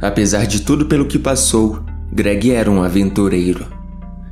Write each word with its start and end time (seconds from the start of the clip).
Apesar 0.00 0.46
de 0.46 0.60
tudo 0.62 0.86
pelo 0.86 1.04
que 1.04 1.18
passou, 1.18 1.80
Greg 2.10 2.50
era 2.50 2.70
um 2.70 2.82
aventureiro. 2.82 3.66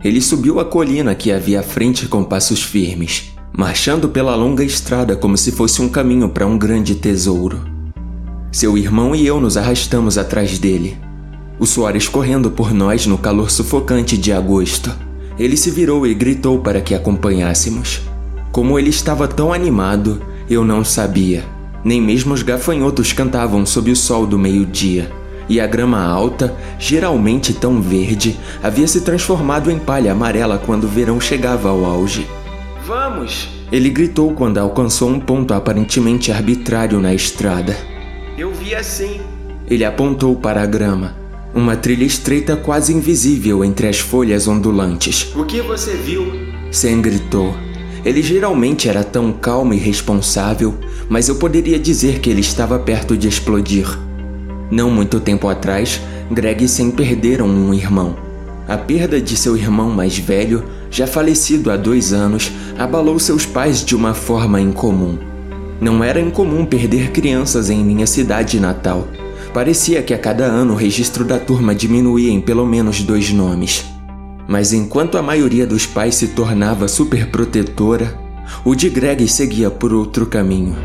Ele 0.02 0.20
subiu 0.20 0.58
a 0.60 0.64
colina 0.64 1.14
que 1.14 1.30
havia 1.30 1.60
à 1.60 1.62
frente 1.62 2.06
com 2.06 2.24
passos 2.24 2.62
firmes, 2.62 3.34
marchando 3.56 4.08
pela 4.08 4.34
longa 4.34 4.64
estrada 4.64 5.14
como 5.14 5.36
se 5.36 5.52
fosse 5.52 5.82
um 5.82 5.88
caminho 5.88 6.28
para 6.28 6.46
um 6.46 6.56
grande 6.56 6.94
tesouro. 6.94 7.60
Seu 8.50 8.78
irmão 8.78 9.14
e 9.14 9.26
eu 9.26 9.40
nos 9.40 9.56
arrastamos 9.56 10.16
atrás 10.16 10.58
dele, 10.58 10.96
o 11.58 11.66
suor 11.66 11.96
escorrendo 11.96 12.50
por 12.50 12.72
nós 12.72 13.06
no 13.06 13.18
calor 13.18 13.50
sufocante 13.50 14.16
de 14.16 14.32
agosto. 14.32 14.90
Ele 15.38 15.56
se 15.56 15.70
virou 15.70 16.06
e 16.06 16.14
gritou 16.14 16.60
para 16.60 16.80
que 16.80 16.94
acompanhássemos. 16.94 18.00
Como 18.50 18.78
ele 18.78 18.90
estava 18.90 19.28
tão 19.28 19.52
animado, 19.52 20.22
eu 20.48 20.64
não 20.64 20.84
sabia. 20.84 21.44
Nem 21.84 22.00
mesmo 22.00 22.32
os 22.32 22.42
gafanhotos 22.42 23.12
cantavam 23.12 23.66
sob 23.66 23.90
o 23.90 23.96
sol 23.96 24.26
do 24.26 24.38
meio-dia, 24.38 25.10
e 25.48 25.60
a 25.60 25.66
grama 25.66 26.02
alta, 26.02 26.54
geralmente 26.78 27.54
tão 27.54 27.80
verde, 27.80 28.38
havia 28.62 28.86
se 28.86 29.00
transformado 29.00 29.70
em 29.70 29.78
palha 29.78 30.12
amarela 30.12 30.58
quando 30.58 30.84
o 30.84 30.88
verão 30.88 31.20
chegava 31.20 31.68
ao 31.68 31.84
auge. 31.84 32.26
Vamos! 32.86 33.48
Ele 33.70 33.90
gritou 33.90 34.32
quando 34.32 34.58
alcançou 34.58 35.10
um 35.10 35.20
ponto 35.20 35.52
aparentemente 35.52 36.32
arbitrário 36.32 37.00
na 37.00 37.14
estrada. 37.14 37.76
Eu 38.36 38.52
vi 38.52 38.74
assim. 38.74 39.20
Ele 39.66 39.84
apontou 39.84 40.34
para 40.36 40.62
a 40.62 40.66
grama, 40.66 41.14
uma 41.54 41.76
trilha 41.76 42.04
estreita 42.04 42.56
quase 42.56 42.94
invisível 42.94 43.64
entre 43.64 43.86
as 43.86 43.98
folhas 43.98 44.48
ondulantes. 44.48 45.32
O 45.36 45.44
que 45.44 45.60
você 45.60 45.94
viu? 45.96 46.32
Sam 46.70 47.02
gritou. 47.02 47.54
Ele 48.04 48.22
geralmente 48.22 48.88
era 48.88 49.04
tão 49.04 49.32
calmo 49.32 49.74
e 49.74 49.76
responsável, 49.76 50.78
mas 51.08 51.28
eu 51.28 51.36
poderia 51.36 51.78
dizer 51.78 52.20
que 52.20 52.30
ele 52.30 52.40
estava 52.40 52.78
perto 52.78 53.16
de 53.16 53.28
explodir. 53.28 54.07
Não 54.70 54.90
muito 54.90 55.18
tempo 55.20 55.48
atrás, 55.48 56.00
Greg 56.30 56.64
e 56.64 56.68
Sam 56.68 56.90
perderam 56.90 57.46
um 57.46 57.72
irmão. 57.72 58.16
A 58.68 58.76
perda 58.76 59.18
de 59.18 59.34
seu 59.34 59.56
irmão 59.56 59.88
mais 59.88 60.18
velho, 60.18 60.62
já 60.90 61.06
falecido 61.06 61.70
há 61.70 61.76
dois 61.76 62.12
anos, 62.12 62.52
abalou 62.78 63.18
seus 63.18 63.46
pais 63.46 63.82
de 63.82 63.96
uma 63.96 64.12
forma 64.12 64.60
incomum. 64.60 65.16
Não 65.80 66.04
era 66.04 66.20
incomum 66.20 66.66
perder 66.66 67.10
crianças 67.10 67.70
em 67.70 67.82
minha 67.82 68.06
cidade 68.06 68.60
natal. 68.60 69.08
Parecia 69.54 70.02
que 70.02 70.12
a 70.12 70.18
cada 70.18 70.44
ano 70.44 70.74
o 70.74 70.76
registro 70.76 71.24
da 71.24 71.38
turma 71.38 71.74
diminuía 71.74 72.30
em 72.30 72.40
pelo 72.42 72.66
menos 72.66 73.00
dois 73.02 73.30
nomes. 73.30 73.86
Mas 74.46 74.74
enquanto 74.74 75.16
a 75.16 75.22
maioria 75.22 75.66
dos 75.66 75.86
pais 75.86 76.16
se 76.16 76.28
tornava 76.28 76.88
superprotetora, 76.88 78.18
o 78.64 78.74
de 78.74 78.90
Greg 78.90 79.26
seguia 79.28 79.70
por 79.70 79.94
outro 79.94 80.26
caminho. 80.26 80.76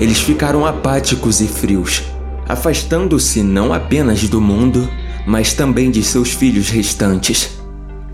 Eles 0.00 0.20
ficaram 0.20 0.64
apáticos 0.64 1.40
e 1.40 1.48
frios, 1.48 2.04
afastando-se 2.48 3.42
não 3.42 3.72
apenas 3.72 4.28
do 4.28 4.40
mundo, 4.40 4.88
mas 5.26 5.52
também 5.52 5.90
de 5.90 6.02
seus 6.02 6.32
filhos 6.32 6.70
restantes. 6.70 7.58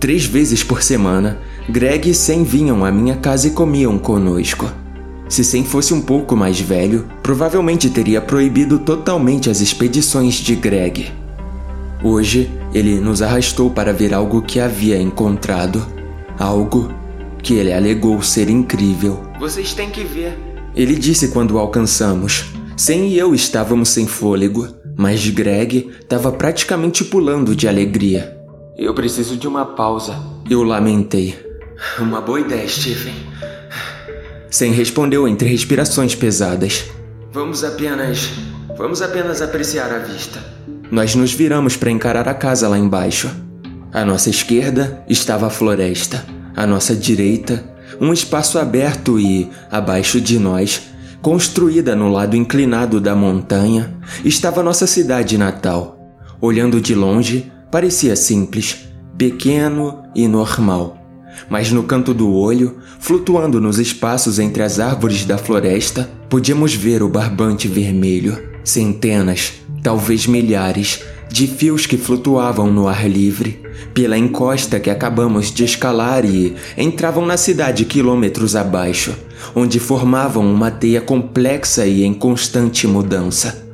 Três 0.00 0.24
vezes 0.24 0.62
por 0.62 0.82
semana, 0.82 1.38
Greg 1.68 2.10
e 2.10 2.14
Sam 2.14 2.42
vinham 2.44 2.84
à 2.84 2.90
minha 2.90 3.16
casa 3.16 3.46
e 3.46 3.52
comiam 3.52 3.96
conosco. 3.98 4.70
Se 5.28 5.42
Sam 5.42 5.64
fosse 5.64 5.94
um 5.94 6.00
pouco 6.00 6.36
mais 6.36 6.60
velho, 6.60 7.06
provavelmente 7.22 7.88
teria 7.88 8.20
proibido 8.20 8.78
totalmente 8.78 9.48
as 9.48 9.60
expedições 9.60 10.34
de 10.34 10.54
Greg. 10.54 11.10
Hoje, 12.02 12.50
ele 12.74 13.00
nos 13.00 13.22
arrastou 13.22 13.70
para 13.70 13.92
ver 13.92 14.12
algo 14.12 14.42
que 14.42 14.60
havia 14.60 15.00
encontrado. 15.00 15.86
Algo 16.38 16.92
que 17.42 17.54
ele 17.54 17.72
alegou 17.72 18.20
ser 18.20 18.50
incrível. 18.50 19.22
Vocês 19.40 19.72
têm 19.72 19.88
que 19.88 20.04
ver. 20.04 20.38
Ele 20.74 20.94
disse 20.94 21.28
quando 21.28 21.52
o 21.52 21.58
alcançamos. 21.58 22.53
Sam 22.76 23.06
e 23.06 23.16
eu 23.16 23.34
estávamos 23.34 23.90
sem 23.90 24.06
fôlego, 24.06 24.68
mas 24.96 25.28
Greg 25.28 25.90
estava 26.00 26.32
praticamente 26.32 27.04
pulando 27.04 27.54
de 27.54 27.68
alegria. 27.68 28.36
Eu 28.76 28.92
preciso 28.92 29.36
de 29.36 29.46
uma 29.46 29.64
pausa. 29.64 30.18
Eu 30.50 30.64
lamentei. 30.64 31.38
Uma 32.00 32.20
boa 32.20 32.40
ideia, 32.40 32.66
Stephen. 32.68 33.14
Sam 34.50 34.72
respondeu 34.72 35.28
entre 35.28 35.48
respirações 35.48 36.16
pesadas. 36.16 36.84
Vamos 37.32 37.62
apenas. 37.62 38.30
Vamos 38.76 39.00
apenas 39.00 39.40
apreciar 39.40 39.92
a 39.92 39.98
vista. 39.98 40.42
Nós 40.90 41.14
nos 41.14 41.32
viramos 41.32 41.76
para 41.76 41.92
encarar 41.92 42.28
a 42.28 42.34
casa 42.34 42.68
lá 42.68 42.78
embaixo. 42.78 43.30
À 43.92 44.04
nossa 44.04 44.30
esquerda 44.30 45.04
estava 45.08 45.46
a 45.46 45.50
floresta, 45.50 46.26
à 46.56 46.66
nossa 46.66 46.96
direita, 46.96 47.64
um 48.00 48.12
espaço 48.12 48.58
aberto 48.58 49.20
e, 49.20 49.48
abaixo 49.70 50.20
de 50.20 50.40
nós, 50.40 50.82
construída 51.24 51.96
no 51.96 52.12
lado 52.12 52.36
inclinado 52.36 53.00
da 53.00 53.16
montanha, 53.16 53.96
estava 54.26 54.62
nossa 54.62 54.86
cidade 54.86 55.38
natal. 55.38 55.98
Olhando 56.38 56.82
de 56.82 56.94
longe, 56.94 57.50
parecia 57.70 58.14
simples, 58.14 58.86
pequeno 59.16 60.02
e 60.14 60.28
normal. 60.28 60.98
Mas 61.48 61.72
no 61.72 61.84
canto 61.84 62.12
do 62.12 62.30
olho, 62.30 62.76
flutuando 63.00 63.58
nos 63.58 63.78
espaços 63.78 64.38
entre 64.38 64.62
as 64.62 64.78
árvores 64.78 65.24
da 65.24 65.38
floresta, 65.38 66.10
podíamos 66.28 66.74
ver 66.74 67.02
o 67.02 67.08
barbante 67.08 67.68
vermelho, 67.68 68.38
centenas, 68.62 69.54
talvez 69.82 70.26
milhares, 70.26 71.02
de 71.34 71.48
fios 71.48 71.84
que 71.84 71.96
flutuavam 71.96 72.70
no 72.70 72.86
ar 72.86 73.10
livre, 73.10 73.60
pela 73.92 74.16
encosta 74.16 74.78
que 74.78 74.88
acabamos 74.88 75.50
de 75.50 75.64
escalar 75.64 76.24
e 76.24 76.54
entravam 76.78 77.26
na 77.26 77.36
cidade 77.36 77.84
quilômetros 77.84 78.54
abaixo, 78.54 79.12
onde 79.52 79.80
formavam 79.80 80.48
uma 80.48 80.70
teia 80.70 81.00
complexa 81.00 81.86
e 81.86 82.04
em 82.04 82.14
constante 82.14 82.86
mudança. 82.86 83.66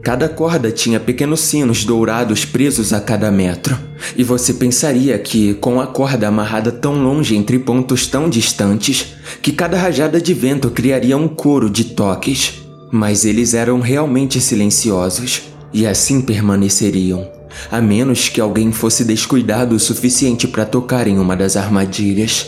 Cada 0.00 0.28
corda 0.28 0.70
tinha 0.70 1.00
pequenos 1.00 1.40
sinos 1.40 1.84
dourados 1.84 2.44
presos 2.44 2.92
a 2.92 3.00
cada 3.00 3.32
metro, 3.32 3.76
e 4.16 4.22
você 4.22 4.54
pensaria 4.54 5.18
que, 5.18 5.54
com 5.54 5.80
a 5.80 5.88
corda 5.88 6.28
amarrada 6.28 6.70
tão 6.70 7.02
longe 7.02 7.34
entre 7.34 7.58
pontos 7.58 8.06
tão 8.06 8.30
distantes, 8.30 9.14
que 9.42 9.50
cada 9.50 9.76
rajada 9.76 10.20
de 10.20 10.32
vento 10.32 10.70
criaria 10.70 11.16
um 11.16 11.26
coro 11.26 11.68
de 11.68 11.82
toques. 11.82 12.62
Mas 12.92 13.24
eles 13.24 13.54
eram 13.54 13.80
realmente 13.80 14.40
silenciosos, 14.40 15.48
e 15.72 15.86
assim 15.86 16.20
permaneceriam, 16.20 17.30
a 17.70 17.80
menos 17.80 18.28
que 18.28 18.40
alguém 18.40 18.72
fosse 18.72 19.04
descuidado 19.04 19.74
o 19.74 19.80
suficiente 19.80 20.46
para 20.48 20.64
tocar 20.64 21.06
em 21.06 21.18
uma 21.18 21.36
das 21.36 21.56
armadilhas. 21.56 22.46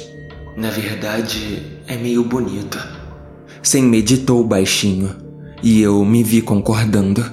Na 0.57 0.71
verdade, 0.71 1.63
é 1.87 1.97
meio 1.97 2.25
bonito. 2.25 2.79
Sem 3.63 3.83
meditou 3.83 4.43
baixinho, 4.45 5.15
e 5.63 5.81
eu 5.81 6.05
me 6.05 6.23
vi 6.23 6.41
concordando. 6.41 7.25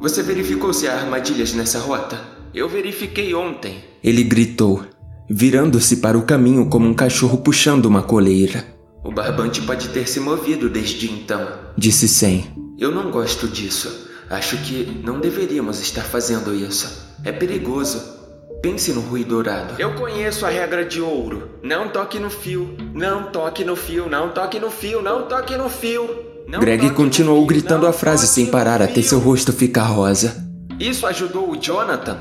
Você 0.00 0.22
verificou 0.22 0.72
se 0.72 0.86
há 0.88 0.94
armadilhas 0.94 1.54
nessa 1.54 1.78
rota? 1.78 2.20
Eu 2.54 2.68
verifiquei 2.68 3.34
ontem. 3.34 3.84
Ele 4.02 4.22
gritou, 4.22 4.84
virando-se 5.28 5.96
para 5.96 6.16
o 6.16 6.22
caminho 6.22 6.66
como 6.66 6.88
um 6.88 6.94
cachorro 6.94 7.38
puxando 7.38 7.86
uma 7.86 8.02
coleira. 8.02 8.64
O 9.04 9.12
barbante 9.12 9.60
pode 9.62 9.88
ter 9.88 10.08
se 10.08 10.18
movido 10.18 10.68
desde 10.68 11.10
então, 11.10 11.46
disse 11.76 12.08
Sam. 12.08 12.42
Eu 12.78 12.90
não 12.90 13.10
gosto 13.10 13.46
disso. 13.46 14.05
Acho 14.28 14.56
que 14.58 15.00
não 15.04 15.20
deveríamos 15.20 15.80
estar 15.80 16.02
fazendo 16.02 16.54
isso. 16.54 17.14
É 17.24 17.30
perigoso. 17.30 18.16
Pense 18.60 18.92
no 18.92 19.00
ruído 19.00 19.28
dourado. 19.28 19.74
Eu 19.78 19.94
conheço 19.94 20.44
a 20.44 20.48
regra 20.48 20.84
de 20.84 21.00
ouro. 21.00 21.50
Não 21.62 21.88
toque 21.88 22.18
no 22.18 22.30
fio. 22.30 22.76
Não 22.92 23.30
toque 23.30 23.64
no 23.64 23.76
fio. 23.76 24.08
Não 24.08 24.30
toque 24.30 24.58
no 24.58 24.70
fio. 24.70 25.02
Não 25.02 25.22
toque 25.28 25.56
no 25.56 25.68
fio. 25.68 26.08
Não 26.48 26.60
Greg 26.60 26.90
continuou 26.90 27.38
fio, 27.38 27.46
gritando 27.46 27.86
a 27.86 27.92
frase 27.92 28.26
sem 28.26 28.46
parar 28.46 28.82
até 28.82 29.02
seu 29.02 29.18
rosto 29.18 29.52
ficar 29.52 29.84
rosa. 29.84 30.44
Isso 30.80 31.06
ajudou 31.06 31.50
o 31.50 31.56
Jonathan? 31.56 32.18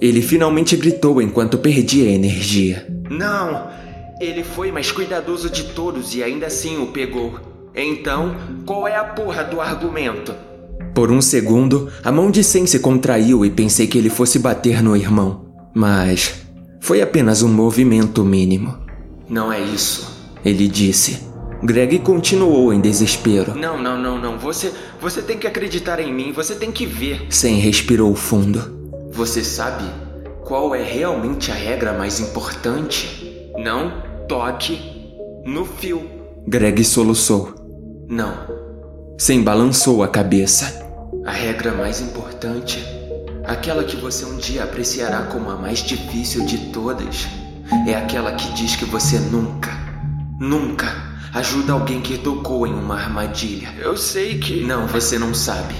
Ele 0.00 0.22
finalmente 0.22 0.76
gritou 0.76 1.20
enquanto 1.20 1.58
perdia 1.58 2.10
energia. 2.10 2.86
Não! 3.10 3.68
Ele 4.20 4.44
foi 4.44 4.70
mais 4.70 4.92
cuidadoso 4.92 5.50
de 5.50 5.64
todos 5.64 6.14
e 6.14 6.22
ainda 6.22 6.46
assim 6.46 6.80
o 6.82 6.88
pegou. 6.88 7.40
Então, 7.74 8.36
qual 8.66 8.86
é 8.86 8.96
a 8.96 9.04
porra 9.04 9.42
do 9.44 9.60
argumento? 9.60 10.34
Por 10.94 11.10
um 11.10 11.20
segundo, 11.20 11.88
a 12.02 12.10
mão 12.10 12.30
de 12.30 12.42
Sen 12.42 12.66
se 12.66 12.78
contraiu 12.78 13.44
e 13.44 13.50
pensei 13.50 13.86
que 13.86 13.96
ele 13.96 14.10
fosse 14.10 14.38
bater 14.38 14.82
no 14.82 14.96
irmão. 14.96 15.46
Mas 15.74 16.34
foi 16.80 17.00
apenas 17.00 17.42
um 17.42 17.48
movimento 17.48 18.24
mínimo. 18.24 18.76
Não 19.28 19.52
é 19.52 19.60
isso, 19.60 20.28
ele 20.44 20.66
disse. 20.66 21.30
Greg 21.62 21.98
continuou 21.98 22.72
em 22.72 22.80
desespero. 22.80 23.54
Não, 23.54 23.80
não, 23.80 24.00
não, 24.00 24.18
não. 24.18 24.38
Você, 24.38 24.72
você 25.00 25.20
tem 25.20 25.38
que 25.38 25.46
acreditar 25.46 26.00
em 26.00 26.12
mim. 26.12 26.32
Você 26.32 26.54
tem 26.54 26.72
que 26.72 26.86
ver. 26.86 27.26
Sen 27.28 27.56
respirou 27.56 28.14
fundo. 28.14 28.80
Você 29.12 29.44
sabe 29.44 29.84
qual 30.42 30.74
é 30.74 30.82
realmente 30.82 31.50
a 31.50 31.54
regra 31.54 31.92
mais 31.92 32.18
importante? 32.18 33.50
Não 33.58 34.02
toque 34.26 34.80
no 35.44 35.66
fio. 35.66 36.02
Greg 36.46 36.82
soluçou. 36.82 37.54
Não. 38.08 38.32
Sen 39.18 39.42
balançou 39.42 40.02
a 40.02 40.08
cabeça. 40.08 40.79
A 41.24 41.32
regra 41.32 41.72
mais 41.72 42.00
importante, 42.00 42.82
aquela 43.44 43.84
que 43.84 43.96
você 43.96 44.24
um 44.24 44.38
dia 44.38 44.64
apreciará 44.64 45.22
como 45.24 45.50
a 45.50 45.56
mais 45.56 45.80
difícil 45.80 46.46
de 46.46 46.56
todas, 46.72 47.28
é 47.86 47.94
aquela 47.94 48.32
que 48.32 48.50
diz 48.54 48.74
que 48.74 48.86
você 48.86 49.18
nunca, 49.18 49.70
nunca 50.40 51.10
ajuda 51.34 51.74
alguém 51.74 52.00
que 52.00 52.16
tocou 52.16 52.66
em 52.66 52.72
uma 52.72 52.94
armadilha. 52.94 53.72
Eu 53.78 53.96
sei 53.96 54.38
que. 54.38 54.64
Não, 54.64 54.86
você 54.86 55.18
não 55.18 55.34
sabe. 55.34 55.74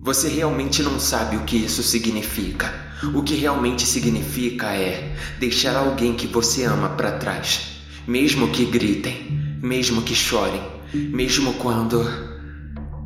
Você 0.00 0.28
realmente 0.28 0.82
não 0.82 0.98
sabe 0.98 1.36
o 1.36 1.44
que 1.44 1.56
isso 1.56 1.82
significa. 1.82 2.72
O 3.14 3.22
que 3.22 3.34
realmente 3.34 3.86
significa 3.86 4.74
é 4.74 5.14
deixar 5.38 5.76
alguém 5.76 6.14
que 6.14 6.26
você 6.26 6.64
ama 6.64 6.88
para 6.90 7.12
trás, 7.12 7.82
mesmo 8.06 8.48
que 8.48 8.64
gritem, 8.64 9.58
mesmo 9.62 10.00
que 10.02 10.14
chorem, 10.14 10.62
mesmo 10.92 11.52
quando. 11.54 12.33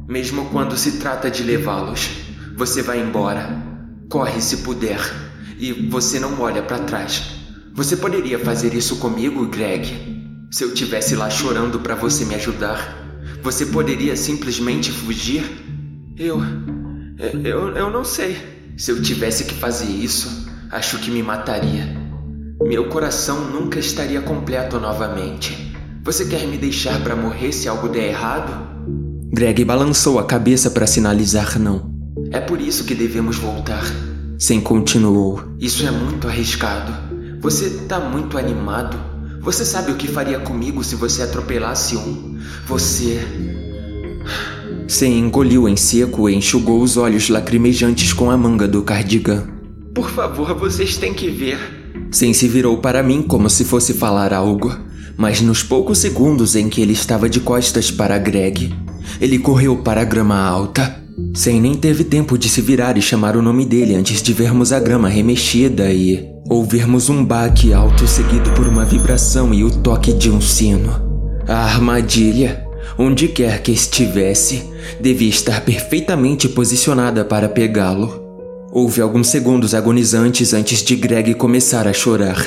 Mesmo 0.09 0.47
quando 0.47 0.75
se 0.75 0.93
trata 0.93 1.31
de 1.31 1.43
levá-los. 1.43 2.09
Você 2.57 2.81
vai 2.81 2.99
embora, 2.99 3.63
corre 4.09 4.41
se 4.41 4.59
puder, 4.59 4.99
e 5.59 5.71
você 5.91 6.19
não 6.19 6.41
olha 6.41 6.63
para 6.63 6.79
trás. 6.79 7.23
Você 7.75 7.95
poderia 7.95 8.39
fazer 8.39 8.73
isso 8.73 8.97
comigo, 8.97 9.47
Greg? 9.47 10.49
Se 10.51 10.65
eu 10.65 10.73
tivesse 10.73 11.15
lá 11.15 11.29
chorando 11.29 11.79
para 11.81 11.95
você 11.95 12.25
me 12.25 12.35
ajudar, 12.35 12.97
você 13.43 13.67
poderia 13.67 14.17
simplesmente 14.17 14.91
fugir? 14.91 15.45
Eu. 16.17 16.41
Eu, 17.45 17.77
eu 17.77 17.91
não 17.91 18.03
sei. 18.03 18.37
Se 18.79 18.91
eu 18.91 19.03
tivesse 19.03 19.45
que 19.45 19.55
fazer 19.55 19.91
isso, 19.91 20.49
acho 20.71 20.99
que 20.99 21.11
me 21.11 21.23
mataria. 21.23 21.87
Meu 22.63 22.89
coração 22.89 23.51
nunca 23.51 23.79
estaria 23.79 24.23
completo 24.23 24.81
novamente. 24.81 25.77
Você 26.03 26.25
quer 26.25 26.47
me 26.47 26.57
deixar 26.57 26.99
para 27.03 27.15
morrer 27.15 27.53
se 27.53 27.69
algo 27.69 27.89
der 27.89 28.09
errado? 28.09 28.68
Greg 29.31 29.63
balançou 29.65 30.19
a 30.19 30.25
cabeça 30.25 30.71
para 30.71 30.87
sinalizar 30.87 31.59
não. 31.59 31.91
É 32.31 32.41
por 32.41 32.61
isso 32.61 32.85
que 32.85 32.95
devemos 32.95 33.37
voltar. 33.37 33.85
Sem 34.39 34.61
continuou. 34.61 35.43
Isso 35.61 35.87
é 35.87 35.91
muito 35.91 36.27
arriscado. 36.27 36.93
Você 37.41 37.69
tá 37.87 38.01
muito 38.01 38.39
animado. 38.39 38.99
Você 39.41 39.65
sabe 39.65 39.93
o 39.93 39.97
que 39.97 40.09
faria 40.09 40.41
comigo 40.41 40.83
se 40.83 40.97
você 40.97 41.23
atropelasse 41.23 41.97
um? 41.97 42.39
Você. 42.67 43.21
Sem 44.89 45.19
engoliu 45.19 45.69
em 45.69 45.77
seco 45.77 46.29
e 46.29 46.35
enxugou 46.35 46.83
os 46.83 46.97
olhos 46.97 47.29
lacrimejantes 47.29 48.13
com 48.13 48.31
a 48.31 48.37
manga 48.37 48.67
do 48.67 48.83
cardigan. 48.83 49.47
Por 49.95 50.11
favor, 50.11 50.55
vocês 50.55 50.97
têm 50.97 51.13
que 51.13 51.29
ver. 51.31 51.59
Sem 52.11 52.33
se 52.33 52.49
virou 52.49 52.79
para 52.79 53.03
mim 53.03 53.23
como 53.23 53.51
se 53.51 53.65
fosse 53.65 53.93
falar 53.93 54.33
algo 54.33 54.89
mas 55.19 55.41
nos 55.41 55.65
poucos 55.65 55.99
segundos 55.99 56.55
em 56.55 56.69
que 56.69 56.81
ele 56.81 56.93
estava 56.93 57.29
de 57.29 57.41
costas 57.41 57.91
para 57.91 58.17
Greg, 58.19 58.73
ele 59.21 59.39
correu 59.39 59.77
para 59.77 60.01
a 60.01 60.05
grama 60.05 60.39
alta. 60.39 60.97
Sem 61.35 61.61
nem 61.61 61.75
teve 61.75 62.05
tempo 62.05 62.39
de 62.39 62.49
se 62.49 62.61
virar 62.61 62.97
e 62.97 63.03
chamar 63.03 63.37
o 63.37 63.43
nome 63.43 63.65
dele 63.65 63.95
antes 63.95 64.23
de 64.23 64.33
vermos 64.33 64.73
a 64.73 64.79
grama 64.79 65.09
remexida 65.09 65.93
e 65.93 66.25
ouvirmos 66.49 67.09
um 67.09 67.25
baque 67.25 67.73
alto 67.73 68.07
seguido 68.07 68.51
por 68.53 68.67
uma 68.67 68.85
vibração 68.85 69.53
e 69.53 69.65
o 69.65 69.71
toque 69.71 70.13
de 70.13 70.31
um 70.31 70.41
sino. 70.41 71.09
A 71.47 71.65
armadilha, 71.65 72.65
onde 72.99 73.29
quer 73.29 73.63
que 73.63 73.73
estivesse, 73.73 74.65
devia 75.01 75.29
estar 75.29 75.63
perfeitamente 75.63 76.49
posicionada 76.49 77.25
para 77.25 77.49
pegá-lo. 77.49 78.23
Houve 78.71 79.01
alguns 79.01 79.29
segundos 79.29 79.75
agonizantes 79.75 80.55
antes 80.55 80.83
de 80.83 80.95
Greg 80.95 81.35
começar 81.35 81.89
a 81.89 81.93
chorar. 81.93 82.47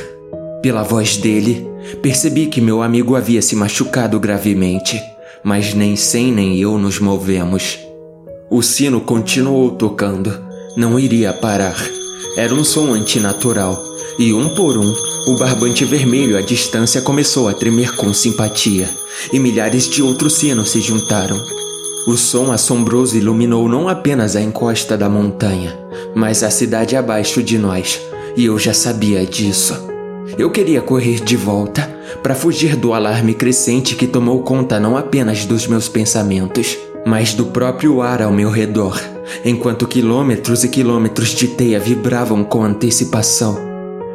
Pela 0.61 0.83
voz 0.83 1.17
dele, 1.17 1.67
percebi 2.01 2.45
que 2.45 2.61
meu 2.61 2.81
amigo 2.81 3.15
havia 3.15 3.41
se 3.41 3.55
machucado 3.55 4.19
gravemente, 4.19 5.01
mas 5.43 5.73
nem 5.73 5.95
Sem 5.95 6.31
nem 6.31 6.57
eu 6.57 6.77
nos 6.77 6.99
movemos. 6.99 7.79
O 8.49 8.61
sino 8.61 9.01
continuou 9.01 9.71
tocando. 9.71 10.33
Não 10.77 10.99
iria 10.99 11.33
parar. 11.33 11.75
Era 12.37 12.53
um 12.53 12.63
som 12.63 12.93
antinatural, 12.93 13.81
e 14.17 14.33
um 14.33 14.49
por 14.55 14.77
um, 14.77 14.93
o 15.27 15.37
barbante 15.37 15.83
vermelho 15.85 16.37
à 16.37 16.41
distância 16.41 17.01
começou 17.01 17.47
a 17.47 17.53
tremer 17.53 17.95
com 17.95 18.13
simpatia, 18.13 18.89
e 19.33 19.39
milhares 19.39 19.87
de 19.89 20.01
outros 20.01 20.33
sinos 20.33 20.69
se 20.69 20.79
juntaram. 20.79 21.39
O 22.07 22.15
som 22.15 22.51
assombroso 22.51 23.17
iluminou 23.17 23.67
não 23.69 23.87
apenas 23.87 24.35
a 24.35 24.41
encosta 24.41 24.97
da 24.97 25.09
montanha, 25.09 25.77
mas 26.15 26.41
a 26.41 26.49
cidade 26.49 26.95
abaixo 26.95 27.43
de 27.43 27.57
nós, 27.57 27.99
e 28.35 28.45
eu 28.45 28.57
já 28.57 28.73
sabia 28.73 29.25
disso. 29.25 29.90
Eu 30.37 30.49
queria 30.49 30.81
correr 30.81 31.19
de 31.23 31.35
volta 31.35 31.89
para 32.23 32.35
fugir 32.35 32.75
do 32.75 32.93
alarme 32.93 33.33
crescente 33.33 33.95
que 33.95 34.07
tomou 34.07 34.41
conta 34.43 34.79
não 34.79 34.97
apenas 34.97 35.45
dos 35.45 35.67
meus 35.67 35.87
pensamentos, 35.87 36.77
mas 37.05 37.33
do 37.33 37.45
próprio 37.45 38.01
ar 38.01 38.21
ao 38.21 38.31
meu 38.31 38.49
redor, 38.49 38.99
enquanto 39.43 39.87
quilômetros 39.87 40.63
e 40.63 40.69
quilômetros 40.69 41.29
de 41.29 41.47
teia 41.47 41.79
vibravam 41.79 42.43
com 42.43 42.63
antecipação. 42.63 43.57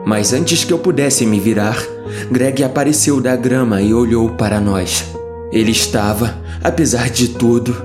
Mas 0.06 0.32
antes 0.32 0.64
que 0.64 0.72
eu 0.72 0.78
pudesse 0.78 1.26
me 1.26 1.40
virar, 1.40 1.82
Greg 2.30 2.62
apareceu 2.62 3.20
da 3.20 3.34
grama 3.34 3.82
e 3.82 3.92
olhou 3.92 4.30
para 4.30 4.60
nós. 4.60 5.04
Ele 5.52 5.72
estava, 5.72 6.38
apesar 6.62 7.10
de 7.10 7.28
tudo, 7.28 7.76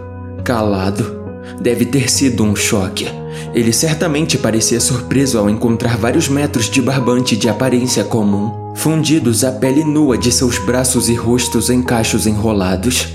calado. 0.43 1.19
Deve 1.59 1.85
ter 1.85 2.11
sido 2.11 2.43
um 2.43 2.55
choque. 2.55 3.20
Ele 3.53 3.73
certamente 3.73 4.37
parecia 4.37 4.79
surpreso 4.79 5.37
ao 5.37 5.49
encontrar 5.49 5.97
vários 5.97 6.27
metros 6.27 6.69
de 6.69 6.81
barbante 6.81 7.35
de 7.35 7.49
aparência 7.49 8.03
comum, 8.03 8.73
fundidos 8.75 9.43
à 9.43 9.51
pele 9.51 9.83
nua 9.83 10.17
de 10.17 10.31
seus 10.31 10.57
braços 10.57 11.09
e 11.09 11.13
rostos 11.13 11.69
em 11.69 11.81
cachos 11.81 12.25
enrolados. 12.27 13.09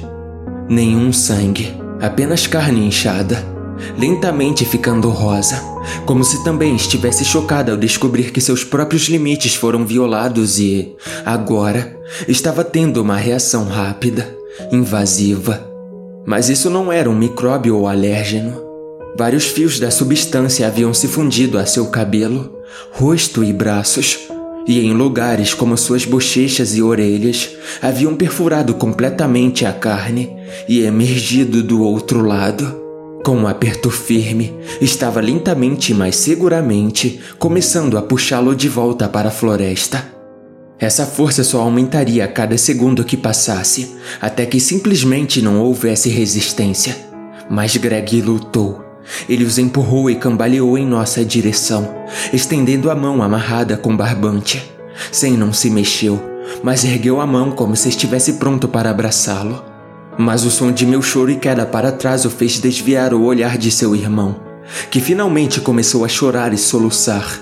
Nenhum 0.68 1.12
sangue, 1.12 1.74
apenas 2.00 2.46
carne 2.46 2.86
inchada, 2.86 3.44
lentamente 3.98 4.64
ficando 4.64 5.08
rosa, 5.08 5.62
como 6.04 6.24
se 6.24 6.42
também 6.42 6.74
estivesse 6.74 7.24
chocada 7.24 7.72
ao 7.72 7.78
descobrir 7.78 8.30
que 8.30 8.40
seus 8.40 8.64
próprios 8.64 9.08
limites 9.08 9.54
foram 9.54 9.86
violados 9.86 10.58
e, 10.58 10.94
agora, 11.24 11.96
estava 12.26 12.64
tendo 12.64 13.02
uma 13.02 13.16
reação 13.16 13.66
rápida, 13.66 14.36
invasiva. 14.72 15.64
Mas 16.26 16.48
isso 16.48 16.68
não 16.68 16.92
era 16.92 17.08
um 17.08 17.14
micróbio 17.14 17.76
ou 17.76 17.86
alérgeno. 17.86 18.65
Vários 19.18 19.46
fios 19.46 19.80
da 19.80 19.90
substância 19.90 20.66
haviam 20.66 20.92
se 20.92 21.08
fundido 21.08 21.58
a 21.58 21.64
seu 21.64 21.86
cabelo, 21.86 22.60
rosto 22.92 23.42
e 23.42 23.50
braços, 23.50 24.18
e 24.66 24.80
em 24.80 24.92
lugares 24.92 25.54
como 25.54 25.74
suas 25.78 26.04
bochechas 26.04 26.76
e 26.76 26.82
orelhas 26.82 27.48
haviam 27.80 28.14
perfurado 28.14 28.74
completamente 28.74 29.64
a 29.64 29.72
carne 29.72 30.36
e 30.68 30.82
emergido 30.82 31.62
do 31.62 31.82
outro 31.82 32.20
lado. 32.20 32.82
Com 33.24 33.38
um 33.38 33.48
aperto 33.48 33.90
firme, 33.90 34.54
estava 34.82 35.20
lentamente, 35.22 35.94
mas 35.94 36.16
seguramente, 36.16 37.18
começando 37.38 37.96
a 37.96 38.02
puxá-lo 38.02 38.54
de 38.54 38.68
volta 38.68 39.08
para 39.08 39.28
a 39.28 39.32
floresta. 39.32 40.12
Essa 40.78 41.06
força 41.06 41.42
só 41.42 41.62
aumentaria 41.62 42.22
a 42.22 42.28
cada 42.28 42.58
segundo 42.58 43.02
que 43.02 43.16
passasse, 43.16 43.96
até 44.20 44.44
que 44.44 44.60
simplesmente 44.60 45.40
não 45.40 45.58
houvesse 45.58 46.10
resistência. 46.10 46.94
Mas 47.48 47.74
Greg 47.76 48.20
lutou 48.20 48.85
ele 49.28 49.44
os 49.44 49.58
empurrou 49.58 50.10
e 50.10 50.16
cambaleou 50.16 50.76
em 50.76 50.86
nossa 50.86 51.24
direção, 51.24 51.88
estendendo 52.32 52.90
a 52.90 52.94
mão 52.94 53.22
amarrada 53.22 53.76
com 53.76 53.96
barbante. 53.96 54.72
Sem 55.12 55.36
não 55.36 55.52
se 55.52 55.70
mexeu, 55.70 56.20
mas 56.62 56.84
ergueu 56.84 57.20
a 57.20 57.26
mão 57.26 57.50
como 57.50 57.76
se 57.76 57.88
estivesse 57.88 58.34
pronto 58.34 58.68
para 58.68 58.90
abraçá-lo. 58.90 59.62
Mas 60.18 60.44
o 60.44 60.50
som 60.50 60.72
de 60.72 60.86
meu 60.86 61.02
choro 61.02 61.30
e 61.30 61.36
queda 61.36 61.66
para 61.66 61.92
trás 61.92 62.24
o 62.24 62.30
fez 62.30 62.58
desviar 62.58 63.12
o 63.12 63.22
olhar 63.22 63.58
de 63.58 63.70
seu 63.70 63.94
irmão, 63.94 64.36
que 64.90 65.00
finalmente 65.00 65.60
começou 65.60 66.04
a 66.04 66.08
chorar 66.08 66.52
e 66.54 66.58
soluçar. 66.58 67.40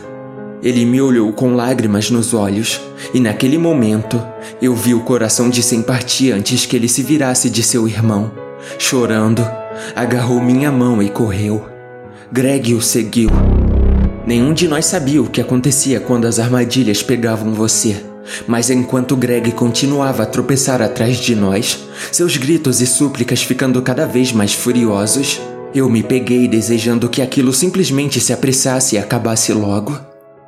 Ele 0.60 0.84
me 0.84 1.00
olhou 1.00 1.32
com 1.32 1.54
lágrimas 1.54 2.10
nos 2.10 2.34
olhos, 2.34 2.80
e 3.12 3.20
naquele 3.20 3.58
momento 3.58 4.20
eu 4.60 4.74
vi 4.74 4.94
o 4.94 5.00
coração 5.00 5.50
de 5.50 5.62
sem 5.62 5.82
partir 5.82 6.32
antes 6.32 6.66
que 6.66 6.74
ele 6.74 6.88
se 6.88 7.02
virasse 7.02 7.50
de 7.50 7.62
seu 7.62 7.86
irmão, 7.86 8.32
chorando 8.78 9.46
agarrou 9.94 10.40
minha 10.40 10.70
mão 10.70 11.02
e 11.02 11.08
correu. 11.08 11.66
Greg 12.32 12.74
o 12.74 12.80
seguiu. 12.80 13.30
Nenhum 14.26 14.54
de 14.54 14.66
nós 14.66 14.86
sabia 14.86 15.22
o 15.22 15.28
que 15.28 15.40
acontecia 15.40 16.00
quando 16.00 16.26
as 16.26 16.38
armadilhas 16.38 17.02
pegavam 17.02 17.52
você. 17.52 18.02
Mas 18.46 18.70
enquanto 18.70 19.16
Greg 19.16 19.52
continuava 19.52 20.22
a 20.22 20.26
tropeçar 20.26 20.80
atrás 20.80 21.18
de 21.18 21.34
nós, 21.34 21.84
seus 22.10 22.36
gritos 22.36 22.80
e 22.80 22.86
súplicas 22.86 23.42
ficando 23.42 23.82
cada 23.82 24.06
vez 24.06 24.32
mais 24.32 24.54
furiosos, 24.54 25.40
eu 25.74 25.90
me 25.90 26.02
peguei 26.02 26.48
desejando 26.48 27.08
que 27.08 27.20
aquilo 27.20 27.52
simplesmente 27.52 28.20
se 28.20 28.32
apressasse 28.32 28.96
e 28.96 28.98
acabasse 28.98 29.52
logo. 29.52 29.98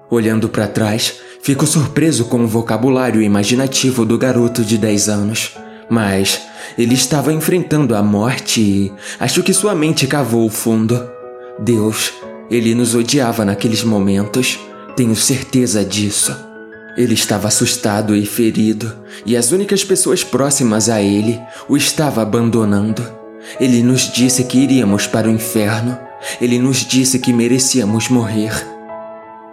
Olhando 0.08 0.48
para 0.48 0.68
trás, 0.68 1.14
fico 1.42 1.66
surpreso 1.66 2.26
com 2.26 2.44
o 2.44 2.48
vocabulário 2.48 3.20
imaginativo 3.20 4.04
do 4.04 4.16
garoto 4.16 4.64
de 4.64 4.78
10 4.78 5.08
anos. 5.08 5.56
Mas 5.90 6.40
ele 6.76 6.94
estava 6.94 7.32
enfrentando 7.32 7.94
a 7.94 8.02
morte 8.02 8.60
e 8.60 8.92
acho 9.18 9.42
que 9.42 9.52
sua 9.52 9.74
mente 9.74 10.06
cavou 10.06 10.46
o 10.46 10.50
fundo. 10.50 11.10
Deus, 11.58 12.12
ele 12.50 12.74
nos 12.74 12.94
odiava 12.94 13.44
naqueles 13.44 13.82
momentos, 13.82 14.58
tenho 14.96 15.16
certeza 15.16 15.84
disso. 15.84 16.36
Ele 16.96 17.14
estava 17.14 17.48
assustado 17.48 18.16
e 18.16 18.24
ferido, 18.24 18.94
e 19.26 19.36
as 19.36 19.52
únicas 19.52 19.84
pessoas 19.84 20.24
próximas 20.24 20.88
a 20.88 21.02
ele 21.02 21.38
o 21.68 21.76
estava 21.76 22.22
abandonando. 22.22 23.06
Ele 23.60 23.82
nos 23.82 24.10
disse 24.12 24.44
que 24.44 24.58
iríamos 24.58 25.06
para 25.06 25.28
o 25.28 25.30
inferno. 25.30 25.98
Ele 26.40 26.58
nos 26.58 26.78
disse 26.78 27.18
que 27.18 27.32
merecíamos 27.32 28.08
morrer. 28.08 28.52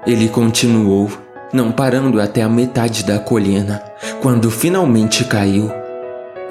Ele 0.07 0.27
continuou, 0.29 1.11
não 1.51 1.71
parando 1.71 2.19
até 2.19 2.41
a 2.41 2.49
metade 2.49 3.03
da 3.03 3.19
colina, 3.19 3.83
quando 4.21 4.49
finalmente 4.49 5.23
caiu. 5.25 5.71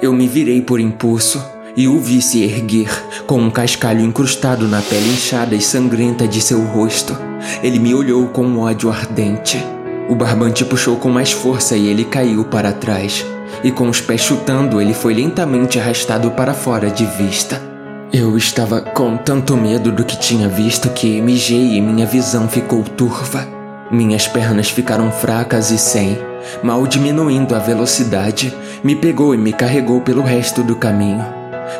Eu 0.03 0.11
me 0.11 0.27
virei 0.27 0.61
por 0.61 0.81
impulso 0.81 1.41
e 1.77 1.87
o 1.87 1.97
vi 1.97 2.21
se 2.21 2.43
erguer, 2.43 2.91
com 3.25 3.39
um 3.39 3.49
cascalho 3.49 4.01
incrustado 4.01 4.67
na 4.67 4.81
pele 4.81 5.07
inchada 5.13 5.55
e 5.55 5.61
sangrenta 5.61 6.27
de 6.27 6.41
seu 6.41 6.61
rosto. 6.61 7.17
Ele 7.63 7.79
me 7.79 7.95
olhou 7.95 8.27
com 8.27 8.43
um 8.43 8.59
ódio 8.59 8.91
ardente. 8.91 9.65
O 10.09 10.13
barbante 10.13 10.65
puxou 10.65 10.97
com 10.97 11.07
mais 11.07 11.31
força 11.31 11.77
e 11.77 11.87
ele 11.87 12.03
caiu 12.03 12.43
para 12.43 12.73
trás. 12.73 13.25
E 13.63 13.71
com 13.71 13.87
os 13.87 14.01
pés 14.01 14.19
chutando, 14.19 14.81
ele 14.81 14.93
foi 14.93 15.13
lentamente 15.13 15.79
arrastado 15.79 16.31
para 16.31 16.53
fora 16.53 16.89
de 16.89 17.05
vista. 17.05 17.61
Eu 18.11 18.35
estava 18.35 18.81
com 18.81 19.15
tanto 19.15 19.55
medo 19.55 19.89
do 19.89 20.03
que 20.03 20.19
tinha 20.19 20.49
visto 20.49 20.89
que 20.89 21.21
mijei 21.21 21.77
e 21.77 21.81
minha 21.81 22.05
visão 22.05 22.49
ficou 22.49 22.83
turva. 22.83 23.47
Minhas 23.89 24.27
pernas 24.27 24.69
ficaram 24.69 25.09
fracas 25.13 25.71
e 25.71 25.77
sem, 25.77 26.17
mal 26.61 26.85
diminuindo 26.87 27.55
a 27.55 27.59
velocidade, 27.59 28.53
me 28.83 28.95
pegou 28.95 29.33
e 29.33 29.37
me 29.37 29.53
carregou 29.53 30.01
pelo 30.01 30.21
resto 30.21 30.61
do 30.61 30.75
caminho. 30.75 31.23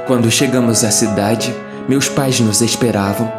Quando 0.07 0.31
chegamos 0.31 0.83
à 0.83 0.91
cidade, 0.91 1.53
meus 1.87 2.07
pais 2.07 2.39
nos 2.39 2.61
esperavam. 2.61 3.29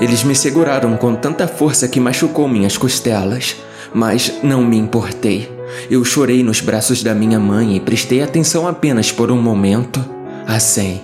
Eles 0.00 0.24
me 0.24 0.34
seguraram 0.34 0.96
com 0.96 1.14
tanta 1.14 1.46
força 1.46 1.86
que 1.86 2.00
machucou 2.00 2.48
minhas 2.48 2.76
costelas, 2.76 3.56
mas 3.94 4.40
não 4.42 4.64
me 4.64 4.76
importei. 4.76 5.50
Eu 5.88 6.04
chorei 6.04 6.42
nos 6.42 6.60
braços 6.60 7.02
da 7.02 7.14
minha 7.14 7.38
mãe 7.38 7.76
e 7.76 7.80
prestei 7.80 8.22
atenção 8.22 8.66
apenas 8.66 9.12
por 9.12 9.30
um 9.30 9.40
momento. 9.40 10.04
Assim, 10.46 11.00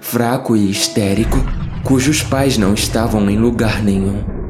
fraco 0.00 0.54
e 0.54 0.70
histérico, 0.70 1.38
cujos 1.82 2.22
pais 2.22 2.58
não 2.58 2.74
estavam 2.74 3.28
em 3.30 3.38
lugar 3.38 3.82
nenhum. 3.82 4.41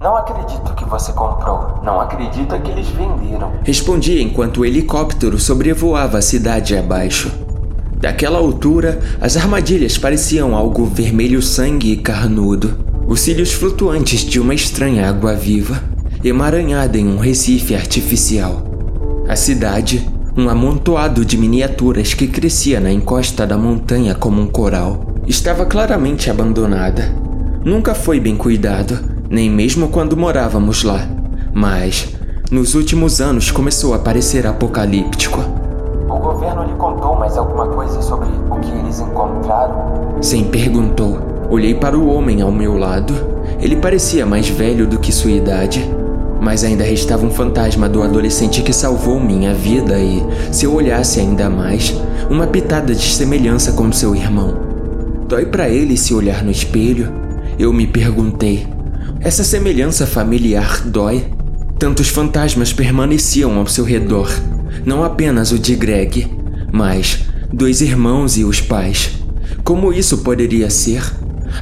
Não 0.00 0.14
acredito 0.14 0.74
que 0.74 0.84
você 0.84 1.10
comprou. 1.12 1.80
Não 1.82 1.98
acredito 2.00 2.60
que 2.60 2.70
eles 2.70 2.86
venderam. 2.88 3.52
Respondi 3.64 4.20
enquanto 4.20 4.58
o 4.58 4.64
helicóptero 4.66 5.38
sobrevoava 5.38 6.18
a 6.18 6.22
cidade 6.22 6.76
abaixo. 6.76 7.32
Daquela 7.98 8.38
altura, 8.38 9.00
as 9.20 9.38
armadilhas 9.38 9.96
pareciam 9.96 10.54
algo 10.54 10.84
vermelho 10.84 11.40
sangue 11.40 11.92
e 11.92 11.96
carnudo. 11.96 12.78
Os 13.08 13.20
cílios 13.20 13.52
flutuantes 13.52 14.20
de 14.20 14.38
uma 14.38 14.54
estranha 14.54 15.08
água 15.08 15.34
viva, 15.34 15.82
emaranhada 16.22 16.98
em 16.98 17.08
um 17.08 17.16
recife 17.16 17.74
artificial. 17.74 18.64
A 19.26 19.34
cidade, 19.34 20.06
um 20.36 20.50
amontoado 20.50 21.24
de 21.24 21.38
miniaturas 21.38 22.12
que 22.12 22.26
crescia 22.26 22.80
na 22.80 22.92
encosta 22.92 23.46
da 23.46 23.56
montanha 23.56 24.14
como 24.14 24.42
um 24.42 24.46
coral, 24.46 25.14
estava 25.26 25.64
claramente 25.64 26.30
abandonada. 26.30 27.10
Nunca 27.64 27.94
foi 27.94 28.20
bem 28.20 28.36
cuidado, 28.36 29.15
nem 29.28 29.50
mesmo 29.50 29.88
quando 29.88 30.16
morávamos 30.16 30.82
lá. 30.82 31.06
Mas, 31.52 32.14
nos 32.50 32.74
últimos 32.74 33.20
anos 33.20 33.50
começou 33.50 33.94
a 33.94 33.98
parecer 33.98 34.46
apocalíptico. 34.46 35.40
O 36.08 36.18
governo 36.18 36.64
lhe 36.64 36.74
contou 36.74 37.16
mais 37.16 37.36
alguma 37.36 37.66
coisa 37.68 38.00
sobre 38.02 38.28
o 38.28 38.60
que 38.60 38.70
eles 38.70 39.00
encontraram? 39.00 40.16
Sim, 40.20 40.44
perguntou. 40.44 41.18
Olhei 41.50 41.74
para 41.74 41.98
o 41.98 42.08
homem 42.08 42.42
ao 42.42 42.52
meu 42.52 42.78
lado. 42.78 43.14
Ele 43.60 43.76
parecia 43.76 44.24
mais 44.24 44.48
velho 44.48 44.86
do 44.86 44.98
que 44.98 45.12
sua 45.12 45.30
idade. 45.30 45.88
Mas 46.40 46.62
ainda 46.62 46.84
restava 46.84 47.26
um 47.26 47.30
fantasma 47.30 47.88
do 47.88 48.02
adolescente 48.02 48.62
que 48.62 48.72
salvou 48.72 49.18
minha 49.18 49.52
vida 49.52 49.98
e, 49.98 50.22
se 50.52 50.66
eu 50.66 50.74
olhasse 50.74 51.18
ainda 51.18 51.50
mais, 51.50 51.94
uma 52.30 52.46
pitada 52.46 52.94
de 52.94 53.14
semelhança 53.14 53.72
com 53.72 53.90
seu 53.90 54.14
irmão. 54.14 54.54
Dói 55.26 55.46
para 55.46 55.68
ele 55.68 55.96
se 55.96 56.14
olhar 56.14 56.44
no 56.44 56.50
espelho? 56.50 57.12
Eu 57.58 57.72
me 57.72 57.86
perguntei. 57.86 58.75
Essa 59.20 59.44
semelhança 59.44 60.06
familiar 60.06 60.82
dói? 60.84 61.24
Tantos 61.78 62.08
fantasmas 62.08 62.72
permaneciam 62.72 63.58
ao 63.58 63.66
seu 63.66 63.84
redor, 63.84 64.30
não 64.84 65.04
apenas 65.04 65.52
o 65.52 65.58
de 65.58 65.74
Greg, 65.74 66.30
mas 66.72 67.20
dois 67.52 67.80
irmãos 67.80 68.36
e 68.36 68.44
os 68.44 68.60
pais. 68.60 69.10
Como 69.62 69.92
isso 69.92 70.18
poderia 70.18 70.70
ser? 70.70 71.02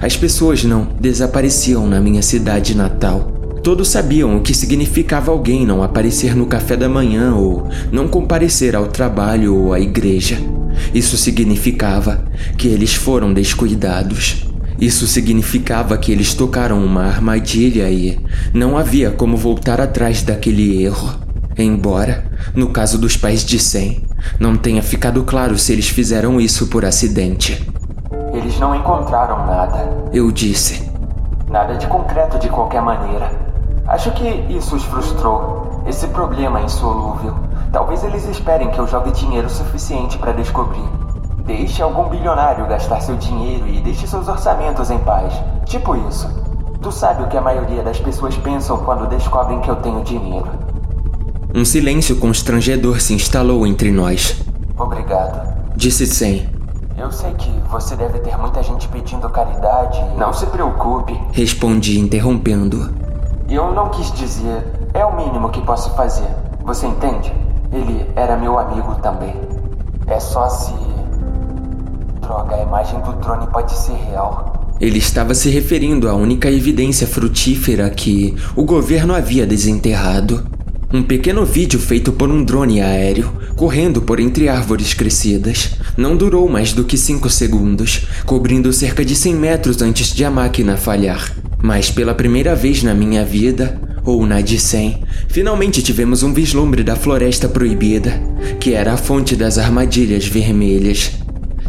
As 0.01 0.17
pessoas 0.17 0.63
não 0.65 0.89
desapareciam 1.01 1.87
na 1.87 2.01
minha 2.01 2.23
cidade 2.23 2.77
natal. 2.77 3.33
Todos 3.63 3.89
sabiam 3.89 4.37
o 4.37 4.43
que 4.43 4.53
significava 4.53 5.31
alguém 5.33 5.65
não 5.65 5.83
aparecer 5.83 6.37
no 6.37 6.47
café 6.47 6.77
da 6.77 6.89
manhã 6.89 7.35
ou 7.35 7.69
não 7.91 8.07
comparecer 8.07 8.77
ao 8.77 8.89
trabalho 8.89 9.57
ou 9.57 9.73
à 9.73 9.81
igreja. 9.81 10.39
Isso 10.93 11.17
significava 11.17 12.25
que 12.59 12.69
eles 12.69 12.95
foram 12.95 13.33
descuidados. 13.33 14.45
Isso 14.85 15.07
significava 15.07 15.97
que 15.97 16.13
eles 16.13 16.35
tocaram 16.35 16.85
uma 16.85 17.07
armadilha 17.07 17.89
e 17.89 18.23
não 18.53 18.77
havia 18.77 19.11
como 19.11 19.35
voltar 19.35 19.81
atrás 19.81 20.23
daquele 20.23 20.85
erro. 20.85 21.09
Embora, 21.57 22.23
no 22.55 22.69
caso 22.69 22.99
dos 22.99 23.17
pais 23.17 23.43
de 23.43 23.59
Sam, 23.59 24.03
não 24.39 24.59
tenha 24.59 24.83
ficado 24.83 25.25
claro 25.25 25.57
se 25.57 25.73
eles 25.73 25.89
fizeram 25.89 26.39
isso 26.39 26.67
por 26.67 26.85
acidente. 26.85 27.67
Eles 28.35 28.61
não 28.61 28.75
encontraram 28.75 29.47
nada. 29.47 29.91
Eu 30.13 30.31
disse. 30.31 30.87
Nada 31.49 31.77
de 31.77 31.87
concreto 31.87 32.39
de 32.39 32.51
qualquer 32.51 32.83
maneira. 32.83 33.33
Acho 33.87 34.11
que 34.11 34.29
isso 34.53 34.77
os 34.77 34.85
frustrou. 34.85 35.83
Esse 35.89 36.07
problema 36.09 36.61
é 36.61 36.65
insolúvel. 36.65 37.35
Talvez 37.73 38.05
eles 38.05 38.29
esperem 38.29 38.69
que 38.69 38.79
eu 38.79 38.87
jogue 38.87 39.13
dinheiro 39.13 39.49
suficiente 39.49 40.19
para 40.19 40.33
descobrir. 40.33 41.04
Deixe 41.45 41.83
algum 41.83 42.09
bilionário 42.09 42.67
gastar 42.67 43.01
seu 43.01 43.17
dinheiro 43.17 43.69
e 43.69 43.81
deixe 43.81 44.07
seus 44.07 44.27
orçamentos 44.29 44.91
em 44.91 44.99
paz. 44.99 45.35
Tipo 45.67 45.95
isso. 46.09 46.29
Tu 46.81 46.91
sabe 46.91 47.23
o 47.23 47.29
que 47.29 47.37
a 47.37 47.41
maioria 47.41 47.83
das 47.83 47.99
pessoas 48.01 48.37
pensam 48.39 48.79
quando 48.79 49.09
descobrem 49.09 49.61
que 49.61 49.71
eu 49.71 49.77
tenho 49.77 50.03
dinheiro. 50.03 50.49
Um 51.55 51.65
silêncio 51.65 52.17
constrangedor 52.17 53.01
se 53.01 53.15
instalou 53.15 53.67
entre 53.67 53.93
nós. 53.93 54.43
Obrigado. 54.77 55.55
Disse 55.77 56.07
Sam. 56.07 56.47
Eu 56.97 57.13
sei 57.13 57.33
que 57.35 57.51
você 57.69 57.95
deve 57.97 58.21
ter 58.21 58.37
muita 58.39 58.63
gente 58.63 58.89
pedindo 58.89 59.29
caridade. 59.29 60.03
Não 60.17 60.33
se 60.33 60.47
preocupe. 60.47 61.13
Respondi 61.33 61.99
interrompendo. 61.99 62.95
Eu 63.49 63.73
não 63.73 63.91
quis 63.91 64.11
dizer. 64.13 64.65
É 64.95 65.05
o 65.05 65.15
mínimo 65.15 65.51
que 65.51 65.61
posso 65.61 65.91
fazer. 65.95 66.29
Você 66.65 66.87
entende? 66.87 67.33
Ele 67.73 68.11
era 68.17 68.37
meu 68.37 68.59
amigo 68.59 68.95
também. 68.97 69.35
É 70.07 70.19
só 70.19 70.49
se. 70.49 70.73
Droga, 72.25 72.57
a 72.57 72.63
imagem 72.63 73.01
do 73.01 73.13
drone 73.15 73.47
pode 73.49 73.77
ser 73.77 73.95
real. 74.09 74.77
Ele 74.81 74.99
estava 74.99 75.35
se 75.35 75.51
referindo 75.51 76.09
à 76.09 76.15
única 76.15 76.51
evidência 76.51 77.07
frutífera 77.07 77.89
que 77.91 78.35
o 78.57 78.65
governo 78.65 79.15
havia 79.15 79.47
desenterrado. 79.47 80.47
Um 80.93 81.03
pequeno 81.03 81.45
vídeo 81.45 81.79
feito 81.79 82.13
por 82.13 82.31
um 82.31 82.43
drone 82.43 82.81
aéreo, 82.81 83.33
correndo 83.57 84.03
por 84.03 84.21
entre 84.21 84.49
árvores 84.49 84.95
crescidas, 84.95 85.73
não 85.97 86.17
durou 86.17 86.49
mais 86.49 86.73
do 86.73 86.85
que 86.85 86.97
5 86.97 87.29
segundos, 87.29 88.07
cobrindo 88.25 88.73
cerca 88.73 89.05
de 89.05 89.15
100 89.15 89.35
metros 89.35 89.83
antes 89.83 90.15
de 90.15 90.25
a 90.25 90.31
máquina 90.31 90.77
falhar. 90.77 91.33
Mas 91.63 91.91
pela 91.91 92.15
primeira 92.15 92.55
vez 92.55 92.83
na 92.83 92.95
minha 92.95 93.25
vida, 93.25 93.81
ou 94.05 94.25
na 94.27 94.41
de 94.41 94.59
100, 94.59 95.03
finalmente 95.29 95.83
tivemos 95.83 96.23
um 96.23 96.33
vislumbre 96.33 96.83
da 96.83 96.95
floresta 96.95 97.49
proibida, 97.49 98.21
que 98.61 98.73
era 98.73 98.93
a 98.93 98.97
fonte 98.97 99.35
das 99.35 99.59
armadilhas 99.59 100.27
vermelhas. 100.27 101.24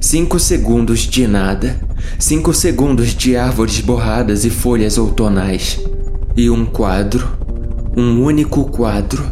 Cinco 0.08 0.38
segundos 0.38 1.00
de 1.00 1.26
nada. 1.26 1.82
Cinco 2.20 2.54
segundos 2.54 3.16
de 3.16 3.36
árvores 3.36 3.82
borradas 3.82 4.46
e 4.46 4.52
folhas 4.52 5.00
outonais. 5.00 5.80
E 6.38 6.48
um 6.48 6.64
quadro. 6.64 7.28
Um 7.98 8.22
único 8.22 8.66
quadro. 8.66 9.26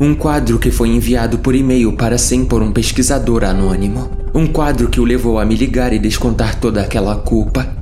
Um 0.00 0.14
quadro 0.14 0.60
que 0.60 0.70
foi 0.70 0.90
enviado 0.90 1.38
por 1.38 1.56
e-mail 1.56 1.94
para 1.94 2.18
Sam 2.18 2.44
por 2.44 2.62
um 2.62 2.70
pesquisador 2.70 3.42
anônimo. 3.42 4.12
Um 4.32 4.46
quadro 4.46 4.88
que 4.88 5.00
o 5.00 5.04
levou 5.04 5.40
a 5.40 5.44
me 5.44 5.56
ligar 5.56 5.92
e 5.92 5.98
descontar 5.98 6.54
toda 6.60 6.80
aquela 6.80 7.16
culpa. 7.16 7.76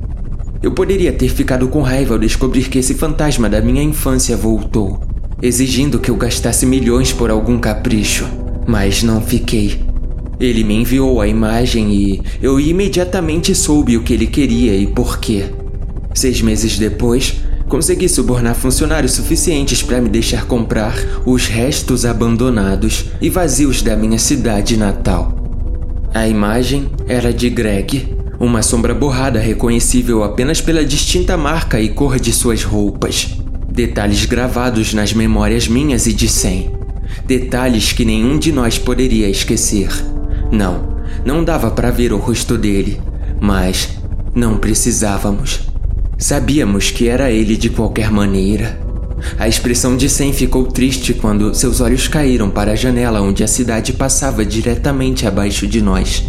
Eu 0.63 0.73
poderia 0.73 1.13
ter 1.13 1.29
ficado 1.29 1.69
com 1.69 1.83
raiva 1.83 2.15
ao 2.15 2.19
descobrir 2.19 2.71
que 2.71 2.79
esse 2.79 2.95
fantasma 2.95 3.51
da 3.51 3.61
minha 3.61 3.83
infância 3.83 4.35
voltou, 4.35 4.99
exigindo 5.43 5.99
que 5.99 6.11
eu 6.11 6.17
gastasse 6.17 6.65
milhões 6.65 7.13
por 7.13 7.31
algum 7.31 7.59
capricho. 7.59 8.27
Mas 8.67 9.03
não 9.03 9.21
fiquei. 9.21 9.90
Ele 10.41 10.65
me 10.65 10.75
enviou 10.75 11.21
a 11.21 11.29
imagem 11.29 11.93
e 11.93 12.23
eu 12.41 12.59
imediatamente 12.59 13.55
soube 13.55 13.99
o 13.99 14.03
que 14.03 14.15
ele 14.15 14.27
queria 14.27 14.75
e 14.75 14.87
por 14.87 15.19
quê. 15.21 15.45
Seis 16.15 16.41
meses 16.41 16.79
depois, 16.79 17.37
consegui 17.69 18.09
subornar 18.09 18.55
funcionários 18.55 19.13
suficientes 19.13 19.83
para 19.83 20.01
me 20.01 20.09
deixar 20.09 20.47
comprar 20.47 20.95
os 21.27 21.47
restos 21.47 22.07
abandonados 22.07 23.07
e 23.21 23.29
vazios 23.29 23.83
da 23.83 23.95
minha 23.95 24.19
cidade 24.19 24.79
natal. 24.79 25.37
A 26.15 26.27
imagem 26.27 26.89
era 27.07 27.33
de 27.33 27.51
Greg, 27.51 28.17
uma 28.41 28.63
sombra 28.63 28.95
borrada 28.95 29.39
reconhecível 29.39 30.25
apenas 30.25 30.61
pela 30.61 30.85
distinta 30.85 31.37
marca 31.37 31.79
e 31.79 31.91
cor 31.91 32.19
de 32.19 32.33
suas 32.33 32.65
roupas. 32.65 33.37
Detalhes 33.71 34.25
gravados 34.25 34.95
nas 34.95 35.13
memórias 35.13 35.69
minhas 35.69 36.07
e 36.07 36.15
de 36.15 36.29
Sam. 36.29 36.65
Detalhes 37.27 37.93
que 37.93 38.05
nenhum 38.05 38.39
de 38.39 38.51
nós 38.51 38.79
poderia 38.79 39.29
esquecer. 39.29 39.91
Não, 40.51 40.97
não 41.25 41.45
dava 41.45 41.71
para 41.71 41.91
ver 41.91 42.13
o 42.13 42.19
rosto 42.19 42.59
dele, 42.59 43.01
mas 43.41 43.91
não 44.35 44.59
precisávamos. 44.59 45.61
Sabíamos 46.19 46.91
que 46.91 47.09
era 47.09 47.31
ele 47.31 47.57
de 47.57 47.71
qualquer 47.71 48.11
maneira. 48.11 48.79
A 49.39 49.49
expressão 49.49 49.97
de 49.97 50.09
Sam 50.09 50.33
ficou 50.33 50.65
triste 50.65 51.15
quando 51.15 51.55
seus 51.55 51.81
olhos 51.81 52.09
caíram 52.09 52.51
para 52.51 52.73
a 52.73 52.77
janela 52.77 53.21
onde 53.21 53.45
a 53.45 53.49
cidade 53.49 53.93
passava 53.93 54.45
diretamente 54.45 55.27
abaixo 55.27 55.67
de 55.67 55.81
nós. 55.81 56.25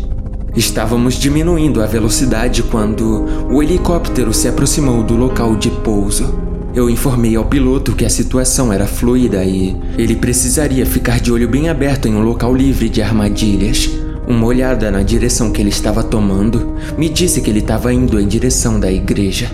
Estávamos 0.55 1.15
diminuindo 1.15 1.81
a 1.81 1.85
velocidade 1.85 2.61
quando 2.63 3.25
o 3.49 3.63
helicóptero 3.63 4.33
se 4.33 4.49
aproximou 4.49 5.01
do 5.01 5.15
local 5.15 5.55
de 5.55 5.69
pouso. 5.69 6.33
Eu 6.73 6.89
informei 6.89 7.35
ao 7.35 7.45
piloto 7.45 7.93
que 7.93 8.05
a 8.05 8.09
situação 8.09 8.71
era 8.71 8.85
fluida 8.85 9.43
e 9.43 9.75
ele 9.97 10.15
precisaria 10.15 10.85
ficar 10.85 11.19
de 11.19 11.31
olho 11.31 11.47
bem 11.47 11.69
aberto 11.69 12.07
em 12.07 12.15
um 12.15 12.21
local 12.21 12.53
livre 12.55 12.89
de 12.89 13.01
armadilhas. 13.01 13.89
Uma 14.31 14.45
olhada 14.45 14.89
na 14.89 15.03
direção 15.03 15.51
que 15.51 15.61
ele 15.61 15.69
estava 15.69 16.01
tomando 16.01 16.77
me 16.97 17.09
disse 17.09 17.41
que 17.41 17.49
ele 17.49 17.59
estava 17.59 17.93
indo 17.93 18.17
em 18.17 18.25
direção 18.25 18.79
da 18.79 18.89
igreja. 18.89 19.51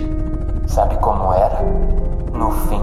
Sabe 0.68 0.94
como 0.98 1.32
era? 1.32 1.60
No 2.32 2.52
fim. 2.68 2.80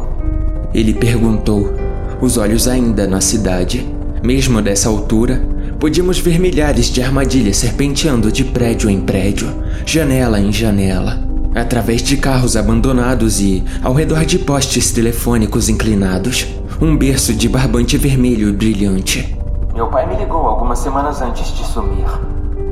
Ele 0.74 0.94
perguntou, 0.94 1.74
os 2.20 2.36
olhos 2.36 2.68
ainda 2.68 3.08
na 3.08 3.22
cidade. 3.22 3.90
Mesmo 4.22 4.62
dessa 4.62 4.90
altura, 4.90 5.42
podíamos 5.80 6.20
ver 6.20 6.38
milhares 6.38 6.88
de 6.88 7.02
armadilhas 7.02 7.56
serpenteando 7.56 8.30
de 8.30 8.44
prédio 8.44 8.90
em 8.90 9.00
prédio, 9.00 9.48
janela 9.86 10.38
em 10.38 10.52
janela, 10.52 11.18
através 11.56 12.04
de 12.04 12.18
carros 12.18 12.58
abandonados 12.58 13.40
e 13.40 13.64
ao 13.82 13.94
redor 13.94 14.26
de 14.26 14.38
postes 14.38 14.92
telefônicos 14.92 15.70
inclinados. 15.70 16.46
Um 16.82 16.98
berço 16.98 17.34
de 17.34 17.48
barbante 17.48 17.98
vermelho 17.98 18.50
e 18.50 18.52
brilhante. 18.52 19.35
Meu 19.76 19.88
pai 19.88 20.06
me 20.06 20.16
ligou 20.16 20.48
algumas 20.48 20.80
semanas 20.80 21.22
antes 21.22 21.48
de 21.50 21.66
sumir. 21.66 22.08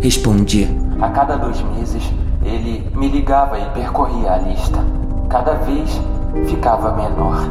Respondi. 0.01 0.69
A 1.01 1.09
cada 1.09 1.35
dois 1.35 1.61
meses, 1.61 2.01
ele 2.41 2.89
me 2.95 3.09
ligava 3.09 3.59
e 3.59 3.65
percorria 3.71 4.31
a 4.31 4.37
lista. 4.37 4.79
Cada 5.27 5.55
vez 5.55 5.99
ficava 6.47 6.93
menor. 6.93 7.41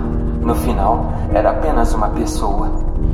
No 0.40 0.54
final, 0.54 1.04
era 1.34 1.50
apenas 1.50 1.92
uma 1.92 2.08
pessoa. 2.08 2.70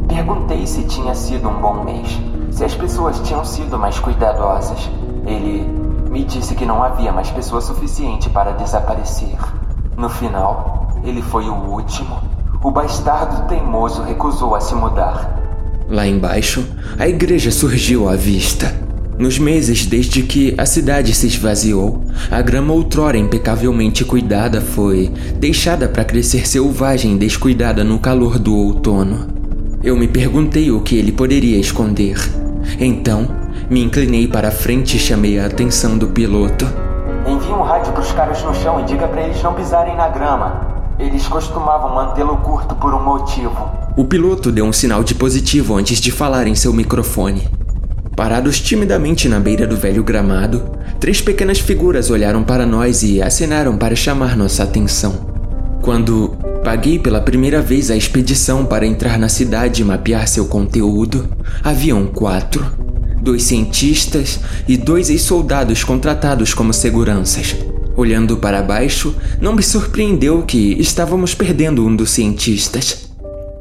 Perguntei 0.07 0.65
se 0.65 0.85
tinha 0.85 1.13
sido 1.13 1.49
um 1.49 1.61
bom 1.61 1.83
mês, 1.83 2.17
se 2.53 2.65
as 2.65 2.73
pessoas 2.73 3.19
tinham 3.23 3.45
sido 3.45 3.77
mais 3.77 3.99
cuidadosas. 3.99 4.89
Ele 5.27 5.65
me 6.09 6.23
disse 6.23 6.55
que 6.55 6.65
não 6.65 6.85
havia 6.85 7.11
mais 7.11 7.33
pessoa 7.33 7.61
suficiente 7.61 8.31
para 8.31 8.53
desaparecer. 8.53 9.37
No 9.97 10.09
final, 10.09 10.87
ele 11.03 11.21
foi 11.21 11.49
o 11.49 11.55
último. 11.55 12.17
O 12.63 12.71
bastardo 12.71 13.49
teimoso 13.49 14.05
recusou 14.05 14.55
a 14.55 14.61
se 14.61 14.77
mudar. 14.77 15.38
Lá 15.91 16.07
embaixo, 16.07 16.67
a 16.99 17.09
igreja 17.09 17.51
surgiu 17.51 18.09
à 18.09 18.15
vista. 18.15 18.75
Nos 19.19 19.39
meses 19.39 19.87
desde 19.87 20.23
que 20.23 20.55
a 20.59 20.67
cidade 20.67 21.15
se 21.15 21.27
esvaziou, 21.27 22.05
a 22.31 22.43
grama 22.43 22.75
outrora 22.75 23.17
impecavelmente 23.17 24.05
cuidada 24.05 24.61
foi 24.61 25.11
deixada 25.37 25.89
para 25.89 26.05
crescer 26.05 26.47
selvagem 26.47 27.15
e 27.15 27.19
descuidada 27.19 27.83
no 27.83 27.99
calor 27.99 28.39
do 28.39 28.55
outono. 28.55 29.27
Eu 29.83 29.97
me 29.97 30.07
perguntei 30.07 30.71
o 30.71 30.83
que 30.83 30.95
ele 30.95 31.11
poderia 31.11 31.59
esconder. 31.59 32.17
Então, 32.79 33.27
me 33.71 33.83
inclinei 33.83 34.29
para 34.29 34.51
frente 34.51 34.99
e 34.99 35.01
chamei 35.01 35.39
a 35.39 35.47
atenção 35.47 35.97
do 35.97 36.09
piloto. 36.09 36.67
Envie 37.27 37.51
um 37.51 37.63
rádio 37.63 37.93
para 37.93 38.03
os 38.03 38.13
caras 38.13 38.43
no 38.43 38.55
chão 38.55 38.81
e 38.81 38.85
diga 38.85 39.09
para 39.09 39.23
eles 39.23 39.43
não 39.43 39.55
pisarem 39.55 39.97
na 39.97 40.09
grama. 40.09 40.61
Eles 40.99 41.27
costumavam 41.27 41.95
mantê-lo 41.95 42.37
curto 42.37 42.75
por 42.75 42.93
um 42.93 43.03
motivo. 43.03 43.78
O 43.99 44.05
piloto 44.05 44.53
deu 44.53 44.65
um 44.65 44.73
sinal 44.73 45.03
de 45.03 45.13
positivo 45.13 45.77
antes 45.77 46.01
de 46.01 46.13
falar 46.13 46.47
em 46.47 46.55
seu 46.55 46.73
microfone. 46.73 47.49
Parados 48.15 48.61
timidamente 48.61 49.29
na 49.29 49.41
beira 49.41 49.67
do 49.67 49.77
velho 49.77 50.05
gramado, 50.05 50.71
três 51.01 51.21
pequenas 51.21 51.59
figuras 51.59 52.09
olharam 52.09 52.45
para 52.45 52.65
nós 52.65 53.03
e 53.03 53.21
acenaram 53.21 53.77
para 53.77 53.97
chamar 53.97 54.37
nossa 54.37 54.63
atenção. 54.63 55.27
Quando 55.83 56.29
paguei 56.63 56.97
pela 56.97 57.21
primeira 57.21 57.61
vez 57.61 57.91
a 57.91 57.97
expedição 57.97 58.65
para 58.65 58.87
entrar 58.87 59.19
na 59.19 59.29
cidade 59.29 59.83
e 59.83 59.85
mapear 59.85 60.29
seu 60.29 60.47
conteúdo, 60.47 61.29
haviam 61.65 62.07
quatro: 62.07 62.65
dois 63.21 63.43
cientistas 63.43 64.39
e 64.69 64.77
dois 64.77 65.11
ex-soldados 65.11 65.83
contratados 65.83 66.55
como 66.55 66.73
seguranças. 66.73 67.57
Olhando 67.97 68.37
para 68.37 68.63
baixo, 68.63 69.13
não 69.41 69.57
me 69.57 69.63
surpreendeu 69.65 70.45
que 70.45 70.75
estávamos 70.79 71.35
perdendo 71.35 71.85
um 71.85 71.97
dos 71.97 72.11
cientistas. 72.11 73.08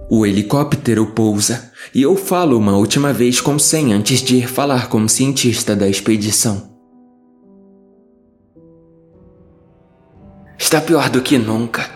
O 0.10 0.26
helicóptero 0.26 1.06
pousa 1.08 1.70
e 1.94 2.02
eu 2.02 2.16
falo 2.16 2.58
uma 2.58 2.78
última 2.78 3.12
vez 3.12 3.42
com 3.42 3.60
Sen 3.60 3.92
antes 3.92 4.22
de 4.22 4.38
ir 4.38 4.48
falar 4.48 4.88
com 4.88 5.04
o 5.04 5.10
cientista 5.10 5.76
da 5.76 5.86
expedição. 5.86 6.78
Está 10.58 10.80
pior 10.80 11.10
do 11.10 11.22
que 11.22 11.38
nunca. 11.38 11.90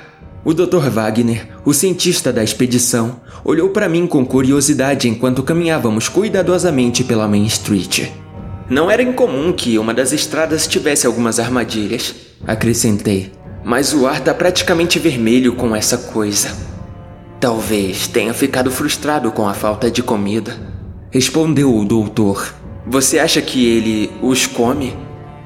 O 0.43 0.53
Dr. 0.53 0.89
Wagner, 0.89 1.47
o 1.63 1.73
cientista 1.73 2.33
da 2.33 2.43
expedição, 2.43 3.21
olhou 3.45 3.69
para 3.69 3.87
mim 3.87 4.05
com 4.05 4.25
curiosidade 4.25 5.07
enquanto 5.07 5.41
caminhávamos 5.41 6.09
cuidadosamente 6.09 7.05
pela 7.05 7.29
Main 7.29 7.45
Street. 7.45 8.09
Não 8.69 8.91
era 8.91 9.01
incomum 9.01 9.53
que 9.53 9.77
uma 9.77 9.93
das 9.93 10.11
estradas 10.11 10.67
tivesse 10.67 11.07
algumas 11.07 11.39
armadilhas, 11.39 12.13
acrescentei, 12.45 13.31
mas 13.63 13.93
o 13.93 14.05
ar 14.05 14.17
está 14.17 14.33
praticamente 14.33 14.99
vermelho 14.99 15.55
com 15.55 15.73
essa 15.73 15.97
coisa. 15.97 16.71
Talvez 17.41 18.05
tenha 18.05 18.35
ficado 18.35 18.69
frustrado 18.69 19.31
com 19.31 19.49
a 19.49 19.55
falta 19.55 19.89
de 19.89 20.03
comida. 20.03 20.55
Respondeu 21.09 21.75
o 21.75 21.83
doutor. 21.83 22.53
Você 22.85 23.17
acha 23.17 23.41
que 23.41 23.65
ele 23.65 24.11
os 24.21 24.45
come? 24.45 24.93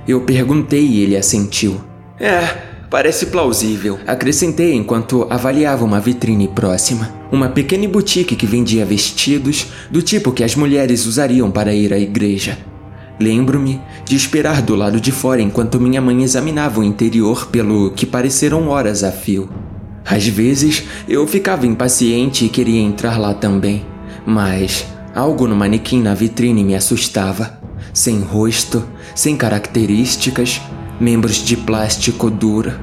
Eu 0.06 0.20
perguntei 0.20 0.86
e 0.86 1.00
ele 1.00 1.16
assentiu. 1.16 1.80
É, 2.20 2.48
parece 2.92 3.28
plausível. 3.28 3.98
Acrescentei 4.06 4.74
enquanto 4.74 5.26
avaliava 5.30 5.86
uma 5.86 6.02
vitrine 6.02 6.50
próxima. 6.50 7.16
Uma 7.32 7.48
pequena 7.48 7.88
boutique 7.88 8.36
que 8.36 8.46
vendia 8.46 8.86
vestidos 8.86 9.68
do 9.90 10.02
tipo 10.02 10.34
que 10.34 10.44
as 10.44 10.54
mulheres 10.54 11.06
usariam 11.06 11.50
para 11.50 11.74
ir 11.74 11.94
à 11.94 11.98
igreja. 11.98 12.58
Lembro-me 13.18 13.82
de 14.04 14.18
esperar 14.18 14.62
do 14.62 14.76
lado 14.76 15.00
de 15.00 15.14
fora 15.14 15.42
enquanto 15.42 15.80
minha 15.80 16.02
mãe 16.02 16.24
examinava 16.24 16.82
o 16.82 16.84
interior 16.84 17.48
pelo 17.48 17.92
que 17.92 18.06
pareceram 18.06 18.68
horas 18.68 19.02
a 19.02 19.14
fio. 19.14 19.50
Às 20.06 20.28
vezes 20.28 20.84
eu 21.10 21.26
ficava 21.26 21.66
impaciente 21.66 22.46
e 22.46 22.50
queria 22.50 22.80
entrar 22.80 23.20
lá 23.20 23.34
também, 23.34 23.84
mas 24.26 24.86
algo 25.16 25.48
no 25.48 25.56
manequim 25.56 26.00
na 26.00 26.14
vitrine 26.14 26.64
me 26.64 26.76
assustava. 26.76 27.60
Sem 27.92 28.20
rosto, 28.20 28.86
sem 29.16 29.36
características, 29.36 30.62
membros 31.00 31.38
de 31.38 31.58
plástico 31.58 32.30
duro. 32.30 32.74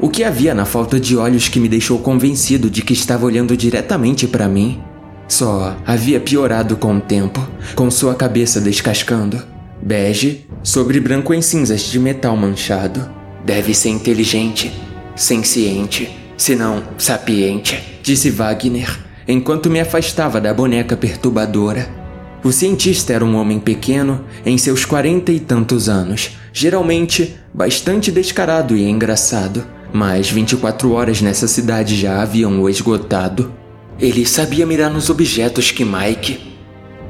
O 0.00 0.08
que 0.08 0.24
havia 0.24 0.54
na 0.54 0.64
falta 0.64 0.98
de 0.98 1.16
olhos 1.16 1.48
que 1.48 1.60
me 1.60 1.68
deixou 1.68 1.98
convencido 1.98 2.68
de 2.68 2.82
que 2.82 2.92
estava 2.92 3.26
olhando 3.26 3.56
diretamente 3.56 4.26
para 4.26 4.48
mim? 4.48 4.80
Só 5.28 5.76
havia 5.86 6.20
piorado 6.20 6.76
com 6.76 6.96
o 6.96 7.00
tempo, 7.00 7.46
com 7.74 7.90
sua 7.90 8.14
cabeça 8.14 8.60
descascando. 8.60 9.42
Bege 9.82 10.46
sobre 10.62 11.00
branco 11.00 11.32
em 11.32 11.42
cinzas 11.42 11.82
de 11.82 11.98
metal 11.98 12.36
manchado. 12.36 13.08
Deve 13.44 13.74
ser 13.74 13.90
inteligente, 13.90 14.72
senciente 15.14 16.25
se 16.36 16.54
não 16.54 16.82
sapiente, 16.98 17.98
disse 18.02 18.30
Wagner, 18.30 18.98
enquanto 19.26 19.70
me 19.70 19.80
afastava 19.80 20.40
da 20.40 20.52
boneca 20.52 20.96
perturbadora. 20.96 21.88
O 22.44 22.52
cientista 22.52 23.12
era 23.12 23.24
um 23.24 23.34
homem 23.34 23.58
pequeno, 23.58 24.24
em 24.44 24.56
seus 24.58 24.84
quarenta 24.84 25.32
e 25.32 25.40
tantos 25.40 25.88
anos, 25.88 26.36
geralmente 26.52 27.34
bastante 27.52 28.12
descarado 28.12 28.76
e 28.76 28.88
engraçado, 28.88 29.66
mas 29.92 30.30
24 30.30 30.92
horas 30.92 31.20
nessa 31.22 31.48
cidade 31.48 31.96
já 31.96 32.22
haviam 32.22 32.60
o 32.60 32.68
esgotado. 32.68 33.52
Ele 33.98 34.26
sabia 34.26 34.66
mirar 34.66 34.90
nos 34.90 35.08
objetos 35.08 35.70
que 35.70 35.84
Mike. 35.84 36.54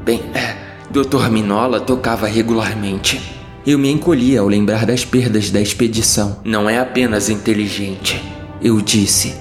Bem, 0.05 0.23
é, 0.33 0.57
Dr. 0.91 1.29
Minola 1.31 1.81
tocava 1.81 2.29
regularmente. 2.29 3.21
Eu 3.67 3.77
me 3.77 3.91
encolhi 3.91 4.39
ao 4.39 4.47
lembrar 4.47 4.87
das 4.87 5.05
perdas 5.05 5.51
da 5.51 5.61
expedição. 5.61 6.41
Não 6.45 6.71
é 6.71 6.79
apenas 6.79 7.29
inteligente 7.29 8.36
eu 8.61 8.81
disse. 8.81 9.35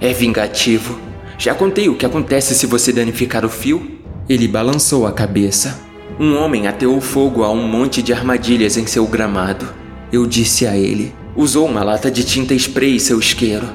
É 0.00 0.12
vingativo. 0.12 0.98
Já 1.38 1.54
contei 1.54 1.88
o 1.88 1.94
que 1.94 2.06
acontece 2.06 2.54
se 2.54 2.66
você 2.66 2.92
danificar 2.92 3.44
o 3.44 3.48
fio? 3.48 4.00
Ele 4.28 4.46
balançou 4.46 5.06
a 5.06 5.12
cabeça. 5.12 5.80
Um 6.20 6.36
homem 6.36 6.66
ateou 6.66 7.00
fogo 7.00 7.42
a 7.42 7.50
um 7.50 7.66
monte 7.66 8.02
de 8.02 8.12
armadilhas 8.12 8.76
em 8.76 8.86
seu 8.86 9.06
gramado. 9.06 9.66
Eu 10.12 10.26
disse 10.26 10.66
a 10.66 10.76
ele. 10.76 11.14
Usou 11.34 11.66
uma 11.66 11.82
lata 11.82 12.10
de 12.10 12.22
tinta 12.22 12.54
spray 12.54 12.96
em 12.96 12.98
seu 12.98 13.18
isqueiro. 13.18 13.66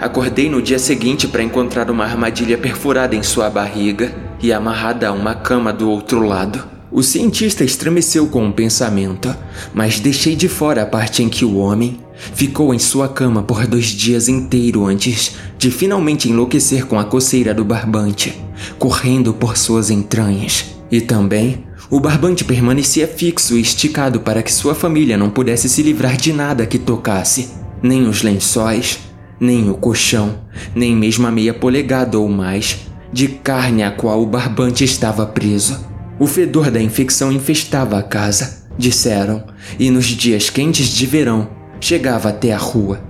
Acordei 0.00 0.50
no 0.50 0.60
dia 0.60 0.78
seguinte 0.78 1.28
para 1.28 1.42
encontrar 1.42 1.90
uma 1.90 2.04
armadilha 2.04 2.58
perfurada 2.58 3.14
em 3.14 3.22
sua 3.22 3.48
barriga 3.48 4.12
e 4.42 4.52
amarrada 4.52 5.08
a 5.08 5.12
uma 5.12 5.34
cama 5.34 5.72
do 5.72 5.88
outro 5.88 6.26
lado. 6.26 6.64
O 6.90 7.02
cientista 7.02 7.64
estremeceu 7.64 8.26
com 8.26 8.42
o 8.42 8.46
um 8.48 8.52
pensamento, 8.52 9.34
mas 9.72 10.00
deixei 10.00 10.36
de 10.36 10.48
fora 10.48 10.82
a 10.82 10.86
parte 10.86 11.22
em 11.22 11.28
que 11.28 11.44
o 11.44 11.56
homem 11.56 12.03
ficou 12.16 12.74
em 12.74 12.78
sua 12.78 13.08
cama 13.08 13.42
por 13.42 13.66
dois 13.66 13.86
dias 13.86 14.28
inteiros 14.28 14.88
antes 14.88 15.36
de 15.58 15.70
finalmente 15.70 16.28
enlouquecer 16.28 16.86
com 16.86 16.98
a 16.98 17.04
coceira 17.04 17.54
do 17.54 17.64
barbante, 17.64 18.34
correndo 18.78 19.32
por 19.34 19.56
suas 19.56 19.90
entranhas. 19.90 20.66
E 20.90 21.00
também, 21.00 21.64
o 21.90 22.00
barbante 22.00 22.44
permanecia 22.44 23.06
fixo 23.06 23.56
e 23.56 23.60
esticado 23.60 24.20
para 24.20 24.42
que 24.42 24.52
sua 24.52 24.74
família 24.74 25.16
não 25.16 25.30
pudesse 25.30 25.68
se 25.68 25.82
livrar 25.82 26.16
de 26.16 26.32
nada 26.32 26.66
que 26.66 26.78
tocasse, 26.78 27.50
nem 27.82 28.06
os 28.06 28.22
lençóis, 28.22 28.98
nem 29.40 29.68
o 29.68 29.74
colchão, 29.74 30.38
nem 30.74 30.94
mesmo 30.96 31.26
a 31.26 31.30
meia 31.30 31.52
polegada 31.52 32.18
ou 32.18 32.28
mais 32.28 32.78
de 33.12 33.28
carne 33.28 33.84
a 33.84 33.92
qual 33.92 34.20
o 34.20 34.26
barbante 34.26 34.82
estava 34.82 35.24
preso. 35.24 35.86
O 36.18 36.26
fedor 36.26 36.70
da 36.70 36.82
infecção 36.82 37.30
infestava 37.30 37.96
a 37.96 38.02
casa, 38.02 38.66
disseram, 38.76 39.44
e 39.78 39.88
nos 39.88 40.06
dias 40.06 40.50
quentes 40.50 40.88
de 40.88 41.06
verão 41.06 41.48
chegava 41.80 42.28
até 42.28 42.52
a 42.52 42.58
rua. 42.58 43.00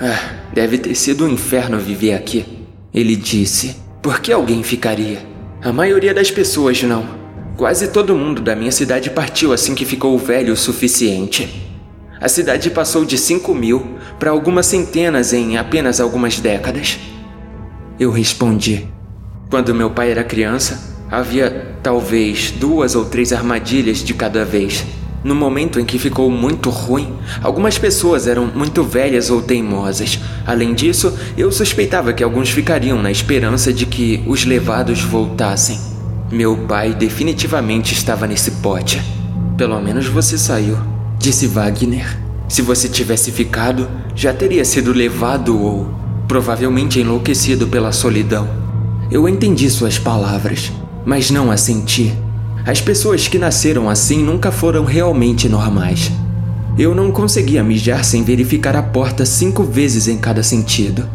Ah, 0.00 0.34
deve 0.52 0.78
ter 0.78 0.94
sido 0.94 1.24
um 1.24 1.28
inferno 1.28 1.78
viver 1.78 2.14
aqui, 2.14 2.44
ele 2.92 3.16
disse. 3.16 3.76
Por 4.02 4.20
que 4.20 4.32
alguém 4.32 4.62
ficaria? 4.62 5.22
A 5.62 5.72
maioria 5.72 6.14
das 6.14 6.30
pessoas 6.30 6.82
não. 6.82 7.06
Quase 7.56 7.88
todo 7.88 8.16
mundo 8.16 8.40
da 8.40 8.56
minha 8.56 8.72
cidade 8.72 9.10
partiu 9.10 9.52
assim 9.52 9.74
que 9.74 9.84
ficou 9.84 10.16
velho 10.16 10.54
o 10.54 10.56
suficiente. 10.56 11.70
A 12.18 12.28
cidade 12.28 12.70
passou 12.70 13.04
de 13.04 13.18
5 13.18 13.54
mil 13.54 13.96
para 14.18 14.30
algumas 14.30 14.66
centenas 14.66 15.32
em 15.32 15.58
apenas 15.58 16.00
algumas 16.00 16.38
décadas. 16.38 16.98
Eu 17.98 18.10
respondi. 18.10 18.86
Quando 19.50 19.74
meu 19.74 19.90
pai 19.90 20.10
era 20.10 20.24
criança, 20.24 20.96
havia 21.10 21.76
talvez 21.82 22.50
duas 22.50 22.94
ou 22.94 23.04
três 23.04 23.32
armadilhas 23.32 23.98
de 23.98 24.14
cada 24.14 24.44
vez. 24.44 24.86
No 25.22 25.34
momento 25.34 25.78
em 25.78 25.84
que 25.84 25.98
ficou 25.98 26.30
muito 26.30 26.70
ruim, 26.70 27.12
algumas 27.42 27.76
pessoas 27.76 28.26
eram 28.26 28.46
muito 28.46 28.82
velhas 28.82 29.28
ou 29.28 29.42
teimosas. 29.42 30.18
Além 30.46 30.72
disso, 30.72 31.12
eu 31.36 31.52
suspeitava 31.52 32.12
que 32.12 32.24
alguns 32.24 32.48
ficariam 32.48 33.02
na 33.02 33.10
esperança 33.10 33.72
de 33.72 33.84
que 33.84 34.22
os 34.26 34.46
levados 34.46 35.02
voltassem. 35.02 35.78
Meu 36.32 36.56
pai 36.56 36.94
definitivamente 36.94 37.92
estava 37.92 38.26
nesse 38.26 38.52
pote. 38.52 39.02
Pelo 39.58 39.78
menos 39.80 40.06
você 40.06 40.38
saiu, 40.38 40.78
disse 41.18 41.46
Wagner. 41.46 42.18
Se 42.48 42.62
você 42.62 42.88
tivesse 42.88 43.30
ficado, 43.30 43.88
já 44.14 44.32
teria 44.32 44.64
sido 44.64 44.92
levado 44.92 45.60
ou 45.60 45.94
provavelmente 46.26 46.98
enlouquecido 46.98 47.68
pela 47.68 47.92
solidão. 47.92 48.48
Eu 49.10 49.28
entendi 49.28 49.68
suas 49.68 49.98
palavras, 49.98 50.72
mas 51.04 51.30
não 51.30 51.50
as 51.50 51.60
senti. 51.60 52.16
As 52.66 52.80
pessoas 52.80 53.26
que 53.26 53.38
nasceram 53.38 53.88
assim 53.88 54.22
nunca 54.22 54.52
foram 54.52 54.84
realmente 54.84 55.48
normais. 55.48 56.12
Eu 56.78 56.94
não 56.94 57.10
conseguia 57.10 57.64
mijar 57.64 58.04
sem 58.04 58.22
verificar 58.22 58.76
a 58.76 58.82
porta 58.82 59.24
cinco 59.24 59.64
vezes 59.64 60.08
em 60.08 60.18
cada 60.18 60.42
sentido. 60.42 61.08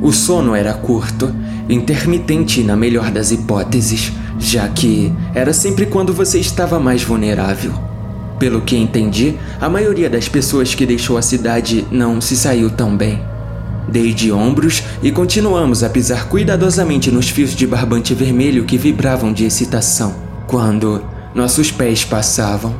O 0.00 0.12
sono 0.12 0.54
era 0.54 0.72
curto, 0.72 1.34
intermitente 1.68 2.62
na 2.62 2.76
melhor 2.76 3.10
das 3.10 3.32
hipóteses, 3.32 4.12
já 4.38 4.68
que 4.68 5.12
era 5.34 5.52
sempre 5.52 5.86
quando 5.86 6.12
você 6.12 6.38
estava 6.38 6.78
mais 6.78 7.02
vulnerável. 7.02 7.72
Pelo 8.38 8.60
que 8.60 8.76
entendi, 8.76 9.34
a 9.60 9.68
maioria 9.68 10.08
das 10.08 10.28
pessoas 10.28 10.74
que 10.74 10.86
deixou 10.86 11.16
a 11.16 11.22
cidade 11.22 11.84
não 11.90 12.20
se 12.20 12.36
saiu 12.36 12.70
tão 12.70 12.96
bem. 12.96 13.20
Dei 13.88 14.12
de 14.12 14.32
ombros 14.32 14.82
e 15.02 15.10
continuamos 15.10 15.82
a 15.82 15.90
pisar 15.90 16.28
cuidadosamente 16.28 17.10
nos 17.10 17.28
fios 17.28 17.54
de 17.54 17.66
barbante 17.66 18.14
vermelho 18.14 18.64
que 18.64 18.78
vibravam 18.78 19.32
de 19.32 19.44
excitação 19.44 20.33
quando 20.54 21.02
nossos 21.34 21.72
pés 21.72 22.04
passavam. 22.04 22.72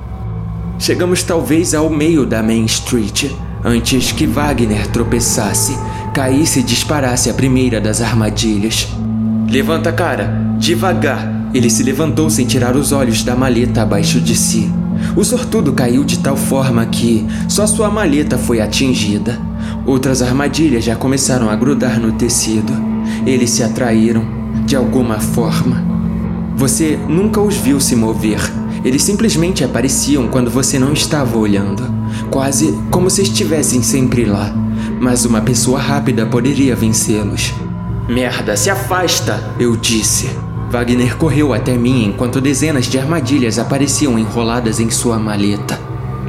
Chegamos 0.78 1.24
talvez 1.24 1.74
ao 1.74 1.90
meio 1.90 2.24
da 2.24 2.40
Main 2.40 2.66
Street, 2.66 3.32
antes 3.64 4.12
que 4.12 4.28
Wagner 4.28 4.86
tropeçasse, 4.92 5.76
caísse 6.14 6.60
e 6.60 6.62
disparasse 6.62 7.28
a 7.28 7.34
primeira 7.34 7.80
das 7.80 8.00
armadilhas. 8.00 8.86
Levanta 9.50 9.90
a 9.90 9.92
cara, 9.92 10.54
devagar. 10.56 11.50
Ele 11.52 11.68
se 11.68 11.82
levantou 11.82 12.30
sem 12.30 12.46
tirar 12.46 12.76
os 12.76 12.92
olhos 12.92 13.24
da 13.24 13.34
maleta 13.34 13.82
abaixo 13.82 14.20
de 14.20 14.36
si. 14.36 14.70
O 15.16 15.24
sortudo 15.24 15.72
caiu 15.72 16.04
de 16.04 16.20
tal 16.20 16.36
forma 16.36 16.86
que 16.86 17.26
só 17.48 17.66
sua 17.66 17.90
maleta 17.90 18.38
foi 18.38 18.60
atingida. 18.60 19.36
Outras 19.84 20.22
armadilhas 20.22 20.84
já 20.84 20.94
começaram 20.94 21.50
a 21.50 21.56
grudar 21.56 21.98
no 21.98 22.12
tecido. 22.12 22.72
Eles 23.26 23.50
se 23.50 23.64
atraíram, 23.64 24.24
de 24.64 24.76
alguma 24.76 25.18
forma. 25.18 25.93
Você 26.56 26.96
nunca 27.08 27.40
os 27.40 27.56
viu 27.56 27.80
se 27.80 27.96
mover. 27.96 28.38
Eles 28.84 29.02
simplesmente 29.02 29.64
apareciam 29.64 30.28
quando 30.28 30.50
você 30.50 30.78
não 30.78 30.92
estava 30.92 31.36
olhando, 31.36 31.82
quase 32.30 32.78
como 32.90 33.10
se 33.10 33.22
estivessem 33.22 33.82
sempre 33.82 34.24
lá. 34.24 34.54
Mas 35.00 35.24
uma 35.24 35.40
pessoa 35.40 35.80
rápida 35.80 36.24
poderia 36.24 36.76
vencê-los. 36.76 37.52
Merda, 38.08 38.56
se 38.56 38.70
afasta! 38.70 39.52
Eu 39.58 39.76
disse. 39.76 40.30
Wagner 40.70 41.16
correu 41.16 41.52
até 41.52 41.76
mim 41.76 42.04
enquanto 42.04 42.40
dezenas 42.40 42.86
de 42.86 42.98
armadilhas 42.98 43.58
apareciam 43.58 44.18
enroladas 44.18 44.78
em 44.78 44.90
sua 44.90 45.18
maleta. 45.18 45.78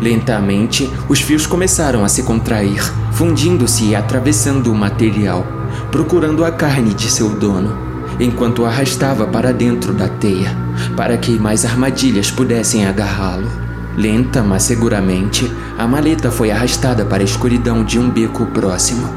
Lentamente, 0.01 0.89
os 1.07 1.21
fios 1.21 1.45
começaram 1.45 2.03
a 2.03 2.09
se 2.09 2.23
contrair, 2.23 2.81
fundindo-se 3.13 3.85
e 3.85 3.95
atravessando 3.95 4.71
o 4.71 4.75
material, 4.75 5.45
procurando 5.91 6.43
a 6.43 6.51
carne 6.51 6.93
de 6.93 7.09
seu 7.09 7.29
dono 7.29 7.84
enquanto 8.19 8.63
o 8.63 8.65
arrastava 8.65 9.25
para 9.25 9.53
dentro 9.53 9.93
da 9.93 10.07
teia, 10.07 10.55
para 10.95 11.17
que 11.17 11.39
mais 11.39 11.65
armadilhas 11.65 12.31
pudessem 12.31 12.85
agarrá-lo. 12.85 13.49
Lenta, 13.97 14.43
mas 14.43 14.63
seguramente, 14.63 15.49
a 15.77 15.87
maleta 15.87 16.29
foi 16.29 16.51
arrastada 16.51 17.05
para 17.05 17.23
a 17.23 17.25
escuridão 17.25 17.83
de 17.83 17.97
um 17.97 18.09
beco 18.09 18.45
próximo. 18.47 19.07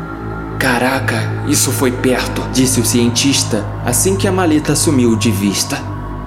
Caraca, 0.58 1.16
isso 1.46 1.70
foi 1.70 1.92
perto, 1.92 2.42
disse 2.52 2.80
o 2.80 2.84
cientista 2.84 3.64
assim 3.84 4.16
que 4.16 4.26
a 4.26 4.32
maleta 4.32 4.74
sumiu 4.74 5.16
de 5.16 5.30
vista. 5.30 5.80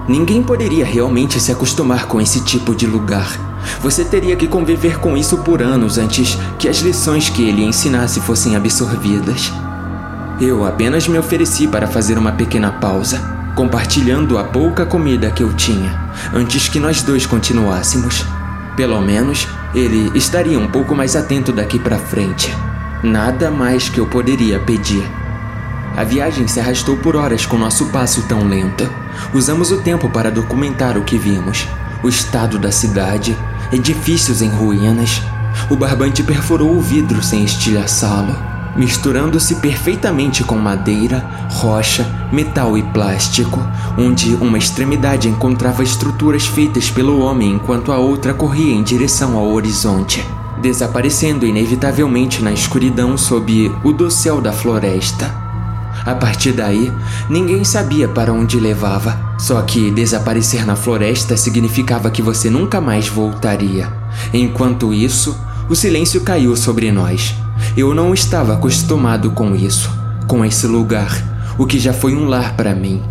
Ninguém 0.08 0.42
poderia 0.42 0.84
realmente 0.84 1.38
se 1.38 1.52
acostumar 1.52 2.06
com 2.06 2.20
esse 2.20 2.40
tipo 2.40 2.74
de 2.74 2.86
lugar. 2.86 3.38
Você 3.80 4.04
teria 4.04 4.34
que 4.34 4.48
conviver 4.48 4.98
com 4.98 5.16
isso 5.16 5.38
por 5.38 5.62
anos 5.62 5.96
antes 5.96 6.36
que 6.58 6.68
as 6.68 6.78
lições 6.78 7.28
que 7.28 7.42
ele 7.42 7.62
ensinasse 7.62 8.20
fossem 8.20 8.56
absorvidas. 8.56 9.52
Eu 10.44 10.66
apenas 10.66 11.06
me 11.06 11.16
ofereci 11.16 11.68
para 11.68 11.86
fazer 11.86 12.18
uma 12.18 12.32
pequena 12.32 12.72
pausa, 12.72 13.20
compartilhando 13.54 14.36
a 14.36 14.42
pouca 14.42 14.84
comida 14.84 15.30
que 15.30 15.40
eu 15.40 15.52
tinha, 15.52 15.96
antes 16.34 16.68
que 16.68 16.80
nós 16.80 17.00
dois 17.00 17.24
continuássemos. 17.24 18.26
Pelo 18.74 19.00
menos 19.00 19.46
ele 19.72 20.10
estaria 20.18 20.58
um 20.58 20.66
pouco 20.66 20.96
mais 20.96 21.14
atento 21.14 21.52
daqui 21.52 21.78
para 21.78 21.96
frente. 21.96 22.52
Nada 23.04 23.52
mais 23.52 23.88
que 23.88 24.00
eu 24.00 24.06
poderia 24.08 24.58
pedir. 24.58 25.08
A 25.96 26.02
viagem 26.02 26.48
se 26.48 26.58
arrastou 26.58 26.96
por 26.96 27.14
horas 27.14 27.46
com 27.46 27.56
nosso 27.56 27.86
passo 27.90 28.22
tão 28.22 28.42
lento. 28.42 28.90
Usamos 29.32 29.70
o 29.70 29.80
tempo 29.80 30.10
para 30.10 30.28
documentar 30.28 30.98
o 30.98 31.04
que 31.04 31.16
vimos: 31.16 31.68
o 32.02 32.08
estado 32.08 32.58
da 32.58 32.72
cidade, 32.72 33.38
edifícios 33.70 34.42
em 34.42 34.48
ruínas. 34.48 35.22
O 35.70 35.76
barbante 35.76 36.20
perfurou 36.24 36.76
o 36.76 36.80
vidro 36.80 37.22
sem 37.22 37.44
estilhaçá-lo 37.44 38.51
misturando-se 38.76 39.56
perfeitamente 39.56 40.42
com 40.42 40.56
madeira, 40.56 41.24
rocha, 41.50 42.06
metal 42.32 42.76
e 42.76 42.82
plástico, 42.82 43.60
onde 43.98 44.34
uma 44.34 44.58
extremidade 44.58 45.28
encontrava 45.28 45.82
estruturas 45.82 46.46
feitas 46.46 46.90
pelo 46.90 47.20
homem 47.20 47.52
enquanto 47.52 47.92
a 47.92 47.98
outra 47.98 48.32
corria 48.32 48.72
em 48.72 48.82
direção 48.82 49.36
ao 49.36 49.50
horizonte, 49.52 50.24
desaparecendo 50.60 51.46
inevitavelmente 51.46 52.42
na 52.42 52.52
escuridão 52.52 53.16
sob 53.16 53.70
o 53.84 53.92
dossel 53.92 54.40
da 54.40 54.52
floresta. 54.52 55.42
A 56.04 56.14
partir 56.14 56.52
daí, 56.52 56.90
ninguém 57.28 57.62
sabia 57.62 58.08
para 58.08 58.32
onde 58.32 58.58
levava, 58.58 59.16
só 59.38 59.62
que 59.62 59.90
desaparecer 59.90 60.66
na 60.66 60.74
floresta 60.74 61.36
significava 61.36 62.10
que 62.10 62.22
você 62.22 62.50
nunca 62.50 62.80
mais 62.80 63.06
voltaria. 63.06 63.92
Enquanto 64.32 64.92
isso, 64.92 65.38
o 65.68 65.76
silêncio 65.76 66.22
caiu 66.22 66.56
sobre 66.56 66.90
nós 66.90 67.36
eu 67.76 67.94
não 67.94 68.12
estava 68.12 68.52
acostumado 68.52 69.30
com 69.30 69.54
isso, 69.56 69.90
com 70.28 70.44
esse 70.44 70.66
lugar, 70.66 71.54
o 71.58 71.66
que 71.66 71.78
já 71.78 71.92
foi 71.92 72.14
um 72.14 72.28
lar 72.28 72.54
para 72.54 72.74
mim. 72.74 73.02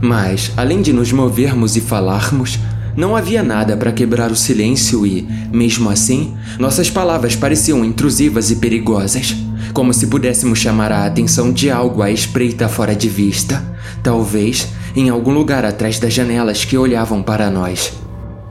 Mas, 0.00 0.52
além 0.56 0.82
de 0.82 0.92
nos 0.92 1.10
movermos 1.10 1.74
e 1.74 1.80
falarmos, 1.80 2.58
não 2.94 3.16
havia 3.16 3.42
nada 3.42 3.76
para 3.76 3.92
quebrar 3.92 4.30
o 4.30 4.36
silêncio 4.36 5.06
e, 5.06 5.26
mesmo 5.50 5.88
assim, 5.88 6.36
nossas 6.58 6.90
palavras 6.90 7.34
pareciam 7.34 7.82
intrusivas 7.82 8.50
e 8.50 8.56
perigosas, 8.56 9.34
como 9.72 9.94
se 9.94 10.06
pudéssemos 10.06 10.58
chamar 10.58 10.92
a 10.92 11.06
atenção 11.06 11.50
de 11.50 11.70
algo 11.70 12.02
à 12.02 12.10
espreita 12.10 12.68
fora 12.68 12.94
de 12.94 13.08
vista, 13.08 13.64
talvez 14.02 14.68
em 14.94 15.08
algum 15.08 15.32
lugar 15.32 15.64
atrás 15.64 15.98
das 15.98 16.12
janelas 16.12 16.64
que 16.64 16.76
olhavam 16.76 17.22
para 17.22 17.50
nós. 17.50 17.94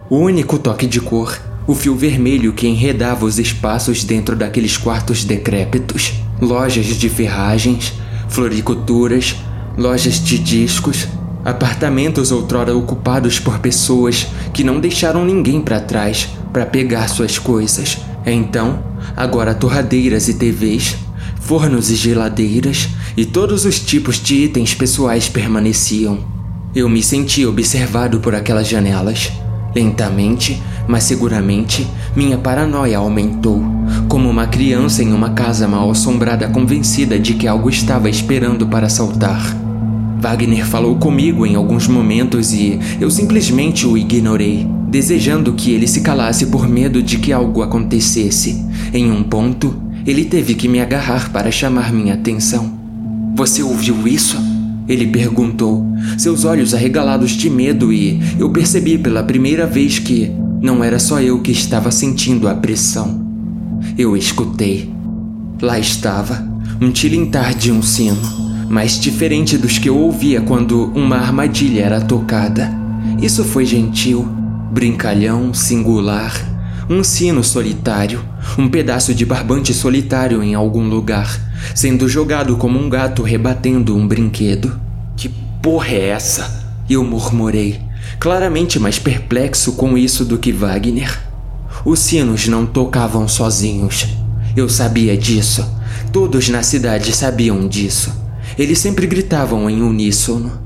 O 0.09 0.17
único 0.17 0.57
toque 0.57 0.87
de 0.87 0.99
cor 0.99 1.39
o 1.65 1.73
fio 1.73 1.95
vermelho 1.95 2.53
que 2.53 2.67
enredava 2.67 3.25
os 3.25 3.39
espaços 3.39 4.03
dentro 4.03 4.35
daqueles 4.35 4.77
quartos 4.77 5.23
decrépitos, 5.23 6.13
lojas 6.41 6.85
de 6.85 7.09
ferragens, 7.09 7.93
floriculturas, 8.27 9.35
lojas 9.77 10.23
de 10.23 10.37
discos, 10.37 11.07
apartamentos 11.45 12.31
outrora 12.31 12.75
ocupados 12.75 13.39
por 13.39 13.59
pessoas 13.59 14.27
que 14.53 14.63
não 14.63 14.79
deixaram 14.79 15.25
ninguém 15.25 15.61
para 15.61 15.79
trás 15.79 16.29
para 16.51 16.65
pegar 16.65 17.07
suas 17.07 17.39
coisas. 17.39 17.97
Então, 18.25 18.83
agora 19.15 19.53
torradeiras 19.53 20.27
e 20.27 20.35
TVs, 20.35 20.95
fornos 21.41 21.89
e 21.89 21.95
geladeiras 21.95 22.89
e 23.17 23.25
todos 23.25 23.65
os 23.65 23.79
tipos 23.79 24.21
de 24.21 24.35
itens 24.35 24.73
pessoais 24.73 25.27
permaneciam. 25.27 26.19
Eu 26.75 26.89
me 26.89 27.03
senti 27.03 27.45
observado 27.45 28.19
por 28.19 28.33
aquelas 28.33 28.67
janelas. 28.67 29.31
Lentamente, 29.75 30.61
mas 30.87 31.03
seguramente 31.03 31.87
minha 32.15 32.37
paranoia 32.37 32.97
aumentou, 32.97 33.63
como 34.07 34.29
uma 34.29 34.47
criança 34.47 35.03
em 35.03 35.13
uma 35.13 35.31
casa 35.31 35.67
mal 35.67 35.89
assombrada 35.89 36.47
convencida 36.47 37.17
de 37.19 37.33
que 37.33 37.47
algo 37.47 37.69
estava 37.69 38.09
esperando 38.09 38.67
para 38.67 38.87
assaltar. 38.87 39.63
Wagner 40.19 40.65
falou 40.65 40.95
comigo 40.95 41.45
em 41.45 41.55
alguns 41.55 41.87
momentos 41.87 42.53
e 42.53 42.79
eu 43.01 43.11
simplesmente 43.11 43.85
o 43.85 43.97
ignorei, 43.97 44.65
desejando 44.87 45.51
que 45.51 45.71
ele 45.71 45.85
se 45.85 45.99
calasse 45.99 46.45
por 46.45 46.65
medo 46.67 47.03
de 47.03 47.17
que 47.17 47.33
algo 47.33 47.61
acontecesse. 47.61 48.65
Em 48.93 49.11
um 49.11 49.21
ponto, 49.21 49.75
ele 50.05 50.23
teve 50.23 50.55
que 50.55 50.69
me 50.69 50.79
agarrar 50.79 51.29
para 51.31 51.51
chamar 51.51 51.91
minha 51.91 52.13
atenção. 52.13 52.71
Você 53.35 53.61
ouviu 53.63 54.07
isso? 54.07 54.37
Ele 54.87 55.07
perguntou, 55.07 55.85
seus 56.17 56.45
olhos 56.45 56.73
arregalados 56.73 57.31
de 57.31 57.49
medo, 57.49 57.91
e 57.91 58.21
eu 58.37 58.49
percebi 58.49 58.97
pela 58.97 59.23
primeira 59.23 59.65
vez 59.65 59.99
que 59.99 60.31
não 60.63 60.81
era 60.81 60.97
só 60.97 61.19
eu 61.19 61.41
que 61.41 61.51
estava 61.51 61.91
sentindo 61.91 62.47
a 62.47 62.55
pressão. 62.55 63.21
Eu 63.97 64.15
escutei. 64.15 64.89
Lá 65.61 65.77
estava, 65.77 66.41
um 66.79 66.89
tilintar 66.89 67.53
de 67.53 67.69
um 67.69 67.81
sino, 67.81 68.21
mais 68.69 68.97
diferente 68.97 69.57
dos 69.57 69.77
que 69.77 69.89
eu 69.89 69.97
ouvia 69.97 70.39
quando 70.39 70.85
uma 70.95 71.17
armadilha 71.17 71.81
era 71.81 71.99
tocada. 71.99 72.71
Isso 73.21 73.43
foi 73.43 73.65
gentil, 73.65 74.23
brincalhão, 74.71 75.53
singular, 75.53 76.33
um 76.89 77.03
sino 77.03 77.43
solitário, 77.43 78.23
um 78.57 78.69
pedaço 78.69 79.13
de 79.13 79.25
barbante 79.25 79.73
solitário 79.73 80.41
em 80.41 80.55
algum 80.55 80.87
lugar, 80.87 81.41
sendo 81.75 82.07
jogado 82.07 82.55
como 82.55 82.79
um 82.79 82.87
gato 82.87 83.21
rebatendo 83.21 83.97
um 83.97 84.07
brinquedo. 84.07 84.79
Que 85.17 85.27
porra 85.61 85.89
é 85.89 86.07
essa? 86.07 86.63
Eu 86.89 87.03
murmurei, 87.03 87.81
claramente 88.19 88.79
mais 88.79 88.99
perplexo 88.99 89.73
com 89.73 89.97
isso 89.97 90.25
do 90.25 90.37
que 90.37 90.51
Wagner. 90.51 91.19
Os 91.85 91.99
sinos 91.99 92.47
não 92.47 92.65
tocavam 92.65 93.27
sozinhos. 93.27 94.07
Eu 94.55 94.69
sabia 94.69 95.17
disso. 95.17 95.65
Todos 96.11 96.47
na 96.49 96.63
cidade 96.63 97.11
sabiam 97.11 97.67
disso. 97.67 98.13
Eles 98.57 98.79
sempre 98.79 99.07
gritavam 99.07 99.69
em 99.69 99.81
uníssono. 99.81 100.61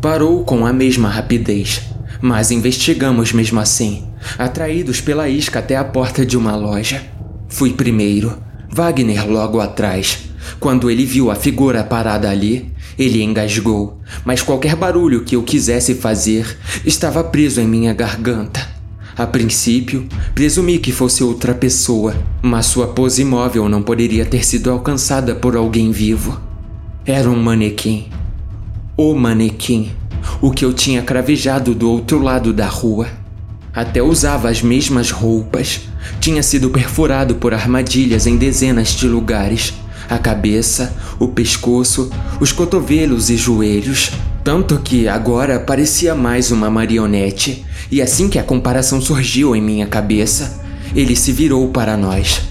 Parou 0.00 0.44
com 0.44 0.66
a 0.66 0.72
mesma 0.72 1.08
rapidez, 1.08 1.82
mas 2.20 2.50
investigamos 2.50 3.32
mesmo 3.32 3.58
assim, 3.58 4.04
atraídos 4.38 5.00
pela 5.00 5.28
isca 5.28 5.58
até 5.58 5.76
a 5.76 5.84
porta 5.84 6.24
de 6.24 6.36
uma 6.36 6.54
loja. 6.54 7.02
Fui 7.48 7.72
primeiro, 7.72 8.36
Wagner 8.70 9.26
logo 9.28 9.60
atrás. 9.60 10.18
Quando 10.60 10.90
ele 10.90 11.04
viu 11.04 11.30
a 11.30 11.34
figura 11.34 11.82
parada 11.82 12.30
ali, 12.30 12.72
ele 12.98 13.22
engasgou, 13.22 13.98
mas 14.24 14.42
qualquer 14.42 14.76
barulho 14.76 15.24
que 15.24 15.36
eu 15.36 15.42
quisesse 15.42 15.94
fazer 15.94 16.58
estava 16.84 17.22
preso 17.24 17.60
em 17.60 17.66
minha 17.66 17.92
garganta. 17.92 18.74
A 19.16 19.26
princípio, 19.26 20.08
presumi 20.34 20.78
que 20.78 20.90
fosse 20.90 21.22
outra 21.22 21.54
pessoa, 21.54 22.16
mas 22.42 22.66
sua 22.66 22.88
pose 22.88 23.22
imóvel 23.22 23.68
não 23.68 23.80
poderia 23.80 24.26
ter 24.26 24.44
sido 24.44 24.70
alcançada 24.70 25.36
por 25.36 25.54
alguém 25.56 25.92
vivo. 25.92 26.40
Era 27.06 27.30
um 27.30 27.40
manequim. 27.40 28.08
O 28.96 29.14
manequim, 29.14 29.92
o 30.40 30.50
que 30.50 30.64
eu 30.64 30.72
tinha 30.72 31.02
cravejado 31.02 31.74
do 31.74 31.88
outro 31.88 32.20
lado 32.20 32.52
da 32.52 32.66
rua. 32.66 33.06
Até 33.72 34.02
usava 34.02 34.48
as 34.48 34.62
mesmas 34.62 35.10
roupas. 35.10 35.82
Tinha 36.20 36.42
sido 36.42 36.70
perfurado 36.70 37.36
por 37.36 37.54
armadilhas 37.54 38.26
em 38.26 38.36
dezenas 38.36 38.88
de 38.88 39.06
lugares. 39.06 39.74
A 40.08 40.18
cabeça, 40.18 40.94
o 41.18 41.28
pescoço, 41.28 42.10
os 42.40 42.52
cotovelos 42.52 43.30
e 43.30 43.36
joelhos. 43.36 44.12
Tanto 44.42 44.78
que 44.78 45.08
agora 45.08 45.58
parecia 45.58 46.14
mais 46.14 46.50
uma 46.50 46.70
marionete, 46.70 47.64
e 47.90 48.02
assim 48.02 48.28
que 48.28 48.38
a 48.38 48.42
comparação 48.42 49.00
surgiu 49.00 49.56
em 49.56 49.62
minha 49.62 49.86
cabeça, 49.86 50.62
ele 50.94 51.16
se 51.16 51.32
virou 51.32 51.68
para 51.68 51.96
nós. 51.96 52.42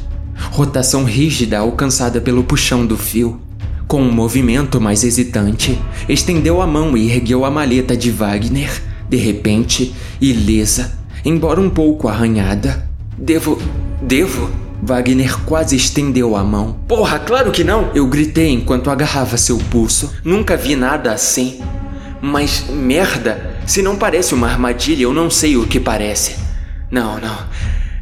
Rotação 0.52 1.04
rígida 1.04 1.60
alcançada 1.60 2.20
pelo 2.20 2.44
puxão 2.44 2.86
do 2.86 2.98
fio. 2.98 3.39
Com 3.88 4.02
um 4.02 4.12
movimento 4.12 4.82
mais 4.82 5.04
hesitante, 5.04 5.80
estendeu 6.10 6.62
a 6.62 6.68
mão 6.68 6.98
e 6.98 7.12
ergueu 7.12 7.46
a 7.46 7.52
maleta 7.52 7.96
de 7.96 8.10
Wagner, 8.10 8.82
de 9.08 9.18
repente, 9.18 9.94
ilesa, 10.20 10.98
embora 11.24 11.62
um 11.62 11.70
pouco 11.70 12.08
arranhada. 12.08 12.88
Devo. 13.18 13.62
Devo? 14.02 14.62
Wagner 14.86 15.39
quase 15.46 15.78
estendeu 15.78 16.36
a 16.36 16.43
mão. 16.43 16.78
Porra, 16.89 17.17
claro 17.17 17.52
que 17.52 17.63
não! 17.63 17.89
Eu 17.96 18.06
gritei 18.06 18.50
enquanto 18.50 18.89
agarrava 18.89 19.38
seu 19.38 19.58
pulso. 19.58 20.13
Nunca 20.26 20.58
vi 20.58 20.76
nada 20.76 21.13
assim. 21.13 21.62
Mas 22.22 22.65
merda, 22.69 23.56
se 23.65 23.82
não 23.82 23.96
parece 23.96 24.34
uma 24.34 24.48
armadilha, 24.48 25.04
eu 25.04 25.13
não 25.13 25.30
sei 25.30 25.56
o 25.56 25.65
que 25.65 25.80
parece. 25.80 26.36
Não, 26.91 27.17
não. 27.17 27.38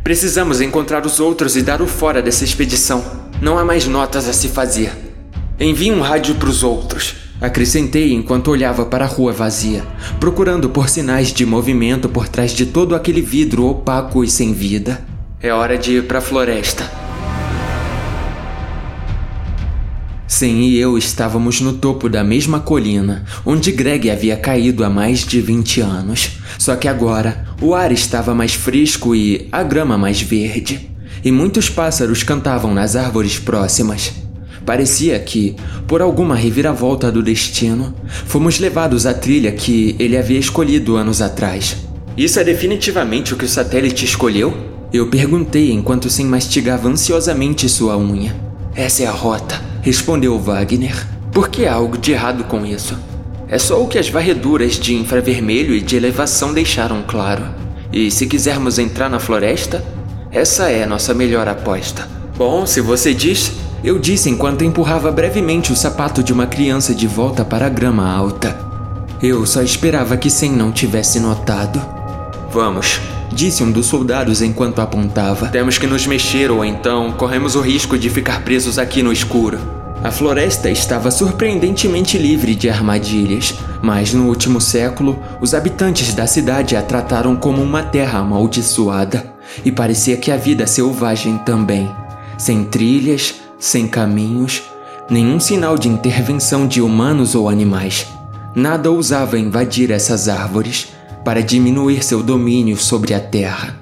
Precisamos 0.04 0.60
encontrar 0.60 1.06
os 1.06 1.20
outros 1.20 1.56
e 1.56 1.62
dar 1.62 1.84
o 1.84 1.88
fora 1.88 2.20
dessa 2.20 2.44
expedição. 2.44 3.04
Não 3.39 3.60
há 3.60 3.63
mais 3.63 3.86
notas 3.86 4.28
a 4.28 4.34
se 4.34 4.48
fazer. 4.48 4.91
Envie 5.60 5.91
um 5.91 6.02
rádio 6.02 6.34
para 6.34 6.50
os 6.50 6.63
outros. 6.63 7.15
Acrescentei 7.39 8.12
enquanto 8.12 8.50
olhava 8.50 8.86
para 8.86 9.06
a 9.06 9.08
rua 9.08 9.32
vazia, 9.32 9.84
procurando 10.20 10.70
por 10.70 10.89
sinais 10.89 11.32
de 11.32 11.46
movimento 11.46 12.10
por 12.10 12.28
trás 12.28 12.52
de 12.52 12.65
todo 12.65 12.96
aquele 12.96 13.22
vidro 13.22 13.67
opaco 13.67 14.24
e 14.24 14.28
sem 14.28 14.52
vida. 14.52 15.11
É 15.43 15.51
hora 15.51 15.75
de 15.75 15.93
ir 15.93 16.04
para 16.04 16.19
a 16.19 16.21
floresta. 16.21 16.88
Sem 20.27 20.62
e 20.67 20.77
eu 20.77 20.99
estávamos 20.99 21.60
no 21.62 21.73
topo 21.73 22.08
da 22.08 22.23
mesma 22.23 22.60
colina, 22.60 23.25
onde 23.43 23.71
Greg 23.71 24.12
havia 24.12 24.38
caído 24.38 24.84
há 24.84 24.89
mais 24.89 25.25
de 25.25 25.41
20 25.41 25.82
anos. 25.82 26.38
Só 26.60 26.75
que 26.75 26.88
agora 26.88 27.43
o 27.60 27.73
ar 27.73 27.91
estava 27.91 28.36
mais 28.36 28.54
fresco 28.54 29.15
e 29.15 29.47
a 29.51 29.63
grama 29.63 29.97
mais 29.97 30.21
verde, 30.21 30.91
e 31.25 31.32
muitos 31.32 31.71
pássaros 31.71 32.21
cantavam 32.21 32.71
nas 32.71 32.95
árvores 32.95 33.39
próximas. 33.39 34.13
Parecia 34.63 35.17
que, 35.17 35.56
por 35.88 36.04
alguma 36.04 36.36
reviravolta 36.36 37.12
do 37.12 37.23
destino, 37.23 37.95
fomos 38.27 38.60
levados 38.60 39.08
à 39.08 39.13
trilha 39.15 39.51
que 39.51 39.95
ele 39.97 40.15
havia 40.15 40.38
escolhido 40.38 40.97
anos 40.97 41.19
atrás. 41.19 41.77
Isso 42.15 42.39
é 42.39 42.43
definitivamente 42.43 43.34
o 43.34 43.38
que 43.38 43.45
o 43.45 43.49
satélite 43.49 44.06
escolheu? 44.06 44.70
Eu 44.91 45.08
perguntei 45.08 45.71
enquanto 45.71 46.10
sem 46.10 46.25
mastigava 46.25 46.88
ansiosamente 46.88 47.67
sua 47.69 47.97
unha. 47.97 48.36
Essa 48.75 49.04
é 49.04 49.08
a 49.08 49.12
rota 49.12 49.71
respondeu 49.82 50.38
Wagner. 50.39 50.95
Por 51.32 51.49
que 51.49 51.65
há 51.65 51.73
algo 51.73 51.97
de 51.97 52.12
errado 52.12 52.43
com 52.43 52.65
isso? 52.65 52.97
É 53.47 53.58
só 53.58 53.82
o 53.82 53.88
que 53.88 53.97
as 53.97 54.10
varreduras 54.10 54.75
de 54.75 54.95
infravermelho 54.95 55.73
e 55.73 55.82
de 55.82 55.95
elevação 55.95 56.54
deixaram 56.54 57.04
claro. 57.06 57.43
E 57.91 58.10
se 58.10 58.27
quisermos 58.27 58.80
entrar 58.80 59.10
na 59.10 59.19
floresta, 59.19 59.84
essa 60.32 60.69
é 60.69 60.86
nossa 60.86 61.13
melhor 61.13 61.47
aposta. 61.47 62.08
Bom, 62.38 62.65
se 62.65 62.80
você 62.80 63.13
diz, 63.13 63.51
eu 63.84 63.99
disse 63.99 64.30
enquanto 64.30 64.63
empurrava 64.63 65.12
brevemente 65.12 65.73
o 65.73 65.75
sapato 65.75 66.23
de 66.23 66.32
uma 66.32 66.47
criança 66.47 66.93
de 66.93 67.08
volta 67.08 67.43
para 67.43 67.65
a 67.65 67.69
grama 67.69 68.10
alta. 68.10 68.58
Eu 69.21 69.45
só 69.45 69.62
esperava 69.62 70.15
que 70.15 70.30
Sem 70.30 70.51
não 70.51 70.71
tivesse 70.71 71.19
notado. 71.19 71.82
Vamos, 72.51 73.01
disse 73.34 73.63
um 73.63 73.72
dos 73.72 73.86
soldados 73.86 74.41
enquanto 74.41 74.80
apontava. 74.80 75.48
Temos 75.48 75.78
que 75.78 75.88
nos 75.88 76.06
mexer 76.06 76.52
ou 76.52 76.63
então 76.63 77.12
corremos 77.13 77.56
o 77.56 77.62
risco 77.62 77.98
de 77.98 78.10
ficar 78.10 78.44
presos 78.44 78.78
aqui 78.78 79.02
no 79.02 79.12
escuro. 79.12 79.60
A 80.04 80.10
floresta 80.10 80.70
estava 80.70 81.12
surpreendentemente 81.12 82.17
livre 82.17 82.56
de 82.56 82.67
armadilhas, 82.70 83.54
mas 83.84 84.13
no 84.13 84.28
último 84.28 84.60
século, 84.60 85.20
os 85.39 85.54
habitantes 85.54 86.15
da 86.15 86.26
cidade 86.26 86.76
a 86.76 86.82
trataram 86.82 87.36
como 87.36 87.62
uma 87.62 87.84
terra 87.84 88.20
amaldiçoada, 88.20 89.32
e 89.63 89.72
parecia 89.72 90.17
que 90.17 90.32
a 90.32 90.38
vida 90.38 90.65
selvagem 90.65 91.38
também. 91.39 91.89
Sem 92.36 92.63
trilhas, 92.63 93.36
sem 93.60 93.88
caminhos, 93.88 94.63
nenhum 95.08 95.39
sinal 95.39 95.78
de 95.78 95.88
intervenção 95.88 96.67
de 96.67 96.82
humanos 96.82 97.36
ou 97.36 97.48
animais. 97.48 98.08
Nada 98.56 98.89
ousava 98.89 99.38
invadir 99.38 99.91
essas 99.91 100.28
árvores 100.28 100.88
para 101.23 101.41
diminuir 101.41 102.03
seu 102.03 102.23
domínio 102.23 102.77
sobre 102.77 103.13
a 103.13 103.19
terra. 103.19 103.79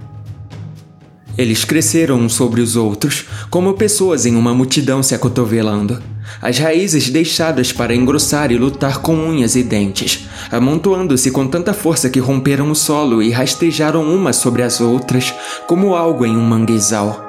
Eles 1.37 1.63
cresceram 1.63 2.17
uns 2.17 2.33
sobre 2.33 2.59
os 2.59 2.75
outros, 2.75 3.25
como 3.49 3.73
pessoas 3.73 4.25
em 4.25 4.35
uma 4.35 4.53
multidão 4.53 5.01
se 5.01 5.15
acotovelando. 5.15 6.01
As 6.41 6.57
raízes 6.57 7.09
deixadas 7.09 7.71
para 7.71 7.95
engrossar 7.95 8.51
e 8.51 8.57
lutar 8.57 8.99
com 8.99 9.15
unhas 9.15 9.55
e 9.55 9.63
dentes, 9.63 10.27
amontoando-se 10.51 11.31
com 11.31 11.47
tanta 11.47 11.73
força 11.73 12.09
que 12.09 12.19
romperam 12.19 12.69
o 12.69 12.75
solo 12.75 13.23
e 13.23 13.31
rastejaram 13.31 14.03
umas 14.03 14.35
sobre 14.35 14.63
as 14.63 14.81
outras, 14.81 15.33
como 15.65 15.95
algo 15.95 16.25
em 16.25 16.35
um 16.35 16.43
manguezal. 16.43 17.25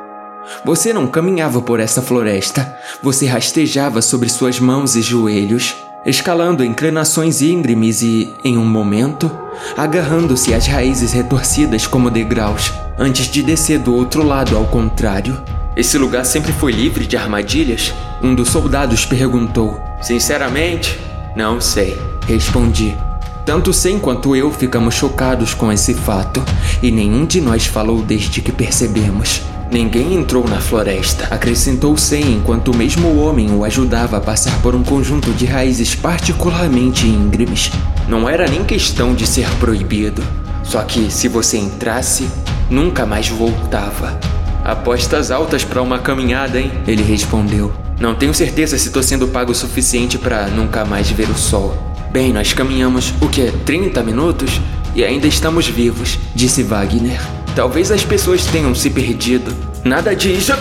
Você 0.65 0.93
não 0.93 1.07
caminhava 1.07 1.63
por 1.63 1.79
essa 1.79 2.03
floresta, 2.03 2.77
você 3.01 3.27
rastejava 3.27 4.03
sobre 4.03 4.29
suas 4.29 4.59
mãos 4.59 4.97
e 4.97 5.03
joelhos 5.03 5.77
escalando 6.05 6.65
inclinações 6.65 7.43
íngremes 7.43 8.03
e, 8.03 8.33
em 8.45 8.57
um 8.57 8.65
momento, 8.65 9.31
agarrando-se 9.77 10.55
às 10.55 10.67
raízes 10.67 11.13
retorcidas 11.13 11.87
como 11.87 12.11
degraus, 12.11 12.73
antes 12.99 13.31
de 13.31 13.43
descer 13.43 13.79
do 13.79 13.95
outro 13.95 14.23
lado 14.23 14.57
ao 14.57 14.67
contrário. 14.67 15.43
Esse 15.77 15.99
lugar 15.99 16.25
sempre 16.25 16.53
foi 16.53 16.73
livre 16.73 17.07
de 17.07 17.17
armadilhas? 17.17 17.95
Um 18.23 18.35
dos 18.35 18.49
soldados 18.49 19.05
perguntou. 19.05 19.81
Sinceramente, 20.01 20.99
não 21.37 21.61
sei, 21.61 21.97
respondi. 22.27 22.97
Tanto 23.45 23.73
Sem 23.73 23.99
quanto 23.99 24.37
eu 24.37 24.51
ficamos 24.53 24.95
chocados 24.95 25.55
com 25.55 25.73
esse 25.73 25.95
fato, 25.95 26.43
e 26.83 26.91
nenhum 26.91 27.25
de 27.25 27.41
nós 27.41 27.67
falou 27.67 28.03
desde 28.03 28.41
que 28.41 28.53
percebemos. 28.53 29.43
Ninguém 29.71 30.15
entrou 30.15 30.49
na 30.49 30.61
floresta, 30.61 31.33
acrescentou 31.33 31.97
Sen 31.97 32.33
enquanto 32.33 32.73
o 32.73 32.77
mesmo 32.77 33.17
homem 33.19 33.53
o 33.53 33.65
ajudava 33.65 34.17
a 34.17 34.21
passar 34.21 34.61
por 34.63 34.75
um 34.75 34.83
conjunto 34.83 35.31
de 35.31 35.47
raízes 35.47 35.95
particularmente 35.95 37.07
íngremes. 37.07 37.71
Não 38.09 38.29
era 38.29 38.49
nem 38.49 38.65
questão 38.65 39.15
de 39.15 39.25
ser 39.29 39.49
proibido, 39.61 40.25
só 40.65 40.83
que 40.83 41.09
se 41.09 41.29
você 41.29 41.57
entrasse, 41.57 42.29
nunca 42.69 43.07
mais 43.07 43.29
voltava. 43.29 44.19
Apostas 44.65 45.31
altas 45.31 45.63
para 45.63 45.81
uma 45.81 46.01
caminhada, 46.01 46.61
hein? 46.61 46.73
Ele 46.85 47.05
respondeu. 47.05 47.73
Não 48.01 48.17
tenho 48.17 48.35
certeza 48.35 48.77
se 48.77 48.91
tô 48.91 49.01
sendo 49.01 49.29
pago 49.29 49.53
o 49.53 49.55
suficiente 49.55 50.19
para 50.19 50.49
nunca 50.49 50.85
mais 50.85 51.09
ver 51.11 51.31
o 51.31 51.37
sol. 51.37 51.77
Bem, 52.11 52.33
nós 52.33 52.53
caminhamos, 52.53 53.15
o 53.21 53.29
que? 53.29 53.53
30 53.65 54.03
minutos? 54.03 54.61
E 54.97 55.05
ainda 55.05 55.29
estamos 55.29 55.69
vivos, 55.69 56.19
disse 56.35 56.65
Wagner. 56.65 57.40
Talvez 57.55 57.91
as 57.91 58.05
pessoas 58.05 58.47
tenham 58.47 58.75
se 58.75 58.91
perdido. 58.91 59.55
Nada 59.85 60.15
disso. 60.15 60.53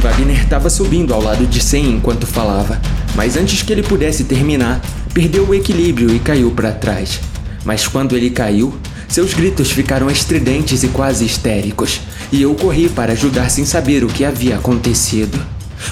Wagner 0.00 0.42
estava 0.42 0.68
subindo 0.68 1.14
ao 1.14 1.22
lado 1.22 1.46
de 1.46 1.60
Sen 1.62 1.90
enquanto 1.92 2.26
falava, 2.26 2.80
mas 3.14 3.36
antes 3.36 3.62
que 3.62 3.72
ele 3.72 3.82
pudesse 3.82 4.24
terminar, 4.24 4.80
perdeu 5.14 5.48
o 5.48 5.54
equilíbrio 5.54 6.14
e 6.14 6.18
caiu 6.18 6.50
para 6.50 6.72
trás. 6.72 7.20
Mas 7.64 7.88
quando 7.88 8.16
ele 8.16 8.30
caiu, 8.30 8.74
seus 9.08 9.32
gritos 9.34 9.70
ficaram 9.70 10.10
estridentes 10.10 10.82
e 10.82 10.88
quase 10.88 11.24
histéricos, 11.24 12.00
e 12.30 12.42
eu 12.42 12.54
corri 12.54 12.88
para 12.88 13.12
ajudar 13.12 13.50
sem 13.50 13.64
saber 13.64 14.04
o 14.04 14.08
que 14.08 14.24
havia 14.24 14.56
acontecido. 14.56 15.40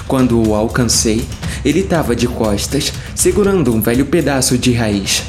Quando 0.07 0.41
o 0.41 0.53
alcancei, 0.53 1.25
ele 1.63 1.79
estava 1.79 2.15
de 2.15 2.27
costas, 2.27 2.93
segurando 3.15 3.73
um 3.73 3.81
velho 3.81 4.05
pedaço 4.05 4.57
de 4.57 4.73
raiz. 4.73 5.23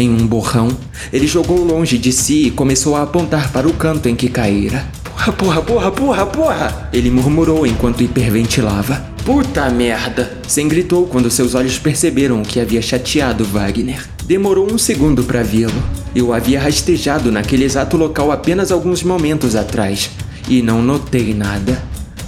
Em 0.00 0.08
um 0.08 0.26
borrão, 0.26 0.74
ele 1.12 1.26
jogou 1.26 1.62
longe 1.62 1.98
de 1.98 2.10
si 2.10 2.46
e 2.46 2.50
começou 2.50 2.96
a 2.96 3.02
apontar 3.02 3.52
para 3.52 3.68
o 3.68 3.72
canto 3.74 4.08
em 4.08 4.16
que 4.16 4.30
caíra. 4.30 4.82
Porra, 5.04 5.30
porra, 5.30 5.60
porra, 5.60 5.90
porra, 5.90 6.26
porra! 6.26 6.88
Ele 6.90 7.10
murmurou 7.10 7.66
enquanto 7.66 8.02
hiperventilava. 8.02 8.96
Puta 9.26 9.68
merda! 9.68 10.38
Sem 10.48 10.66
gritou 10.68 11.06
quando 11.06 11.30
seus 11.30 11.54
olhos 11.54 11.78
perceberam 11.78 12.40
o 12.40 12.46
que 12.46 12.58
havia 12.58 12.80
chateado 12.80 13.44
Wagner. 13.44 14.02
Demorou 14.24 14.72
um 14.72 14.78
segundo 14.78 15.22
para 15.22 15.42
vê-lo. 15.42 15.82
Eu 16.16 16.32
havia 16.32 16.58
rastejado 16.58 17.30
naquele 17.30 17.64
exato 17.64 17.98
local 17.98 18.32
apenas 18.32 18.72
alguns 18.72 19.02
momentos 19.02 19.54
atrás 19.54 20.10
e 20.48 20.62
não 20.62 20.80
notei 20.80 21.34
nada. 21.34 21.78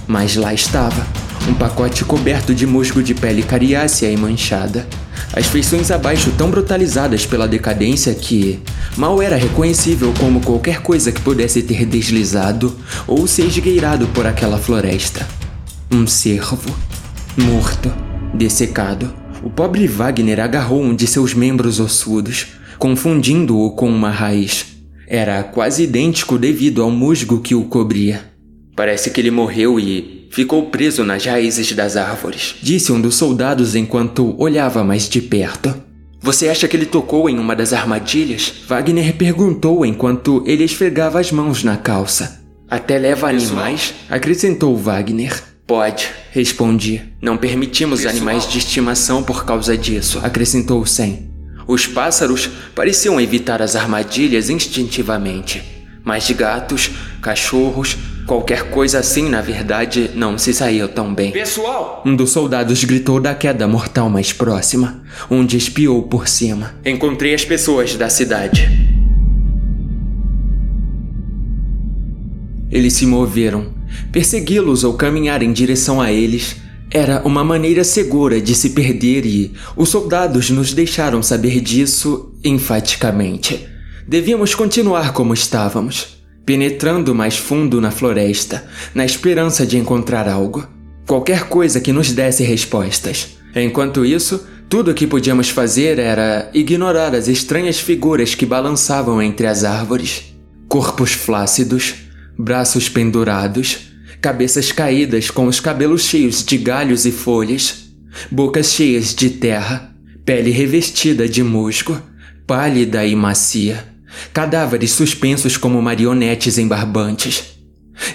Mas 0.05 0.35
lá 0.35 0.53
estava, 0.53 1.07
um 1.49 1.55
pacote 1.55 2.05
coberto 2.05 2.53
de 2.53 2.67
musgo 2.67 3.01
de 3.01 3.15
pele 3.15 3.41
cariácea 3.41 4.11
e 4.11 4.15
manchada. 4.15 4.87
As 5.35 5.47
feições 5.47 5.89
abaixo 5.89 6.31
tão 6.37 6.51
brutalizadas 6.51 7.25
pela 7.25 7.47
decadência 7.47 8.13
que 8.13 8.59
mal 8.95 9.19
era 9.19 9.35
reconhecível 9.35 10.13
como 10.19 10.39
qualquer 10.39 10.83
coisa 10.83 11.11
que 11.11 11.19
pudesse 11.21 11.63
ter 11.63 11.87
deslizado 11.87 12.77
ou 13.07 13.25
se 13.25 13.41
esgueirado 13.41 14.05
por 14.09 14.27
aquela 14.27 14.59
floresta. 14.59 15.27
Um 15.91 16.05
cervo, 16.05 16.75
morto, 17.35 17.91
dessecado. 18.31 19.11
O 19.43 19.49
pobre 19.49 19.87
Wagner 19.87 20.39
agarrou 20.39 20.83
um 20.83 20.95
de 20.95 21.07
seus 21.07 21.33
membros 21.33 21.79
ossudos, 21.79 22.49
confundindo-o 22.77 23.71
com 23.71 23.89
uma 23.89 24.11
raiz. 24.11 24.67
Era 25.07 25.43
quase 25.43 25.83
idêntico 25.83 26.37
devido 26.37 26.83
ao 26.83 26.91
musgo 26.91 27.41
que 27.41 27.55
o 27.55 27.63
cobria. 27.63 28.31
Parece 28.75 29.09
que 29.09 29.19
ele 29.19 29.31
morreu 29.31 29.79
e 29.79 30.22
ficou 30.33 30.65
preso 30.65 31.03
nas 31.03 31.23
raízes 31.23 31.71
das 31.73 31.95
árvores, 31.95 32.55
disse 32.59 32.91
um 32.91 32.99
dos 32.99 33.13
soldados 33.13 33.75
enquanto 33.75 34.35
olhava 34.41 34.83
mais 34.83 35.07
de 35.07 35.21
perto. 35.21 35.71
Você 36.19 36.49
acha 36.49 36.67
que 36.67 36.75
ele 36.75 36.87
tocou 36.87 37.29
em 37.29 37.37
uma 37.37 37.55
das 37.55 37.71
armadilhas? 37.71 38.51
Wagner 38.67 39.13
perguntou 39.13 39.85
enquanto 39.85 40.43
ele 40.47 40.63
esfregava 40.63 41.19
as 41.19 41.31
mãos 41.31 41.63
na 41.63 41.77
calça. 41.77 42.41
Até 42.67 42.97
leva 42.97 43.29
animais? 43.29 43.93
acrescentou 44.09 44.75
Wagner. 44.75 45.39
Pode, 45.67 46.09
respondi. 46.31 47.01
Não 47.21 47.37
permitimos 47.37 48.03
animais 48.03 48.49
de 48.49 48.57
estimação 48.57 49.21
por 49.21 49.45
causa 49.45 49.77
disso, 49.77 50.19
acrescentou 50.23 50.83
Sem. 50.83 51.31
Os 51.67 51.85
pássaros 51.85 52.49
pareciam 52.73 53.21
evitar 53.21 53.61
as 53.61 53.75
armadilhas 53.75 54.49
instintivamente, 54.49 55.61
mas 56.03 56.29
gatos, 56.31 56.89
cachorros, 57.21 57.95
Qualquer 58.25 58.69
coisa 58.69 58.99
assim, 58.99 59.29
na 59.29 59.41
verdade, 59.41 60.11
não 60.15 60.37
se 60.37 60.53
saiu 60.53 60.87
tão 60.87 61.13
bem. 61.13 61.31
Pessoal! 61.31 62.01
Um 62.05 62.15
dos 62.15 62.31
soldados 62.31 62.83
gritou 62.83 63.19
da 63.19 63.35
queda 63.35 63.67
mortal 63.67 64.09
mais 64.09 64.31
próxima, 64.31 65.03
onde 65.29 65.57
espiou 65.57 66.03
por 66.03 66.27
cima. 66.27 66.73
Encontrei 66.85 67.33
as 67.33 67.43
pessoas 67.43 67.95
da 67.95 68.09
cidade. 68.09 68.69
Eles 72.71 72.93
se 72.93 73.05
moveram. 73.05 73.73
Persegui-los 74.11 74.83
ou 74.83 74.93
caminhar 74.93 75.43
em 75.43 75.51
direção 75.51 76.01
a 76.01 76.11
eles 76.11 76.55
era 76.89 77.21
uma 77.25 77.43
maneira 77.43 77.83
segura 77.83 78.39
de 78.39 78.55
se 78.55 78.69
perder 78.69 79.25
e 79.25 79.51
os 79.75 79.89
soldados 79.89 80.49
nos 80.49 80.73
deixaram 80.73 81.21
saber 81.21 81.59
disso 81.59 82.33
enfaticamente. 82.43 83.67
Devíamos 84.07 84.55
continuar 84.55 85.11
como 85.11 85.33
estávamos 85.33 86.22
penetrando 86.45 87.15
mais 87.15 87.37
fundo 87.37 87.79
na 87.79 87.91
floresta, 87.91 88.65
na 88.93 89.05
esperança 89.05 89.65
de 89.65 89.77
encontrar 89.77 90.27
algo. 90.27 90.67
Qualquer 91.07 91.47
coisa 91.47 91.79
que 91.79 91.93
nos 91.93 92.11
desse 92.11 92.43
respostas. 92.43 93.37
Enquanto 93.55 94.05
isso, 94.05 94.45
tudo 94.69 94.91
o 94.91 94.93
que 94.93 95.07
podíamos 95.07 95.49
fazer 95.49 95.99
era 95.99 96.49
ignorar 96.53 97.13
as 97.13 97.27
estranhas 97.27 97.79
figuras 97.79 98.35
que 98.35 98.45
balançavam 98.45 99.21
entre 99.21 99.47
as 99.47 99.63
árvores. 99.63 100.33
Corpos 100.67 101.11
flácidos, 101.11 101.95
braços 102.37 102.89
pendurados, 102.89 103.91
cabeças 104.21 104.71
caídas 104.71 105.29
com 105.29 105.47
os 105.47 105.59
cabelos 105.59 106.05
cheios 106.05 106.43
de 106.43 106.57
galhos 106.57 107.05
e 107.05 107.11
folhas, 107.11 107.89
bocas 108.31 108.71
cheias 108.71 109.13
de 109.13 109.29
terra, 109.29 109.93
pele 110.25 110.49
revestida 110.49 111.27
de 111.27 111.43
musgo, 111.43 112.01
pálida 112.47 113.05
e 113.05 113.15
macia 113.15 113.92
cadáveres 114.33 114.91
suspensos 114.91 115.57
como 115.57 115.81
marionetes 115.81 116.57
embarbantes. 116.57 117.53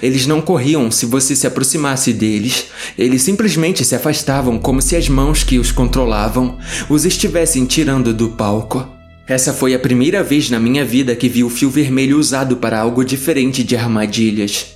Eles 0.03 0.27
não 0.27 0.41
corriam 0.41 0.91
se 0.91 1.07
você 1.07 1.37
se 1.37 1.47
aproximasse 1.47 2.13
deles, 2.13 2.67
eles 2.99 3.23
simplesmente 3.23 3.85
se 3.85 3.95
afastavam 3.95 4.59
como 4.59 4.83
se 4.83 4.97
as 4.97 5.09
mãos 5.09 5.45
que 5.45 5.59
os 5.59 5.71
controlavam 5.71 6.59
os 6.89 7.05
estivessem 7.05 7.65
tirando 7.65 8.13
do 8.13 8.31
palco. 8.31 8.87
Essa 9.27 9.53
foi 9.53 9.75
a 9.75 9.79
primeira 9.79 10.23
vez 10.23 10.51
na 10.51 10.59
minha 10.59 10.85
vida 10.85 11.15
que 11.15 11.29
vi 11.29 11.45
o 11.45 11.51
fio 11.51 11.71
vermelho 11.71 12.19
usado 12.19 12.57
para 12.57 12.81
algo 12.81 13.05
diferente 13.05 13.63
de 13.63 13.77
armadilhas. 13.77 14.75